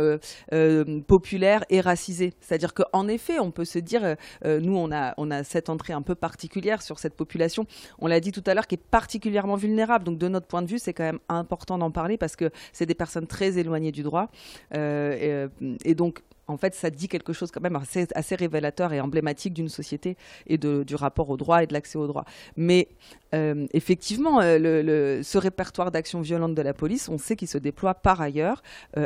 [1.07, 2.34] populaires et racisées.
[2.41, 6.81] C'est-à-dire qu'en effet on peut se dire nous on a cette entrée un peu particulière
[6.81, 7.53] sur cette population
[8.00, 10.06] on l'a dit tout à l'heure, qui est particulièrement vulnérable.
[10.06, 12.86] Donc de notre point de vue, c'est quand même important d'en parler parce que c'est
[12.86, 14.30] des personnes très éloignées du droit.
[14.74, 19.00] Euh, euh, et, donc en fait, ça dit quelque chose quand même assez, révélateur et
[19.00, 22.26] emblématique d'une société et du rapport au droit et de l'accès au droit.
[22.58, 22.90] Mais
[23.34, 28.20] euh, effectivement, ce répertoire d'actions violentes de la police, on sait qu'il se déploie par
[28.20, 28.62] ailleurs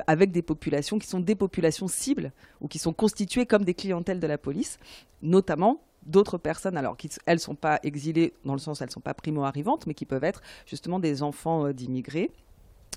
[0.07, 4.19] avec des populations qui sont des populations cibles ou qui sont constituées comme des clientèles
[4.19, 4.79] de la police,
[5.21, 9.01] notamment d'autres personnes, alors qu'elles ne sont pas exilées dans le sens elles ne sont
[9.01, 12.31] pas primo-arrivantes, mais qui peuvent être justement des enfants euh, d'immigrés.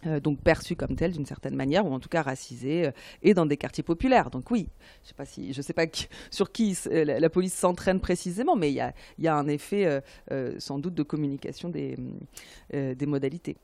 [0.07, 2.91] Euh, donc perçus comme tels d'une certaine manière, ou en tout cas racisés, euh,
[3.23, 4.31] et dans des quartiers populaires.
[4.31, 4.69] Donc oui,
[5.03, 5.85] je ne sais pas, si, je sais pas
[6.31, 10.03] sur qui la, police s'entraîne précisément, mais il y a, un effet
[10.59, 11.97] sans doute de communication des,
[12.73, 13.57] des modalités.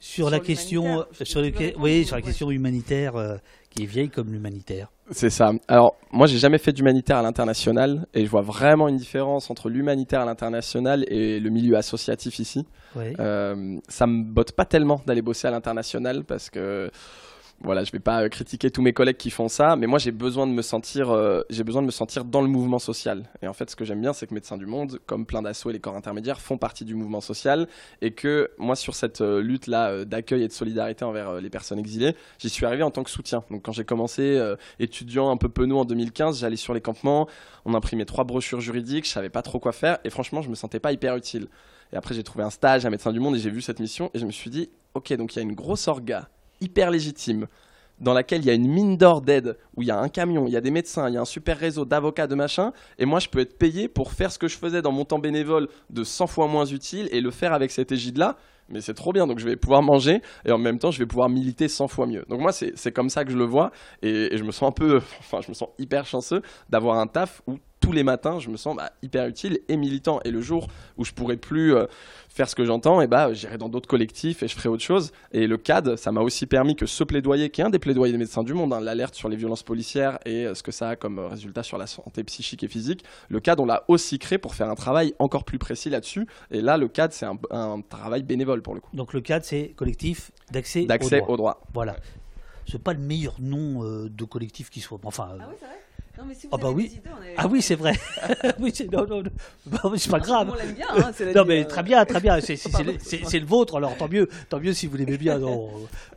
[0.00, 1.42] Sur, la question, sur,
[1.78, 3.40] oui, sur la question humanitaire,
[3.70, 4.90] qui est vieille comme l'humanitaire.
[5.10, 5.52] C'est ça.
[5.68, 9.70] Alors, moi, j'ai jamais fait d'humanitaire à l'international et je vois vraiment une différence entre
[9.70, 12.66] l'humanitaire à l'international et le milieu associatif ici.
[12.96, 16.90] Euh, ça me botte pas tellement d'aller bosser à l'international parce que
[17.60, 20.12] voilà, je vais pas euh, critiquer tous mes collègues qui font ça, mais moi j'ai
[20.12, 23.24] besoin de me sentir, euh, j'ai besoin de me sentir dans le mouvement social.
[23.42, 25.70] Et en fait, ce que j'aime bien, c'est que Médecins du Monde, comme plein d'assauts
[25.70, 27.66] et les corps intermédiaires, font partie du mouvement social,
[28.00, 31.80] et que moi sur cette euh, lutte là d'accueil et de solidarité envers les personnes
[31.80, 33.42] exilées, j'y suis arrivé en tant que soutien.
[33.50, 34.40] Donc quand j'ai commencé
[34.78, 37.28] étudiant un peu penaud en 2015, j'allais sur les campements,
[37.64, 40.54] on imprimait trois brochures juridiques, je savais pas trop quoi faire, et franchement, je me
[40.54, 41.48] sentais pas hyper utile.
[41.92, 44.10] Et après, j'ai trouvé un stage à Médecins du Monde et j'ai vu cette mission
[44.14, 46.28] et je me suis dit, ok, donc il y a une grosse orga
[46.60, 47.46] hyper légitime,
[48.00, 50.46] dans laquelle il y a une mine d'or d'aide, où il y a un camion,
[50.46, 53.06] il y a des médecins, il y a un super réseau d'avocats, de machin, et
[53.06, 55.68] moi je peux être payé pour faire ce que je faisais dans mon temps bénévole
[55.90, 58.36] de 100 fois moins utile et le faire avec cette égide-là.
[58.70, 61.06] Mais c'est trop bien, donc je vais pouvoir manger et en même temps je vais
[61.06, 62.24] pouvoir militer 100 fois mieux.
[62.28, 63.70] Donc moi c'est comme ça que je le vois
[64.02, 67.42] et, je me sens un peu, enfin je me sens hyper chanceux d'avoir un taf
[67.46, 70.20] où tous les matins, je me sens bah, hyper utile et militant.
[70.24, 71.86] Et le jour où je pourrais plus euh,
[72.28, 74.82] faire ce que j'entends, et eh bah, j'irai dans d'autres collectifs et je ferai autre
[74.82, 75.12] chose.
[75.32, 78.12] Et le CAD, ça m'a aussi permis que ce plaidoyer, qui est un des plaidoyers
[78.12, 80.90] des médecins du monde, hein, l'alerte sur les violences policières et euh, ce que ça
[80.90, 84.18] a comme euh, résultat sur la santé psychique et physique, le CAD, on l'a aussi
[84.18, 86.26] créé pour faire un travail encore plus précis là-dessus.
[86.50, 88.94] Et là, le CAD, c'est un, travail bénévole pour le coup.
[88.94, 91.28] Donc le CAD, c'est collectif d'accès au droit.
[91.28, 91.60] Au droit.
[91.72, 91.96] Voilà.
[92.66, 94.98] C'est pas le meilleur nom de collectif qui soit.
[95.04, 95.87] Enfin, ah oui, c'est vrai?
[96.18, 96.88] Non, mais si vous Ah bah avez oui.
[96.88, 97.92] des idées, on est- Ah oui, c'est vrai.
[98.60, 99.30] oui, c'est non, non, non.
[99.66, 100.50] Bah c'est pas grave.
[100.52, 102.40] On l'aime bien, hein, Non mais euh, très bien, très bien.
[102.48, 105.38] C'est c'est- le vôtre, alors tant mieux, tant mieux si vous l'aimez bien.
[105.38, 105.70] Non,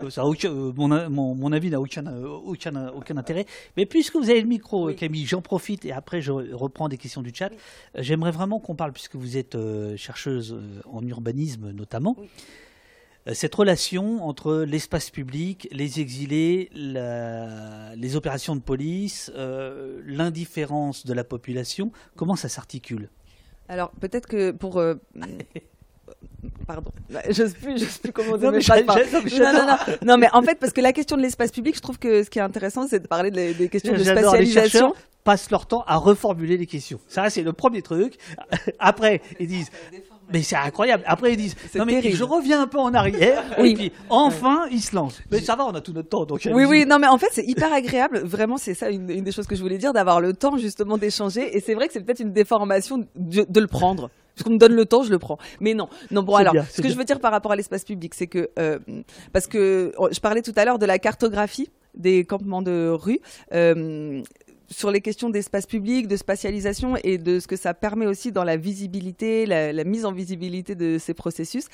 [0.10, 3.46] ça aucun- euh, mon, mon, mon avis n'a aucun, euh, aucun, aucun intérêt.
[3.78, 4.96] Mais puisque vous avez le micro, Oui.
[4.96, 7.52] Camille, j'en profite et après je reprends des questions du chat.
[7.96, 10.58] J'aimerais vraiment qu'on parle, puisque vous êtes euh, chercheuse
[10.92, 12.16] en urbanisme notamment.
[12.18, 12.28] Oui.
[13.28, 21.06] Euh, Cette relation entre l'espace public, les exilés, la- les opérations de police, euh, l'indifférence
[21.06, 23.10] de la population, comment ça s'articule?
[23.70, 24.78] Alors peut-être que pour.
[24.80, 24.96] euh,
[26.68, 26.92] Pardon,
[27.30, 28.96] je sais je sais plus comment dire non, mais Non, non,
[29.26, 29.66] j'adore.
[29.68, 32.24] non, non, mais en fait, parce que la question de l'espace public, je trouve que
[32.24, 34.62] ce qui est intéressant, c'est de parler des, des questions de les spatialisation.
[34.90, 34.94] chercheurs
[35.24, 37.00] passent leur temps à reformuler les questions.
[37.08, 38.18] Ça, c'est le premier truc.
[38.80, 39.70] Après, ils disent,
[40.32, 41.04] mais c'est incroyable.
[41.06, 42.16] Après, ils disent, non mais terrible.
[42.16, 43.44] je reviens un peu en arrière.
[43.60, 43.72] Oui.
[43.72, 45.22] Et puis, enfin, ils se lancent.
[45.32, 46.26] Mais ça va, on a tout notre temps.
[46.26, 48.20] Donc, Oui, oui, non, mais en fait, c'est hyper agréable.
[48.24, 50.98] Vraiment, c'est ça une, une des choses que je voulais dire, d'avoir le temps justement
[50.98, 51.56] d'échanger.
[51.56, 54.10] Et c'est vrai que c'est peut-être une déformation de, de le prendre.
[54.36, 55.38] Parce qu'on me donne le temps, je le prends.
[55.60, 56.24] Mais non, non.
[56.24, 58.50] Bon, alors, bien, ce que je veux dire par rapport à l'espace public, c'est que
[58.58, 58.80] euh,
[59.34, 63.20] parce que oh, je parlais tout à l'heure de la cartographie des campements de rue.
[63.54, 64.22] euh,
[64.72, 68.44] sur les questions d'espace public, de spatialisation et de ce que ça permet aussi dans
[68.44, 71.66] la visibilité, la, mise en visibilité de ces processus.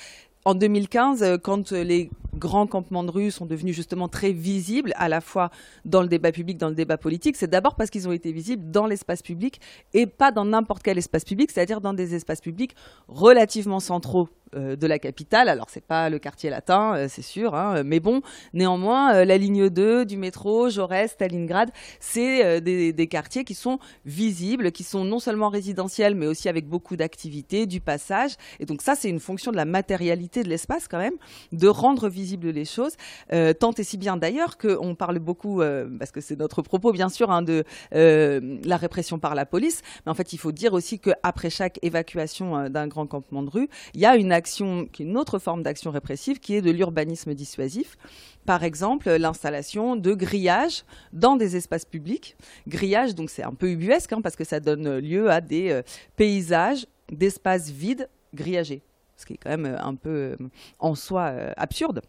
[0.46, 4.94] En 2015, euh, quand euh, les grands campements de rue sont devenus justement très visibles,
[4.96, 5.52] à la fois
[5.84, 8.72] dans le débat public, dans le débat politique, c'est d'abord parce qu'ils ont été visibles
[8.72, 9.60] dans l'espace public
[9.94, 12.76] et pas dans n'importe quel espace public, c'est-à-dire dans des espaces publics
[13.08, 15.50] relativement centraux de la capitale.
[15.50, 18.22] Alors c'est pas le quartier latin, euh, c'est sûr, hein, mais bon,
[18.54, 23.80] néanmoins, euh, la ligne 2 du métro, Jaurès, Stalingrad, c'est euh, des, quartiers qui sont
[24.06, 28.36] visibles, qui sont non seulement résidentiels, mais aussi avec beaucoup d'activités, du passage.
[28.60, 31.16] Et donc ça, c'est une fonction de la matérialité de l'espace quand même,
[31.52, 32.96] de rendre visibles les choses,
[33.34, 36.92] euh, tant et si bien d'ailleurs qu'on parle beaucoup, euh, parce que c'est notre propos
[36.92, 37.64] bien sûr, hein, de
[37.94, 41.80] euh, la répression par la police, mais en fait il faut dire aussi qu'après chaque
[41.82, 45.40] évacuation euh, d'un grand campement de rue, il y a une qui est une autre
[45.40, 47.98] forme d'action répressive, qui est de l'urbanisme dissuasif.
[48.46, 50.84] Par exemple, l'installation de grillages
[51.14, 52.38] dans des espaces publics.
[52.68, 55.82] Grillage, donc c'est un peu ubuesque, hein, parce que ça donne lieu à des euh,
[56.16, 58.82] paysages d'espaces vides grillagés
[59.18, 60.36] ce qui est quand même euh, un peu euh,
[60.80, 62.02] en soi absurde,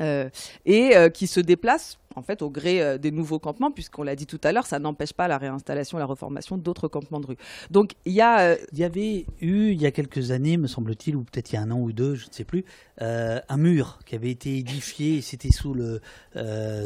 [0.00, 0.28] Euh,
[0.66, 4.14] et euh, qui se déplace en fait au gré euh, des nouveaux campements, puisqu'on l'a
[4.14, 7.36] dit tout à l'heure, ça n'empêche pas la réinstallation, la reformation d'autres campements de rue.
[7.70, 11.16] Donc il y a Il y avait eu, il y a quelques années, me semble-t-il,
[11.16, 12.64] ou peut-être il y a un an ou deux, je ne sais plus,
[13.00, 16.00] un mur qui avait été édifié, c'était sous le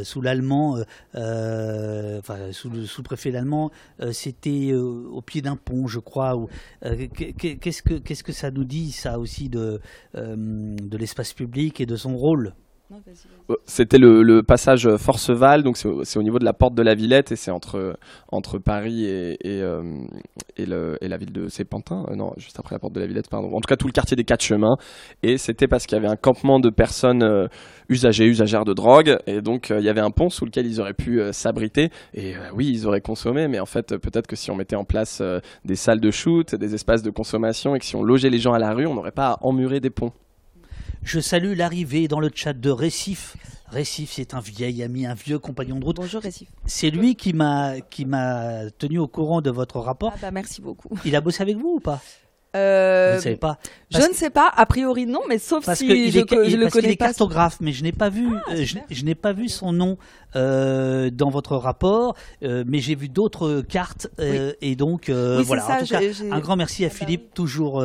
[0.02, 0.78] sous l'allemand,
[1.14, 3.70] enfin sous le sous-préfet l'allemand,
[4.00, 6.34] euh, c'était au pied d'un pont, je crois.
[6.82, 9.80] Qu'est-ce que qu'est-ce que ça nous dit, ça aussi de
[10.14, 12.54] de l'espace public et de son rôle?
[13.66, 17.36] C'était le, passage Forceval, donc c'est au, niveau de la porte de la Villette et
[17.36, 17.98] c'est entre,
[18.32, 19.82] entre Paris et, et, euh,
[20.56, 22.06] la ville de Sépentin.
[22.10, 23.54] Euh, non, juste après la porte de la Villette, pardon.
[23.54, 24.76] En tout cas, tout le quartier des Quatre Chemins.
[25.22, 27.48] Et c'était parce qu'il y avait un campement de personnes euh,
[27.88, 29.18] usagées, usagères de drogue.
[29.26, 31.90] Et donc, euh, il y avait un pont sous lequel ils auraient pu euh, s'abriter.
[32.14, 34.76] Et euh, oui, ils auraient consommé, mais en fait, euh, peut-être que si on mettait
[34.76, 38.02] en place euh, des salles de shoot, des espaces de consommation et que si on
[38.02, 40.12] logeait les gens à la rue, on n'aurait pas à emmurer des ponts.
[41.02, 43.36] Je salue l'arrivée dans le chat de Récif.
[43.70, 45.96] Récif, c'est un vieil ami, un vieux compagnon de route.
[45.96, 46.48] bonjour Récif.
[46.66, 50.12] C'est lui qui m'a qui m'a tenu au courant de votre rapport.
[50.16, 50.88] Ah bah merci beaucoup.
[51.04, 52.00] Il a bossé avec vous ou pas?
[52.56, 53.58] Euh, Vous ne savez pas
[53.90, 56.68] je ne sais pas, a priori non, mais sauf Parce si je, est, il- le
[56.70, 57.06] connais est pas.
[57.06, 58.84] cartographe, mais je n'ai pas vu, Ah, euh, je, super.
[58.90, 59.98] je n'ai pas vu son nom
[60.36, 65.62] euh, dans votre rapport, euh, mais j'ai vu d'autres cartes euh, et donc Oui, voilà.
[65.62, 66.00] ça, en tout cas,
[66.30, 67.30] un grand merci à Ah bah Philippe, oui.
[67.34, 67.82] toujours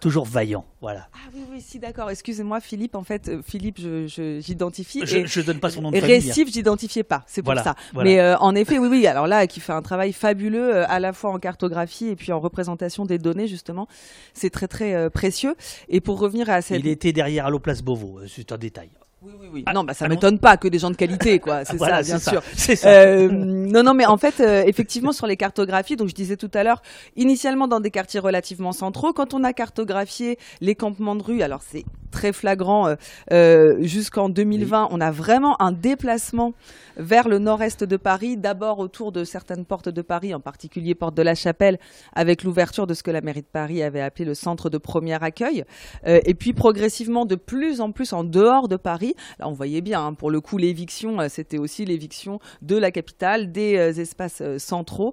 [0.00, 0.64] toujours vaillant.
[0.82, 1.08] Voilà.
[1.14, 2.10] Ah oui, oui, si, d'accord.
[2.10, 2.94] Excusez-moi, Philippe.
[2.94, 5.00] En fait, Philippe, je- j'identifie.
[5.04, 6.16] Je, je donne pas son nom de famille.
[6.16, 7.24] récif, j'identifiais pas.
[7.26, 7.74] C'est pour Voilà, ça.
[7.94, 8.10] voilà.
[8.10, 9.06] Mais en effet, oui, oui.
[9.06, 12.40] Alors là, qui fait un travail fabuleux, à la fois en cartographie et puis en
[12.40, 13.88] représentation des données, justement.
[14.34, 15.54] C'est très, très précieux.
[15.88, 16.78] Et pour revenir à cette.
[16.80, 18.90] Il était derrière Allo Place Beauvau, c'est un détail.
[19.22, 19.62] Oui, oui, oui.
[19.64, 21.64] Ah, non, bah, ça ah m'étonne pas que des gens de qualité, quoi.
[21.64, 22.42] C'est Voilà, ça, bien sûr.
[22.54, 22.88] C'est ça.
[22.90, 26.50] Euh, non, non, mais en fait, euh, effectivement, sur les cartographies, donc je disais tout
[26.52, 26.82] à l'heure,
[27.16, 31.62] initialement dans des quartiers relativement centraux, quand on a cartographié les campements de rue, alors
[31.66, 32.94] c'est très flagrant, euh,
[33.32, 36.52] euh, jusqu'en 2020, on a vraiment un déplacement
[36.96, 41.14] vers le nord-est de Paris, d'abord autour de certaines portes de Paris, en particulier porte
[41.14, 41.78] de la Chapelle,
[42.14, 45.22] avec l'ouverture de ce que la mairie de Paris avait appelé le centre de premier
[45.22, 45.64] accueil,
[46.06, 49.14] Euh, et puis progressivement de plus en plus en dehors de Paris.
[49.38, 53.52] Là, on voyait bien, hein, pour le coup, l'éviction, c'était aussi l'éviction de la capitale,
[53.52, 55.12] des euh, espaces centraux,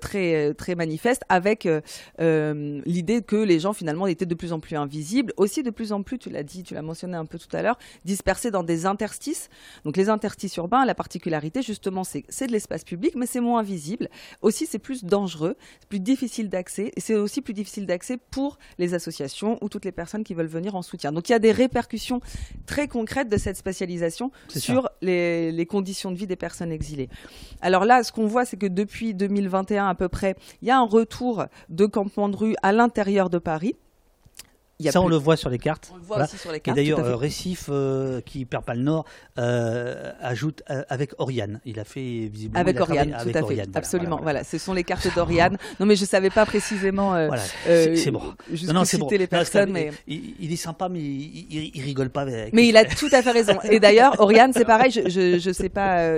[0.00, 1.68] très très manifestes, avec
[2.18, 6.02] l'idée que les gens finalement étaient de plus en plus invisibles, aussi de plus en
[6.02, 8.62] plus, tu l'as l'as dit, tu l'as mentionné un peu tout à l'heure, dispersés dans
[8.62, 9.48] des interstices.
[9.84, 14.08] Donc les interstices urbains, la particularité justement, c'est de l'espace public, mais c'est moins visible.
[14.42, 18.58] Aussi, c'est plus dangereux, c'est plus difficile d'accès, et c'est aussi plus difficile d'accès pour
[18.78, 21.12] les associations ou toutes les personnes qui veulent venir en soutien.
[21.12, 22.20] Donc il y a des répercussions
[22.66, 27.08] très concrètes de cette spécialisation sur les, les conditions de vie des personnes exilées.
[27.60, 30.78] Alors là, ce qu'on voit, c'est que depuis 2021 à peu près, il y a
[30.78, 33.76] un retour de campements de rue à l'intérieur de Paris.
[34.78, 35.90] Il y a Ça, on le voit sur les cartes.
[35.92, 36.24] on le voit Voilà.
[36.24, 39.04] aussi sur les Et d'ailleurs, euh, Récif, euh, qui perd pas le Nord,
[39.38, 41.60] euh, ajoute euh, avec Oriane.
[41.64, 42.60] Il a fait visiblement.
[42.60, 43.66] Avec Oriane, tout avec à fait, Oriane.
[43.66, 44.08] Voilà, absolument.
[44.16, 45.56] voilà, Voilà, ce sont les cartes d'Oriane.
[45.78, 47.10] Non, mais je savais pas précisément.
[47.10, 48.22] Voilà, c'est- bon.
[48.66, 49.08] Non, non, c'est bon.
[49.10, 49.92] les Non, personnes, mais.
[50.08, 52.22] il, il est sympa, mais il, il- il rigole pas.
[52.22, 52.52] Avec...
[52.52, 53.58] Mais il a tout à fait raison.
[53.70, 54.90] Et d'ailleurs, Oriane, c'est pareil.
[54.90, 56.08] Je, je, je sais pas.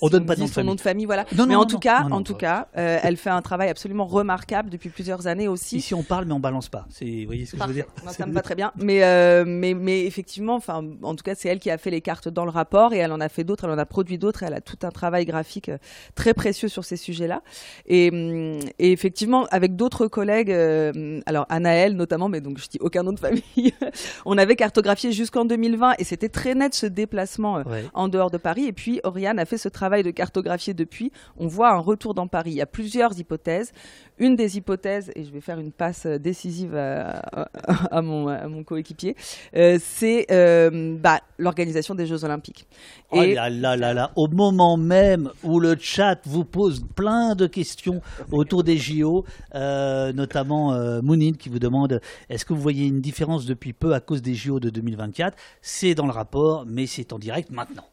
[0.00, 0.68] On si donne pas dit son famille.
[0.70, 1.24] nom de famille, voilà.
[1.36, 4.88] Non, mais en tout cas, en tout cas, elle fait un travail absolument remarquable depuis
[4.88, 5.76] plusieurs années aussi.
[5.76, 6.86] Ici, on parle, mais on balance pas.
[7.00, 7.84] Vous voyez ce que je veux dire?
[8.04, 8.72] Non, ça me va très bien.
[8.76, 12.00] Mais, euh, mais, mais effectivement, enfin, en tout cas, c'est elle qui a fait les
[12.00, 14.42] cartes dans le rapport et elle en a fait d'autres, elle en a produit d'autres.
[14.42, 15.78] Elle a tout un travail graphique euh,
[16.14, 17.42] très précieux sur ces sujets-là.
[17.86, 22.78] Et, hum, et effectivement, avec d'autres collègues, euh, alors Anaël notamment, mais donc je dis
[22.80, 23.72] aucun nom de famille,
[24.26, 27.84] on avait cartographié jusqu'en 2020 et c'était très net ce déplacement euh, Ouais.
[27.94, 28.64] en dehors de Paris.
[28.66, 31.12] Et puis, Oriane a fait ce travail de cartographier depuis.
[31.36, 32.50] On voit un retour dans Paris.
[32.52, 33.72] Il y a plusieurs hypothèses.
[34.18, 37.48] Une des hypothèses, et je vais faire une passe décisive à, à-
[37.92, 39.16] à mon, à mon coéquipier,
[39.56, 42.66] euh, c'est euh, bah, l'organisation des Jeux Olympiques.
[43.10, 47.34] Oh Et- là là là là, au moment même où le chat vous pose plein
[47.34, 48.00] de questions
[48.32, 49.24] autour des JO,
[49.54, 54.00] euh, notamment Mounine qui vous demande est-ce que vous voyez une différence depuis peu à
[54.00, 57.84] cause des JO de 2024 C'est dans le rapport, mais c'est en direct maintenant.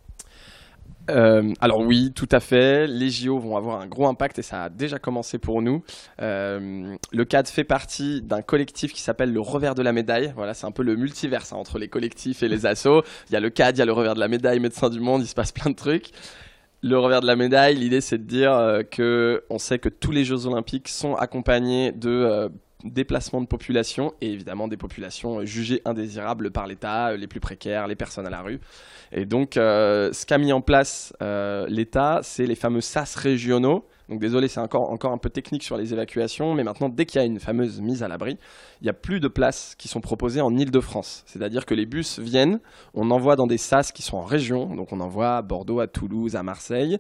[1.10, 2.88] Euh, alors oui, tout à fait.
[2.88, 5.84] Les JO vont avoir un gros impact et ça a déjà commencé pour nous.
[6.22, 10.34] Euh, le CAD fait partie d'un collectif qui s'appelle le revers de la médaille.
[10.36, 13.04] Voilà, c'est un peu le multiverse hein, entre les collectifs et les assos.
[13.30, 15.00] Il y a le CAD, il y a le revers de la médaille, Médecins du
[15.00, 16.10] Monde, il se passe plein de trucs.
[16.82, 20.12] Le revers de la médaille, l'idée c'est de dire euh, que on sait que tous
[20.12, 22.52] les Jeux Olympiques sont accompagnés de
[22.84, 27.88] déplacements de population et évidemment des populations jugées indésirables par l'État, euh, les plus précaires,
[27.88, 28.60] les personnes à la rue.
[29.12, 33.86] Et donc, euh, ce qu'a mis en place euh, l'État, c'est les fameux SAS régionaux.
[34.10, 37.20] Donc, désolé, c'est encore, encore un peu technique sur les évacuations, mais maintenant, dès qu'il
[37.20, 38.38] y a une fameuse mise à l'abri,
[38.82, 41.24] il n'y a plus de places qui sont proposées en Ile-de-France.
[41.26, 42.60] C'est-à-dire que les bus viennent,
[42.94, 45.88] on envoie dans des SAS qui sont en région, donc on envoie à Bordeaux, à
[45.88, 46.98] Toulouse, à Marseille.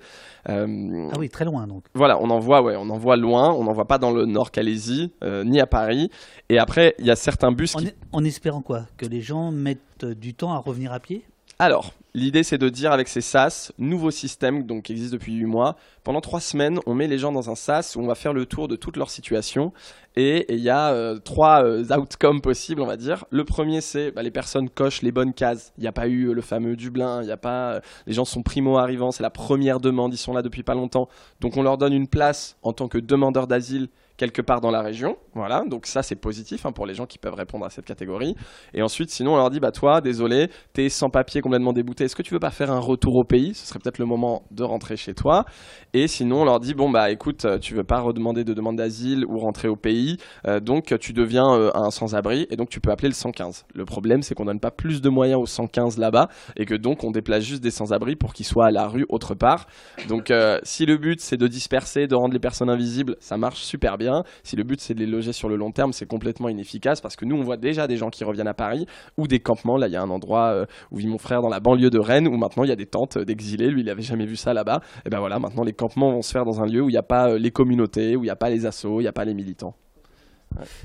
[0.49, 1.83] Euh, Ah oui, très loin donc.
[1.93, 5.43] voilà, on envoie, ouais, on envoie loin, on n'envoie pas dans le Nord Calaisie, euh,
[5.43, 6.09] ni à Paris.
[6.49, 8.85] Et après, il y a certains bus En, qui en espérant quoi?
[8.97, 11.23] Que les gens mettent du temps à revenir à pied?
[11.57, 15.45] Alors, l'idée c'est de dire avec ces SAS, nouveau système donc, qui existe depuis 8
[15.45, 18.33] mois, pendant 3 semaines, on met les gens dans un SAS où on va faire
[18.33, 19.71] le tour de toute leur situation
[20.17, 23.23] et il y a euh, trois euh, outcomes possibles, on va dire.
[23.29, 25.71] Le premier c'est bah, les personnes cochent les bonnes cases.
[25.77, 28.43] Il n'y a pas eu le fameux Dublin, y a pas, euh, les gens sont
[28.43, 31.07] primo arrivants, c'est la première demande, ils sont là depuis pas longtemps.
[31.39, 33.87] Donc on leur donne une place en tant que demandeur d'asile
[34.17, 35.17] quelque part dans la région.
[35.35, 38.35] Voilà, donc ça c'est positif hein, pour les gens qui peuvent répondre à cette catégorie.
[38.73, 42.05] Et ensuite, sinon, on leur dit bah toi, désolé, t'es sans papier, complètement débouté.
[42.05, 43.53] Est-ce que tu veux pas faire un retour au pays?
[43.53, 45.43] Ce serait peut-être le moment de rentrer chez toi.
[45.91, 48.77] Et sinon, on leur dit bon bah écoute, euh, tu veux pas redemander de demande
[48.77, 50.15] d'asile ou rentrer au pays,
[50.47, 53.65] euh, donc tu deviens euh, un sans-abri et donc tu peux appeler le 115.
[53.73, 57.03] Le problème, c'est qu'on donne pas plus de moyens au 115 là-bas et que donc
[57.03, 59.67] on déplace juste des sans-abri pour qu'ils soient à la rue autre part.
[60.07, 60.31] Donc
[60.63, 64.23] si le but c'est de disperser, de rendre les personnes invisibles, ça marche super bien.
[64.43, 67.15] Si le but c'est de les loger sur le long terme, c'est complètement inefficace parce
[67.15, 68.85] que nous on voit déjà des gens qui reviennent à Paris
[69.17, 69.77] ou des campements.
[69.77, 71.99] Là il y a un endroit euh, où vit mon frère dans la banlieue de
[71.99, 73.69] Rennes où maintenant il y a des tentes d'exilés.
[73.69, 74.81] Lui il avait jamais vu ça là-bas.
[75.05, 76.97] Et ben voilà, maintenant les campements vont se faire dans un lieu où il n'y
[76.97, 79.13] a pas euh, les communautés, où il n'y a pas les assos, il n'y a
[79.13, 79.75] pas les militants.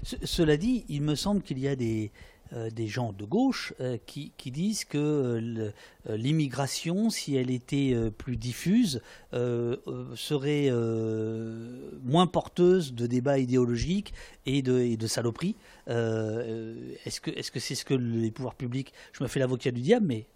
[0.03, 2.11] Ce- Cela dit, il me semble qu'il y a des,
[2.53, 5.71] des gens de gauche euh, qui, qui disent que euh,
[6.09, 9.03] euh, l'immigration, si elle était euh, plus diffuse,
[9.35, 14.13] euh, euh, serait euh, moins porteuse de débats idéologiques
[14.47, 15.57] et de, saloperies.
[15.89, 19.41] Euh, euh, Est-ce que est-ce que c'est ce que les pouvoirs publics, je me fais
[19.41, 20.27] l'avocat du diable, mais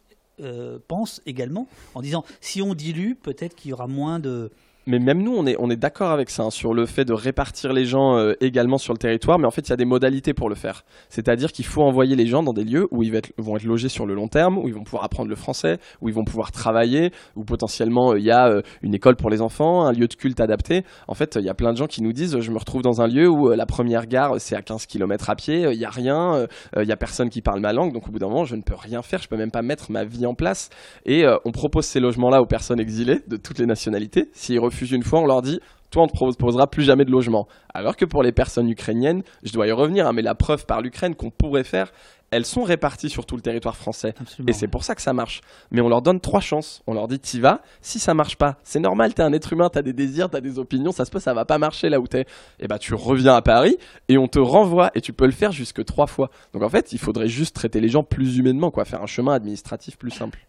[0.41, 4.51] euh, pensent également en disant si on dilue, peut-être qu'il y aura moins de
[4.87, 7.15] Mais même nous, on est, on est d'accord avec ça, hein, sur le fait de
[7.15, 9.87] répartir les gens euh, également sur le territoire, mais en fait, il y a des
[9.87, 10.85] modalités pour le faire.
[11.09, 14.05] C'est-à-dire qu'il faut envoyer les gens dans des lieux où ils vont être, logés sur
[14.05, 17.13] le long terme, où ils vont pouvoir apprendre le français, où ils vont pouvoir travailler,
[17.35, 20.15] où potentiellement euh, il y a euh, une école pour les enfants, un lieu de
[20.15, 20.83] culte adapté.
[21.09, 23.01] En fait, il y a plein de gens qui nous disent, je me retrouve dans
[23.01, 25.91] un lieu où la première gare, c'est à 15 km à pied, il y a
[25.91, 26.47] rien,
[26.77, 28.63] il y a personne qui parle ma langue, donc au bout d'un moment, je ne
[28.63, 30.69] peux rien faire, je peux même pas mettre ma vie en place.
[31.07, 34.29] Et on propose ces logements-là aux personnes exilées de toutes les nationalités.
[34.33, 35.61] S'ils refusent une fois, on leur dit
[35.95, 37.47] toi, on te proposera plus jamais de logement.
[37.73, 40.81] Alors que pour les personnes ukrainiennes, je dois y revenir, hein, mais la preuve par
[40.81, 41.93] l'Ukraine qu'on pourrait faire,
[42.33, 44.13] elles sont réparties sur tout le territoire français.
[44.21, 44.51] Absolument.
[44.51, 45.41] Et c'est pour ça que ça marche.
[45.71, 46.83] Mais on leur donne trois chances.
[46.89, 47.61] On leur dit, t'y vas.
[47.81, 50.59] Si ça marche pas, c'est normal, t'es un être humain, t'as des désirs, t'as des
[50.59, 52.27] opinions, ça se peut, ça va pas marcher là où t'es.
[52.59, 53.77] Et bah, tu reviens à Paris
[54.09, 56.29] et on te renvoie et tu peux le faire jusque trois fois.
[56.53, 59.35] Donc en fait, il faudrait juste traiter les gens plus humainement, quoi, faire un chemin
[59.35, 60.41] administratif plus simple.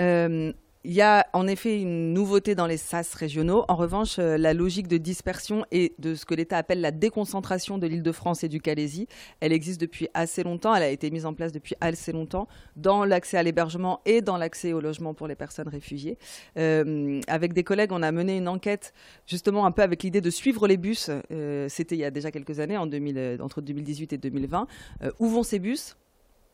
[0.00, 0.52] Euh,
[0.84, 3.64] il y a en effet une nouveauté dans les SAS régionaux.
[3.68, 7.78] En revanche, euh, la logique de dispersion et de ce que l'État appelle la déconcentration
[7.78, 9.06] de l'Île-de-France et du Calaisie,
[9.40, 10.74] elle existe depuis assez longtemps.
[10.74, 14.36] Elle a été mise en place depuis assez longtemps dans l'accès à l'hébergement et dans
[14.36, 16.18] l'accès au logement pour les personnes réfugiées.
[16.56, 18.92] Euh, avec des collègues, on a mené une enquête
[19.26, 21.10] justement un peu avec l'idée de suivre les bus.
[21.30, 24.66] Euh, C'était il y a déjà quelques années, en 2000, entre 2018 et 2020.
[25.02, 25.96] Euh, où vont ces bus?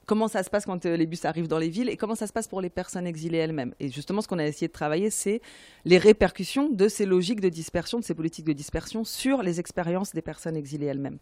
[0.08, 2.26] Comment ça se passe quand euh, les bus arrivent dans les villes et comment ça
[2.26, 3.74] se passe pour les personnes exilées elles-mêmes.
[3.78, 5.40] Et justement, ce qu'on a essayé de travailler, c'est
[5.84, 10.14] les répercussions de ces logiques de dispersion, de ces politiques de dispersion sur les expériences
[10.14, 11.18] des personnes exilées elles-mêmes.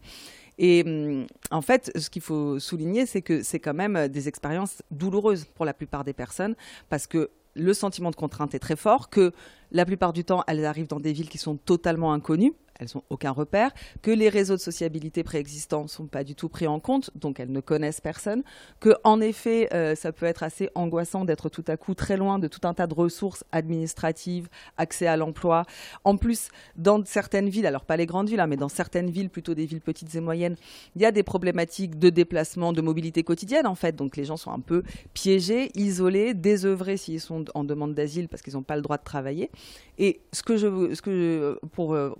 [0.57, 4.29] Et hum, en fait, ce qu'il faut souligner, c'est que c'est quand même euh, des
[4.29, 6.55] expériences douloureuses pour la plupart des personnes
[6.89, 9.31] parce que le sentiment de contrainte est très fort, que
[9.71, 13.03] la plupart du temps, elles arrivent dans des villes qui sont totalement inconnues, elles n'ont
[13.09, 13.71] aucun repère,
[14.01, 17.39] que les réseaux de sociabilité préexistants ne sont pas du tout pris en compte, donc
[17.39, 18.43] elles ne connaissent personne,
[18.79, 22.39] que en effet, euh, ça peut être assez angoissant d'être tout à coup très loin
[22.39, 25.65] de tout un tas de ressources administratives, accès à l'emploi.
[26.03, 29.29] En plus, dans certaines villes, alors pas les grandes villes, hein, mais dans certaines villes,
[29.29, 30.55] plutôt des villes petites et moyennes,
[30.95, 34.37] il y a des problématiques de déplacement, de mobilité quotidienne en fait, donc les gens
[34.37, 34.83] sont un peu
[35.13, 39.03] piégés, isolés, désœuvrés s'ils sont en demande d'asile parce qu'ils n'ont pas le droit de
[39.03, 39.49] travailler.
[39.97, 42.13] Et ce que je, ce que pour euh,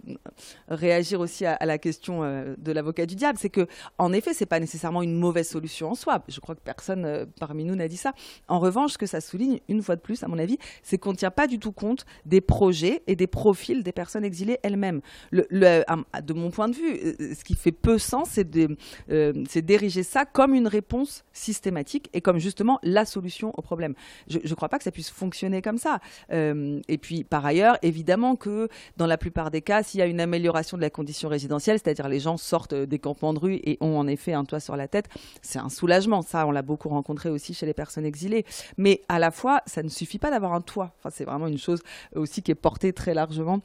[0.68, 3.68] réagir aussi à, la question euh, de l'avocat du diable, c'est que
[3.98, 6.24] en effet, c'est pas nécessairement une mauvaise solution en soi.
[6.28, 8.14] Je crois que personne euh, parmi nous n'a dit ça.
[8.48, 11.12] En revanche, ce que ça souligne une fois de plus, à mon avis, c'est qu'on
[11.12, 15.02] ne tient pas du tout compte des projets et des profils des personnes exilées elles-mêmes.
[15.32, 20.54] De mon point de vue, euh, ce qui fait peu sens, c'est d'ériger ça comme
[20.54, 23.94] une réponse systématique et comme justement la solution au problème.
[24.28, 26.00] Je ne crois pas que ça puisse fonctionner comme ça.
[26.32, 28.68] Et puis, par ailleurs, évidemment que
[28.98, 32.08] dans la plupart des cas, s'il y a une amélioration de la condition résidentielle, c'est-à-dire
[32.10, 34.76] les gens sortent euh, des campements de rue et ont en effet un toit sur
[34.76, 35.08] la tête,
[35.42, 36.22] c'est un soulagement.
[36.22, 38.46] Ça, on l'a beaucoup rencontré aussi chez les personnes exilées.
[38.78, 40.94] Mais à la fois, ça ne suffit pas d'avoir un toit.
[41.10, 41.82] C'est vraiment une chose
[42.16, 43.62] aussi qui est portée très largement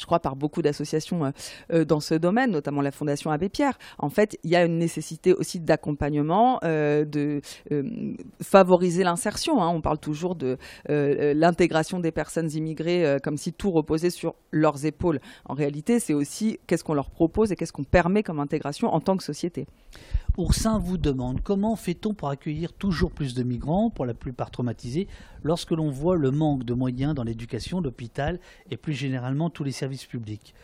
[0.00, 1.30] je crois, par beaucoup d'associations euh,
[1.72, 3.78] euh, dans ce domaine, notamment la Fondation Abbé Pierre.
[3.98, 7.40] En fait, il y a une nécessité aussi d'accompagnement, euh, de
[8.42, 9.62] favoriser l'insertion.
[9.62, 9.68] hein.
[9.68, 10.56] On parle toujours de
[10.88, 15.20] l'intégration des personnes immigrées comme si tout reposait sur leurs épaules.
[15.46, 19.00] En réalité, c'est aussi qu'est-ce qu'on leur propose et qu'est-ce qu'on permet comme intégration en
[19.00, 19.66] tant que société.
[20.36, 25.08] Oursin vous demande comment fait-on pour accueillir toujours plus de migrants, pour la plupart traumatisés,
[25.42, 28.38] lorsque l'on voit le manque de moyens dans l'éducation, l'hôpital
[28.70, 30.54] et plus généralement tous les services publics?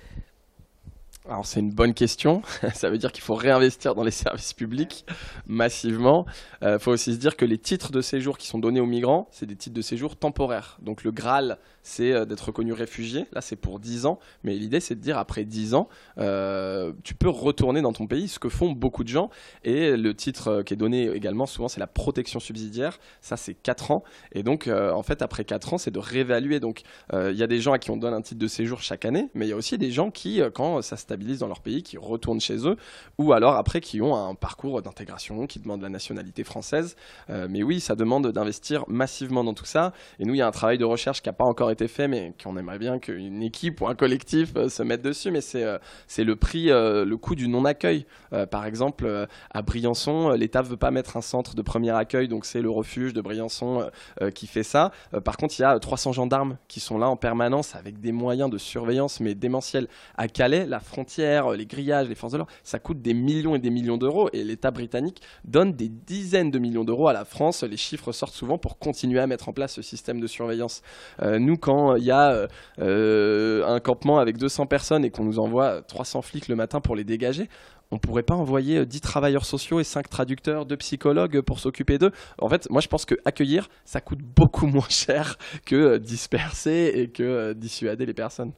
[1.28, 2.43] Alors c'est une bonne question.
[2.74, 5.05] Ça veut dire qu'il faut réinvestir dans les services publics
[5.47, 6.24] massivement.
[6.62, 9.28] Il faut aussi se dire que les titres de séjour qui sont donnés aux migrants,
[9.32, 10.78] c'est des titres de séjour temporaires.
[10.80, 13.26] Donc le Graal, c'est euh, d'être reconnu réfugié.
[13.32, 14.18] Là, c'est pour 10 ans.
[14.42, 15.88] Mais l'idée, c'est de dire après 10 ans,
[16.18, 19.30] euh, tu peux retourner dans ton pays, ce que font beaucoup de gens.
[19.62, 22.98] Et le titre euh, qui est donné également, souvent, c'est la protection subsidiaire.
[23.20, 24.02] Ça, c'est 4 ans.
[24.32, 26.58] Et donc, en fait, après 4 ans, c'est de réévaluer.
[26.58, 26.82] Donc,
[27.12, 29.28] il y a des gens à qui on donne un titre de séjour chaque année,
[29.34, 31.98] mais il y a aussi des gens qui, quand ça stabilise dans leur pays, qui
[31.98, 32.76] retournent chez eux,
[33.18, 36.96] ou alors après qui ont un parcours d'intégration, qui demandent la nationalité française.
[37.28, 39.92] Mais oui, ça demande d'investir massivement dans tout ça.
[40.18, 42.09] Et nous, il y a un travail de recherche qui n'a pas encore été fait,
[42.09, 45.31] mais qu'on aimerait bien qu'une équipe ou un collectif euh, se mette dessus.
[45.31, 48.07] Mais c'est euh, c'est le prix, euh, le coût du non-accueil.
[48.51, 52.44] Par exemple, à Briançon, l'État ne veut pas mettre un centre de premier accueil, donc
[52.44, 53.89] c'est le refuge de Briançon
[54.35, 54.93] qui fait ça.
[55.24, 58.12] Par contre, il y a euh, 300 gendarmes qui sont là en permanence avec des
[58.12, 59.89] moyens de surveillance, mais démentiels.
[60.16, 63.59] À Calais, la frontière, les grillages, les forces de l'ordre, ça coûte des millions et
[63.59, 64.28] des millions d'euros.
[64.32, 67.62] Et l'État britannique donne des dizaines de millions d'euros à la France.
[67.62, 70.82] Les chiffres sortent souvent pour continuer à mettre en place ce système de surveillance.
[71.23, 72.47] Euh, nous, quand il y a euh,
[72.80, 76.94] euh, un campement avec 200 personnes et qu'on nous envoie 300 flics le matin pour
[76.94, 77.48] les dégager,
[77.90, 81.98] on pourrait pas envoyer euh, 10 travailleurs sociaux et 5 traducteurs, 2 psychologues pour s'occuper
[81.98, 82.12] d'eux?
[82.38, 86.93] En fait, moi je pense que accueillir, ça coûte beaucoup moins cher que euh, disperser
[86.94, 88.52] et que euh, dissuader les personnes.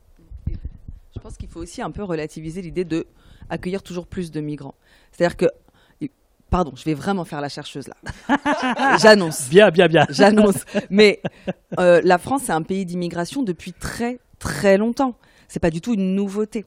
[1.14, 3.06] Je pense qu'il faut aussi un peu relativiser l'idée de
[3.50, 4.74] accueillir toujours plus de migrants.
[5.10, 5.46] C'est-à-dire que,
[6.50, 8.96] pardon, je vais vraiment faire la chercheuse là.
[8.98, 9.48] J'annonce.
[9.48, 10.06] Bien, bien, bien.
[10.10, 10.64] J'annonce.
[10.90, 11.20] Mais
[11.78, 15.14] euh, la France, c'est un pays d'immigration depuis très très longtemps.
[15.48, 16.66] C'est pas du tout une nouveauté.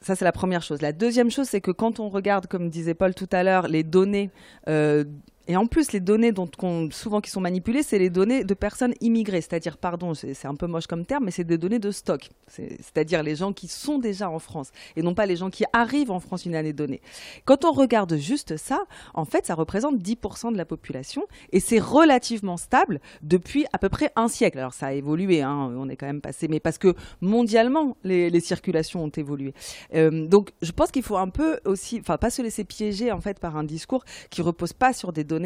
[0.00, 0.82] Ça, c'est la première chose.
[0.82, 3.84] La deuxième chose, c'est que quand on regarde, comme disait Paul tout à l'heure, les
[3.84, 4.30] données
[4.68, 5.04] euh,
[5.48, 6.48] Et en plus, les données dont
[6.90, 10.66] souvent qui sont manipulées, c'est les données de personnes immigrées, c'est-à-dire, pardon, c'est un peu
[10.66, 14.28] moche comme terme, mais c'est des données de stock, c'est-à-dire les gens qui sont déjà
[14.28, 17.00] en France et non pas les gens qui arrivent en France une année donnée.
[17.46, 18.84] Quand on regarde juste ça,
[19.14, 23.88] en fait, ça représente 10% de la population et c'est relativement stable depuis à peu
[23.88, 24.58] près un siècle.
[24.58, 28.38] Alors ça a évolué, hein, on est quand même passé, mais parce que mondialement, les,
[28.40, 29.54] circulations ont évolué.
[29.94, 33.20] Euh, donc je pense qu'il faut un peu aussi, enfin pas se laisser piéger en
[33.20, 35.37] fait par un discours qui repose pas sur des données.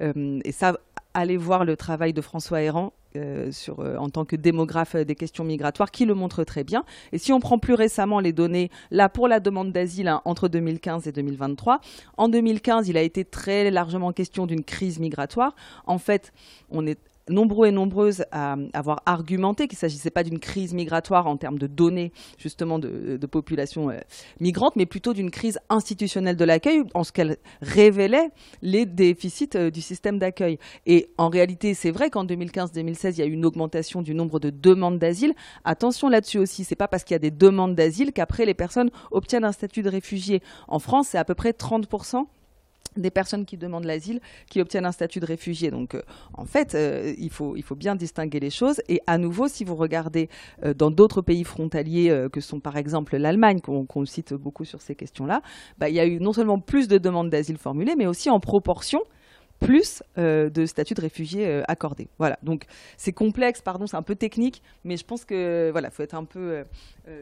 [0.00, 0.78] Euh, et ça,
[1.14, 5.44] allez voir le travail de François Héran euh, euh, en tant que démographe des questions
[5.44, 6.84] migratoires, qui le montre très bien.
[7.12, 10.48] Et si on prend plus récemment les données, là, pour la demande d'asile hein, entre
[10.48, 11.80] 2015 et 2023,
[12.18, 15.54] en 2015, il a été très largement question d'une crise migratoire.
[15.86, 16.32] En fait,
[16.70, 16.98] on est
[17.28, 21.58] nombreux et nombreuses à avoir argumenté qu'il ne s'agissait pas d'une crise migratoire en termes
[21.58, 23.98] de données justement de, population euh,
[24.40, 28.30] migrante, mais plutôt d'une crise institutionnelle de l'accueil en ce qu'elle révélait
[28.62, 30.58] les déficits euh, du système d'accueil.
[30.86, 34.38] Et en réalité, c'est vrai qu'en 2015-2016, il y a eu une augmentation du nombre
[34.38, 35.34] de demandes d'asile.
[35.64, 38.90] Attention là-dessus aussi, c'est pas parce qu'il y a des demandes d'asile qu'après les personnes
[39.10, 40.40] obtiennent un statut de réfugié.
[40.68, 41.88] En France, c'est à peu près 30
[42.96, 44.20] des personnes qui demandent l'asile
[44.50, 45.70] qui obtiennent un statut de réfugié.
[45.70, 46.02] Donc, euh,
[46.34, 48.80] en fait, euh, il, faut, il faut bien distinguer les choses.
[48.88, 50.28] Et à nouveau, si vous regardez
[50.64, 54.94] euh, dans d'autres pays frontaliers, que sont par exemple l'Allemagne, qu'on cite beaucoup sur ces
[54.94, 55.40] questions-là,
[55.78, 58.40] bah, il y a eu non seulement plus de demandes d'asile formulées, mais aussi en
[58.40, 59.00] proportion
[59.60, 62.08] plus de statuts de réfugiés accordés.
[62.18, 62.38] Voilà.
[62.42, 62.64] Donc
[62.96, 66.24] c'est complexe, pardon, c'est un peu technique, mais je pense que voilà, faut être un
[66.24, 66.64] peu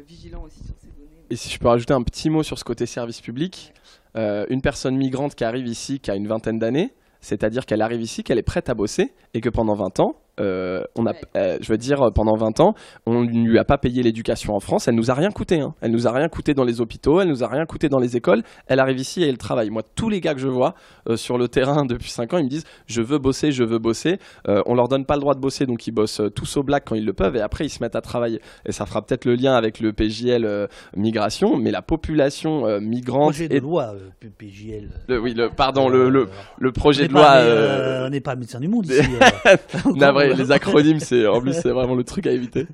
[0.07, 1.15] vigilant aussi sur ces données.
[1.31, 3.73] Et si je peux rajouter un petit mot sur ce côté service public,
[4.17, 8.03] euh, une personne migrante qui arrive ici, qui a une vingtaine d'années, c'est-à-dire qu'elle arrive
[8.03, 11.59] ici, qu'elle est prête à bosser et que pendant 20 ans, euh, on a, euh,
[11.61, 12.75] je veux dire, pendant 20 ans,
[13.07, 14.89] on ne lui a pas payé l'éducation en France.
[14.89, 15.61] Elle nous a rien coûté.
[15.61, 15.75] Hein.
[15.81, 17.21] Elle nous a rien coûté dans les hôpitaux.
[17.21, 18.43] Elle nous a rien coûté dans les écoles.
[18.67, 19.71] Elle arrive ici et elle travaille.
[19.71, 20.75] Moi, tous les gars que je vois
[21.09, 23.79] euh, sur le terrain depuis 5 ans, ils me disent je veux bosser, je veux
[23.79, 24.19] bosser.
[24.47, 26.95] on leur donne pas le droit de bosser, donc ils bossent tous au black quand
[26.95, 28.41] ils le peuvent et après ils se mettent à travailler.
[28.67, 33.33] Et ça fera peut-être le lien avec le PJL migration, mais la population migrante.
[33.33, 33.95] Projet de loi
[34.39, 34.91] PJL.
[35.21, 38.07] oui, le, pardon, le, le, projet de loi.
[38.07, 39.01] on n'est pas médecin du monde ici.
[40.37, 42.67] les acronymes, c'est en plus c'est vraiment le truc à éviter.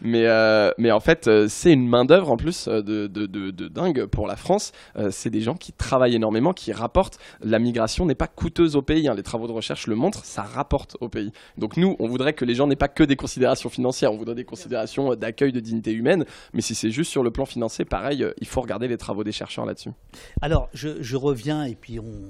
[0.00, 3.26] Mais euh, mais en fait, euh, c'est une main d'œuvre en plus euh, de, de,
[3.26, 4.72] de, dingue pour la France.
[5.10, 7.18] c'est des gens qui travaillent énormément, qui rapportent.
[7.42, 9.08] La migration n'est pas coûteuse au pays.
[9.08, 9.14] Hein.
[9.14, 11.32] Les travaux de recherche le montrent, ça rapporte au pays.
[11.56, 14.12] Donc nous, on voudrait que les gens n'aient pas que des considérations financières.
[14.12, 16.24] On voudrait des considérations d'accueil, de dignité humaine.
[16.52, 19.32] Mais si c'est juste sur le plan financier, pareil, il faut regarder les travaux des
[19.32, 19.90] chercheurs là-dessus.
[20.40, 22.22] Alors, je, je, reviens et puis on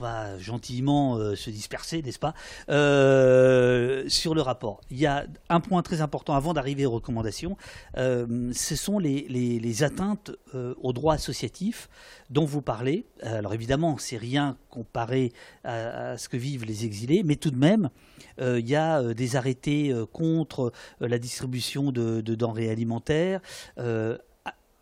[0.00, 2.34] va gentiment se disperser, n'est-ce pas,
[4.20, 4.82] sur le rapport.
[4.90, 7.56] Il y a un point très important avant d'arriver aux recommandations,
[7.96, 11.88] euh, ce sont les, atteintes euh, aux droits associatifs
[12.28, 13.06] dont vous parlez.
[13.22, 15.32] Alors évidemment, c'est rien comparé
[15.64, 17.88] à, ce que vivent les exilés, mais tout de même,
[18.40, 23.40] euh, il y a des arrêtés contre la distribution de, de denrées alimentaires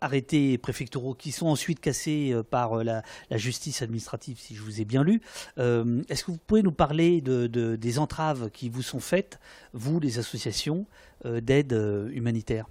[0.01, 4.81] arrêtés préfectoraux qui sont ensuite cassés euh, par euh, la, justice administrative, si je vous
[4.81, 5.21] ai bien lu.
[5.57, 9.39] Euh, est-ce que vous pouvez nous parler de, des entraves qui vous sont faites,
[9.73, 10.85] vous, les associations
[11.25, 11.73] d'aide
[12.13, 12.65] humanitaire?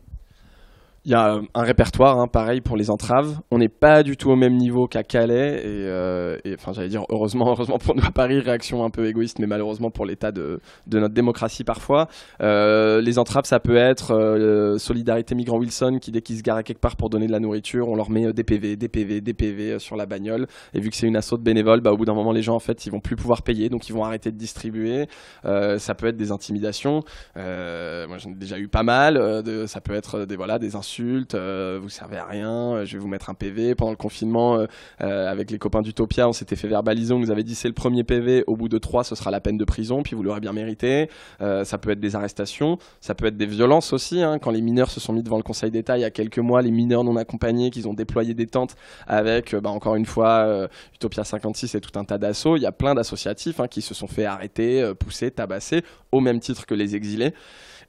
[1.09, 3.39] Il y a un répertoire, hein, pareil pour les entraves.
[3.51, 7.07] On n'est pas du tout au même niveau qu'à Calais euh, et, enfin j'allais dire
[7.09, 10.61] heureusement, heureusement pour nous à Paris, réaction un peu égoïste, mais malheureusement pour l'état de,
[10.93, 12.09] notre démocratie parfois.
[12.43, 16.63] Euh, les entraves, ça peut être euh, Solidarité Migrant Wilson qui dès qu'ils se garent
[16.63, 19.33] quelque part pour donner de la nourriture, on leur met des PV, des PV, des
[19.33, 20.47] PV sur la bagnole.
[20.75, 22.57] Et vu que c'est une assaut de bénévoles, bah, au bout d'un moment les gens
[22.57, 25.07] en fait ils vont plus pouvoir payer, donc ils vont arrêter de distribuer.
[25.43, 27.03] ça peut être des intimidations.
[27.35, 29.43] moi j'en ai déjà eu pas mal.
[29.69, 32.99] Ça peut être des voilà des insultes euh, vous servez à rien, euh, je vais
[32.99, 33.75] vous mettre un PV.
[33.75, 34.67] Pendant le confinement,
[35.01, 37.75] euh, avec les copains d'Utopia, on s'était fait verbaliser, on nous avait dit c'est le
[37.75, 40.41] premier PV, au bout de trois, ce sera la peine de prison, puis vous l'aurez
[40.41, 41.09] bien mérité.
[41.41, 44.23] ça peut être des arrestations, ça peut être des violences aussi.
[44.23, 44.39] Hein.
[44.39, 46.63] quand les mineurs se sont mis devant le Conseil d'État il y a quelques mois,
[46.63, 48.77] les mineurs non accompagnés, qu'ils ont déployé des tentes
[49.07, 52.57] avec, bah, encore une fois, Utopia 56 et tout un tas d'assauts.
[52.57, 56.41] Il y a plein d'associatifs hein, qui se sont fait arrêter, pousser, tabasser, au même
[56.41, 57.33] titre que les exilés.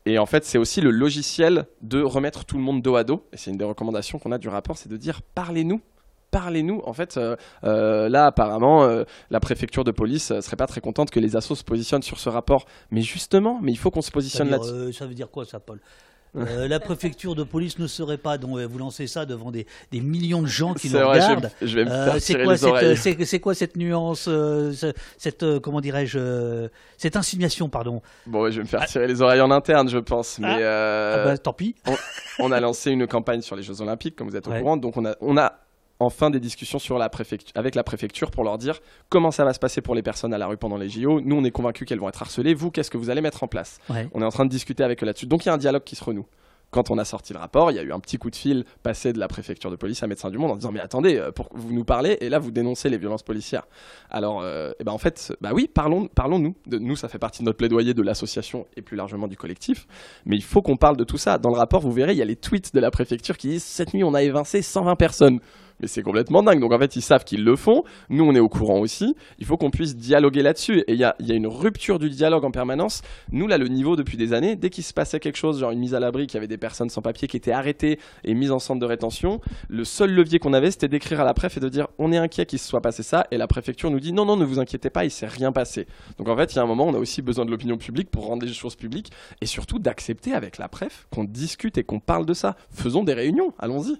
[0.05, 3.26] Et en fait, c'est aussi le logiciel de remettre tout le monde dos à dos.
[3.34, 5.81] Et c'est une des recommandations qu'on a du rapport, c'est de dire parlez-nous
[6.31, 6.81] parlez-nous.
[6.85, 11.11] En fait, euh, euh, là, apparemment, euh, la préfecture de police serait pas très contente
[11.11, 12.65] que les assos se positionnent sur ce rapport.
[12.91, 14.93] Mais justement, mais il faut qu'on se positionne là-dessus.
[14.93, 15.80] ça veut dire quoi, ça, Paul?
[16.35, 19.99] Euh, la préfecture de police ne serait pas donc vous lancez ça devant des, des
[20.01, 21.51] millions de gens qui nous regardent.
[21.61, 24.72] Je vais, me euh, faire c'est quoi cette c'est, quoi cette nuance euh,
[25.18, 28.01] cette comment dirais-je cette insinuation pardon?
[28.27, 31.38] Bon, je vais me faire tirer les oreilles en interne, je pense, mais ah, bah,
[31.38, 31.76] tant pis.
[32.39, 34.97] On, a lancé une campagne sur les Jeux Olympiques, comme vous êtes au courant, donc
[34.97, 35.53] on a on a
[35.99, 37.09] en fin des discussions sur la
[37.55, 40.38] avec la préfecture pour leur dire comment ça va se passer pour les personnes à
[40.38, 41.21] la rue pendant les JO.
[41.21, 42.53] Nous, on est convaincus qu'elles vont être harcelées.
[42.53, 43.80] Vous, qu'est-ce que vous allez mettre en place?
[44.13, 45.27] On est en train de discuter avec eux là-dessus.
[45.27, 46.26] Donc il y a un dialogue qui se renoue
[46.71, 48.63] quand on a sorti le rapport, il y a eu un petit coup de fil
[48.84, 51.31] passé de la préfecture de police à Médecins du Monde en disant mais attendez, euh,
[51.31, 53.67] pour, vous nous parlez et là vous dénoncez les violences policières.
[54.09, 56.55] Alors, euh, eh ben en fait, bah oui, parlons, parlons nous.
[56.67, 59.88] De, nous, ça fait partie de notre plaidoyer de l'association et plus largement du collectif.
[60.26, 61.38] Mais il faut qu'on parle de tout ça.
[61.38, 63.63] Dans le rapport, vous verrez, il y a les tweets de la préfecture qui disent
[63.63, 65.39] cette nuit on a évincé 120 personnes
[65.80, 66.60] mais c'est complètement dingue.
[66.60, 67.84] Donc en fait, ils savent qu'ils le font.
[68.10, 69.15] Nous, on est au courant aussi.
[69.39, 70.80] Il faut qu'on puisse dialoguer là-dessus.
[70.88, 73.01] Et il y a, une rupture du dialogue en permanence.
[73.31, 75.80] Nous, là, le niveau depuis des années, dès qu'il se passait quelque chose, genre une
[75.80, 78.51] mise à l'abri, qu'il y avait des personnes sans papier qui étaient arrêtées et mises
[78.51, 79.39] en centre de rétention,
[79.69, 82.18] le seul levier qu'on avait, c'était d'écrire à la préf et de dire on est
[82.18, 83.27] inquiet qu'il se soit passé ça.
[83.31, 85.88] Et la préfecture nous dit non, non, ne vous inquiétez pas, il s'est rien passé.
[86.18, 88.10] Donc en fait, il y a un moment, on a aussi besoin de l'opinion publique
[88.11, 89.11] pour rendre les choses publiques
[89.41, 92.56] et surtout d'accepter avec la préf qu'on discute et qu'on parle de ça.
[92.72, 93.99] Faisons des réunions, allons-y.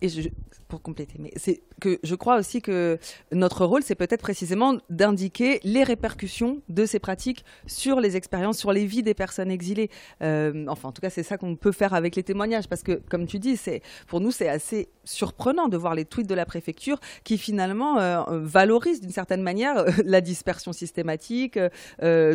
[0.00, 0.28] Et je,
[0.70, 2.98] pour compléter, mais c'est que je crois aussi que
[3.32, 8.72] notre rôle, c'est peut-être précisément d'indiquer les répercussions de ces pratiques sur les expériences, sur
[8.72, 9.90] les vies des personnes exilées.
[10.22, 12.92] Euh, enfin, en tout cas, c'est ça qu'on peut faire avec les témoignages, parce que,
[13.10, 16.46] comme tu dis, c'est pour nous, c'est assez surprenant de voir les tweets de la
[16.46, 21.58] préfecture qui finalement euh, valorisent d'une certaine manière euh, la dispersion systématique,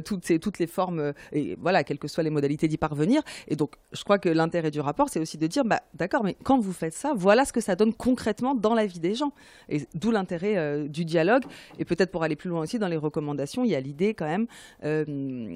[0.05, 3.21] toutes, ces, toutes les formes, et voilà, quelles que soient les modalités d'y parvenir.
[3.47, 6.35] Et donc, je crois que l'intérêt du rapport, c'est aussi de dire, bah, d'accord, mais
[6.43, 8.24] quand vous faites ça, voilà ce que ça donne concrètement
[8.55, 9.31] dans la vie des gens.
[9.69, 11.43] Et d'où l'intérêt euh, du dialogue.
[11.79, 14.25] Et peut-être pour aller plus loin aussi dans les recommandations, il y a l'idée quand
[14.25, 14.47] même
[14.83, 15.55] euh,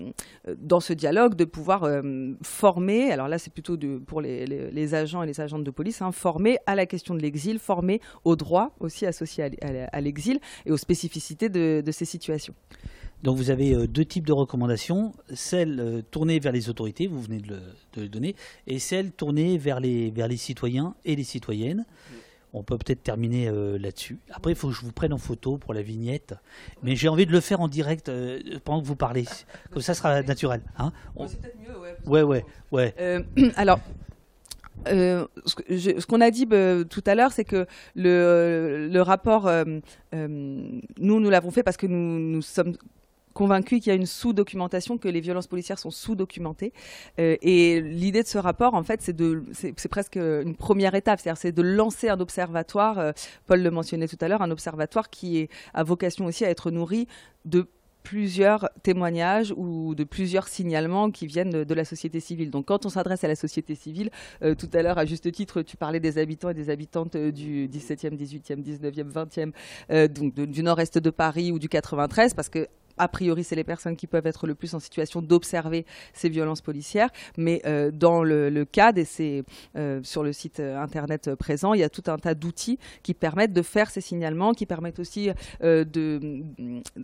[0.58, 3.12] dans ce dialogue de pouvoir euh, former.
[3.12, 6.58] Alors là, c'est plutôt de, pour les, agents et les agentes de police, hein, former
[6.66, 9.52] à la question de l'exil, former aux droits aussi associés
[9.92, 12.54] à, l'exil et aux spécificités de, ces situations.
[13.24, 17.60] Donc vous avez deux types de recommandations, celle tournée vers les autorités, vous venez de
[17.98, 18.36] le, donner,
[18.66, 21.86] et celle tournée vers les, vers les citoyens et les citoyennes.
[22.54, 24.18] On peut peut-être terminer euh, là-dessus.
[24.32, 26.34] Après, il faut que je vous prenne en photo pour la vignette.
[26.82, 29.26] Mais j'ai envie de le faire en direct euh, pendant que vous parlez.
[29.72, 30.62] Comme ça, sera naturel.
[30.78, 30.92] Hein
[31.28, 31.96] C'est peut-être mieux, ouais.
[32.06, 32.96] Ouais, ouais, ouais.
[33.00, 33.22] Euh,
[33.56, 33.80] alors,
[34.86, 36.48] ce qu'on a dit
[36.90, 39.52] tout à l'heure, c'est que le, le rapport,
[40.12, 42.76] nous, nous l'avons fait parce que nous, nous sommes
[43.40, 46.74] convaincu qu'il y a une sous-documentation, que les violences policières sont sous-documentées.
[47.20, 51.22] Euh, et l'idée de ce rapport, en fait, c'est de, c'est presque une première étape,
[51.22, 53.00] c'est-à-dire c'est de lancer un observatoire.
[53.00, 53.12] Euh,
[53.48, 56.70] Paul le mentionnait tout à l'heure, un observatoire qui est, a vocation aussi à être
[56.70, 57.08] nourri
[57.46, 57.66] de
[58.04, 62.50] plusieurs témoignages ou de plusieurs signalements qui viennent de, la société civile.
[62.50, 64.10] Donc quand on s'adresse à la société civile,
[64.42, 67.70] euh, tout à l'heure à juste titre, tu parlais des habitants et des habitantes du
[67.70, 69.54] 17e, 18e, 19e,
[69.90, 72.68] 20e, donc du nord-est de Paris ou du 93, parce que
[73.00, 76.62] a priori, c'est les personnes qui peuvent être le plus en situation d'observer ces violences
[76.62, 77.10] policières.
[77.38, 79.44] Mais euh, dans le, cadre, et c'est
[79.78, 83.14] euh, sur le site euh, internet présent, il y a tout un tas d'outils qui
[83.14, 85.30] permettent de faire ces signalements, qui permettent aussi
[85.62, 86.44] de,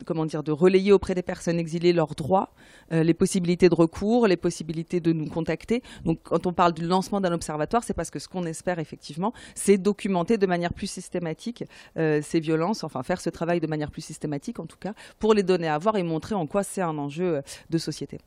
[0.06, 2.52] comment dire, de relayer auprès des personnes exilées leurs droits,
[2.92, 5.82] les possibilités de recours, les possibilités de nous contacter.
[6.04, 9.34] Donc, quand on parle du lancement d'un observatoire, c'est parce que ce qu'on espère effectivement,
[9.56, 11.64] c'est documenter de manière plus systématique
[11.96, 15.44] ces violences, enfin faire ce travail de manière plus systématique en tout cas, pour les
[15.44, 18.18] donner à et montrer en quoi c'est un enjeu euh, de société.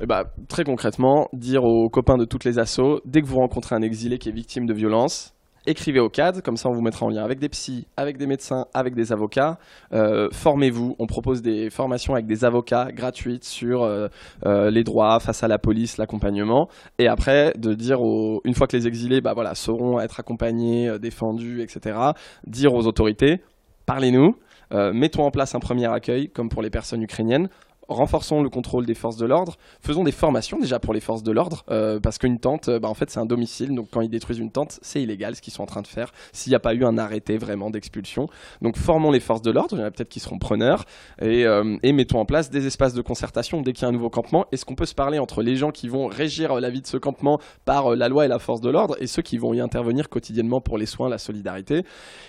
[0.00, 3.74] Eh bah, très concrètement, dire aux copains de toutes les assos, dès que vous rencontrez
[3.74, 5.34] un exilé qui est victime de violence,
[5.66, 8.26] écrivez au CAD, comme ça on vous mettra en lien avec des psys, avec des
[8.26, 9.58] médecins, avec des avocats.
[9.92, 14.08] Euh, formez-vous, on propose des formations avec des avocats gratuites sur euh,
[14.44, 16.68] les droits face à la police, l'accompagnement.
[16.98, 17.98] Et après, de dire,
[18.44, 21.98] une fois que les exilés bah, voilà, sauront être accompagnés, défendus, etc.,
[22.46, 23.40] dire aux autorités,
[23.86, 24.36] parlez-nous,
[24.72, 27.48] euh, mettons en place un premier accueil, comme pour les personnes ukrainiennes.
[27.88, 31.30] Renforçons le contrôle des forces de l'ordre, faisons des formations déjà pour les forces de
[31.30, 34.08] l'ordre, euh, parce qu'une tente, euh, bah, en fait, c'est un domicile, donc quand ils
[34.08, 36.58] détruisent une tente, c'est illégal ce qu'ils sont en train de faire, s'il n'y a
[36.58, 38.28] pas eu un arrêté vraiment d'expulsion.
[38.60, 40.84] Donc formons les forces de l'ordre, il y en a peut-être qui seront preneurs,
[41.22, 41.44] et,
[41.82, 43.62] et, mettons en place des espaces de concertation.
[43.62, 44.46] Dès qu'il y a un nouveau campement.
[44.50, 46.96] Est-ce qu'on peut se parler entre les gens qui vont régir la vie de ce
[46.96, 50.08] campement par la loi et la force de l'ordre, et ceux qui vont y intervenir
[50.08, 51.84] quotidiennement pour les soins, la solidarité?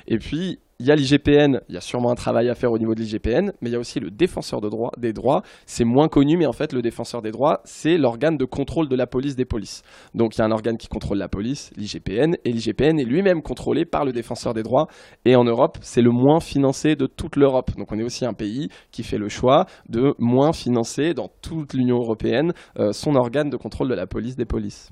[0.07, 2.77] Et puis, il y a l'IGPN, il y a sûrement un travail à faire au
[2.77, 4.61] niveau de l'IGPN, mais il y a aussi le défenseur
[4.97, 5.41] des droits.
[5.65, 8.95] C'est moins connu, mais en fait, le défenseur des droits, c'est l'organe de contrôle de
[8.95, 9.81] la police des polices.
[10.13, 13.41] Donc il y a un organe qui contrôle la police, l'IGPN, et l'IGPN est lui-même
[13.41, 14.87] contrôlé par le défenseur des droits.
[15.25, 17.71] Et en Europe, c'est le moins financé de toute l'Europe.
[17.75, 21.73] Donc on est aussi un pays qui fait le choix de moins financer dans toute
[21.73, 24.91] l'Union européenne euh, son organe de contrôle de la police des polices.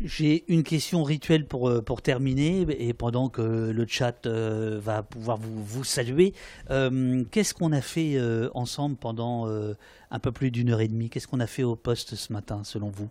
[0.00, 5.04] J'ai une question rituelle pour, euh, pour terminer, et pendant que le chat euh, va
[5.04, 6.34] pouvoir vous, vous saluer,
[6.70, 8.18] euh, qu'est-ce qu'on a fait
[8.54, 9.46] ensemble pendant
[10.10, 11.10] un peu plus d'une heure et demie?
[11.10, 13.08] Qu'est-ce qu'on a fait au poste ce matin, selon vous?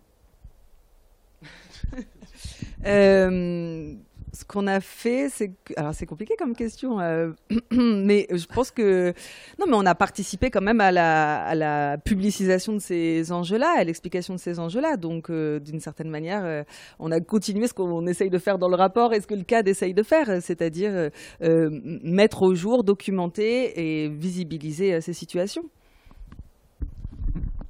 [4.34, 7.30] Ce qu'on a fait, c'est alors c'est compliqué comme question, euh,
[7.70, 9.14] mais je pense que
[9.58, 14.34] non, mais on a participé quand même à la, publicisation de ces enjeux-là, à l'explication
[14.34, 14.96] de ces enjeux-là.
[14.96, 16.64] Donc, euh, d'une certaine manière, euh,
[16.98, 19.44] on a continué ce qu'on essaye de faire dans le rapport et ce que le
[19.44, 25.64] CAD essaye de faire, c'est-à-dire mettre au jour, documenter et visibiliser ces situations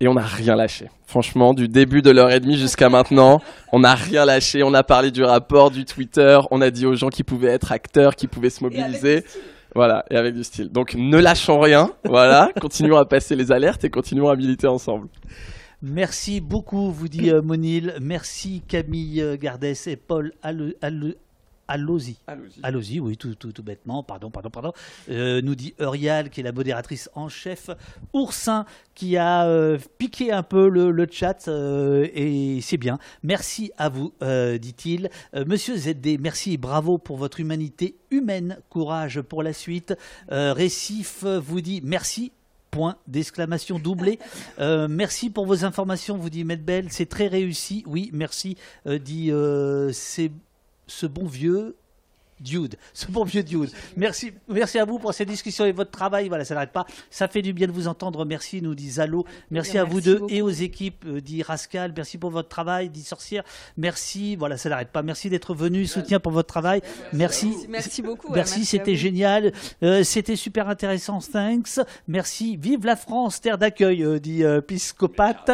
[0.00, 0.88] et on n'a rien lâché.
[1.06, 3.40] Franchement, du début de l'heure et demie jusqu'à maintenant,
[3.72, 4.62] on n'a rien lâché.
[4.62, 7.72] On a parlé du rapport, du Twitter, on a dit aux gens qui pouvaient être
[7.72, 9.24] acteurs, qui pouvaient se mobiliser.
[9.74, 10.70] Voilà, et avec du style.
[10.70, 15.08] Donc ne lâchons rien, voilà, continuons à passer les alertes et continuons à militer ensemble.
[15.82, 17.94] Merci beaucoup, vous dit euh, Monil.
[18.00, 20.32] Merci Camille Gardès et Paul
[21.66, 22.16] Allons-y.
[22.62, 24.02] Allons-y, oui, tout, tout, tout, bêtement.
[24.02, 24.72] Pardon, pardon, pardon.
[25.08, 27.70] Euh, nous dit Eurial, qui est la modératrice en chef.
[28.12, 32.98] Oursin, qui a euh, piqué un peu le, chat, euh, et c'est bien.
[33.22, 34.12] Merci à vous,
[34.60, 35.08] dit-il.
[35.46, 38.58] Monsieur ZD, merci et bravo pour votre humanité humaine.
[38.68, 39.94] Courage pour la suite.
[40.28, 42.32] Récif vous dit merci
[42.70, 44.18] point d'exclamation doublé.
[44.58, 46.90] merci pour vos informations, vous dit Medbel.
[46.90, 47.84] C'est très réussi.
[47.86, 49.32] Oui, merci, dit
[49.92, 50.30] c'est
[50.86, 51.76] ce bon vieux
[52.44, 53.70] Dude, ce bon vieux Dude.
[53.96, 56.28] Merci, merci à vous pour cette discussion et votre travail.
[56.28, 56.84] Voilà, ça n'arrête pas.
[57.08, 58.26] Ça fait du bien de vous entendre.
[58.26, 59.24] Merci, nous dit Zalo.
[59.50, 61.94] Merci à vous deux et aux équipes, euh, dit Rascal.
[61.96, 63.44] Merci pour votre travail, dit Sorcière.
[63.78, 65.02] Merci, voilà, ça n'arrête pas.
[65.02, 66.82] Merci d'être venu, soutien pour votre travail.
[67.14, 67.54] Merci.
[67.70, 68.30] Merci beaucoup.
[68.34, 69.52] Merci, c'était génial.
[69.82, 71.20] Euh, c'était super intéressant.
[71.20, 71.80] Thanks.
[72.06, 72.58] Merci.
[72.60, 75.50] Vive la France, terre d'accueil, euh, dit Piscopate.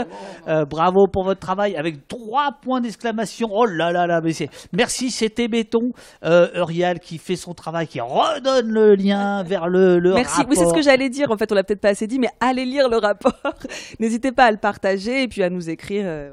[0.68, 3.48] bravo pour votre travail avec trois points d'exclamation.
[3.52, 4.50] Oh là là là, mais c'est.
[4.72, 5.92] Merci, c'était béton
[7.00, 10.42] qui fait son travail, qui redonne le lien vers le, le Merci.
[10.48, 11.30] Oui, c'est ce que j'allais dire.
[11.30, 13.32] En fait, on l'a peut-être pas assez dit, mais allez lire le rapport.
[14.00, 16.04] N'hésitez pas à le partager et puis à nous écrire.
[16.06, 16.30] Euh,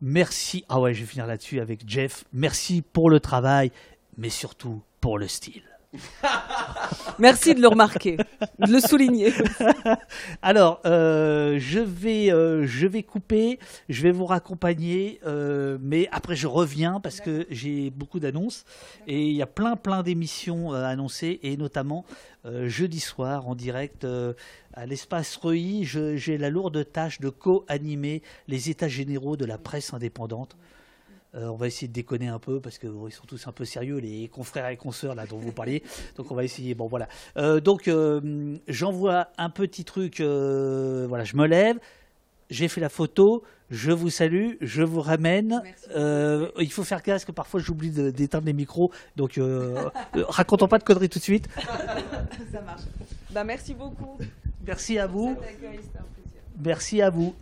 [0.00, 0.64] Merci.
[0.68, 2.24] Ah ouais, je vais finir là-dessus avec Jeff.
[2.32, 3.72] Merci pour le travail,
[4.16, 5.62] mais surtout pour le style.
[7.18, 9.32] Merci de le remarquer, de le souligner.
[10.42, 13.58] Alors, euh, je, vais, euh, je vais couper,
[13.88, 18.64] je vais vous raccompagner, euh, mais après je reviens parce que j'ai beaucoup d'annonces
[19.06, 22.04] et il y a plein plein d'émissions annoncées et notamment
[22.66, 24.06] jeudi soir en direct
[24.74, 29.92] à l'espace REI, j'ai la lourde tâche de co-animer les états généraux de la presse
[29.92, 30.56] indépendante.
[31.36, 33.98] Euh, on va essayer de déconner un peu parce qu'ils sont tous un peu sérieux,
[33.98, 35.82] les confrères et consoeurs là dont vous parliez.
[36.16, 36.74] Donc on va essayer.
[36.74, 37.08] Bon voilà.
[37.36, 40.20] Euh, donc euh, j'envoie un petit truc.
[40.20, 41.78] voilà, je me lève.
[42.48, 45.62] J'ai fait la photo, je vous salue, je vous ramène.
[45.96, 49.40] il faut faire gaffe que parfois j'oublie d'éteindre les micros, donc
[50.14, 51.48] racontons pas de conneries tout de suite.
[52.52, 52.82] Ça marche.
[53.32, 54.16] Bah, merci beaucoup.
[54.64, 55.36] Merci à vous.
[56.62, 57.34] Merci à vous.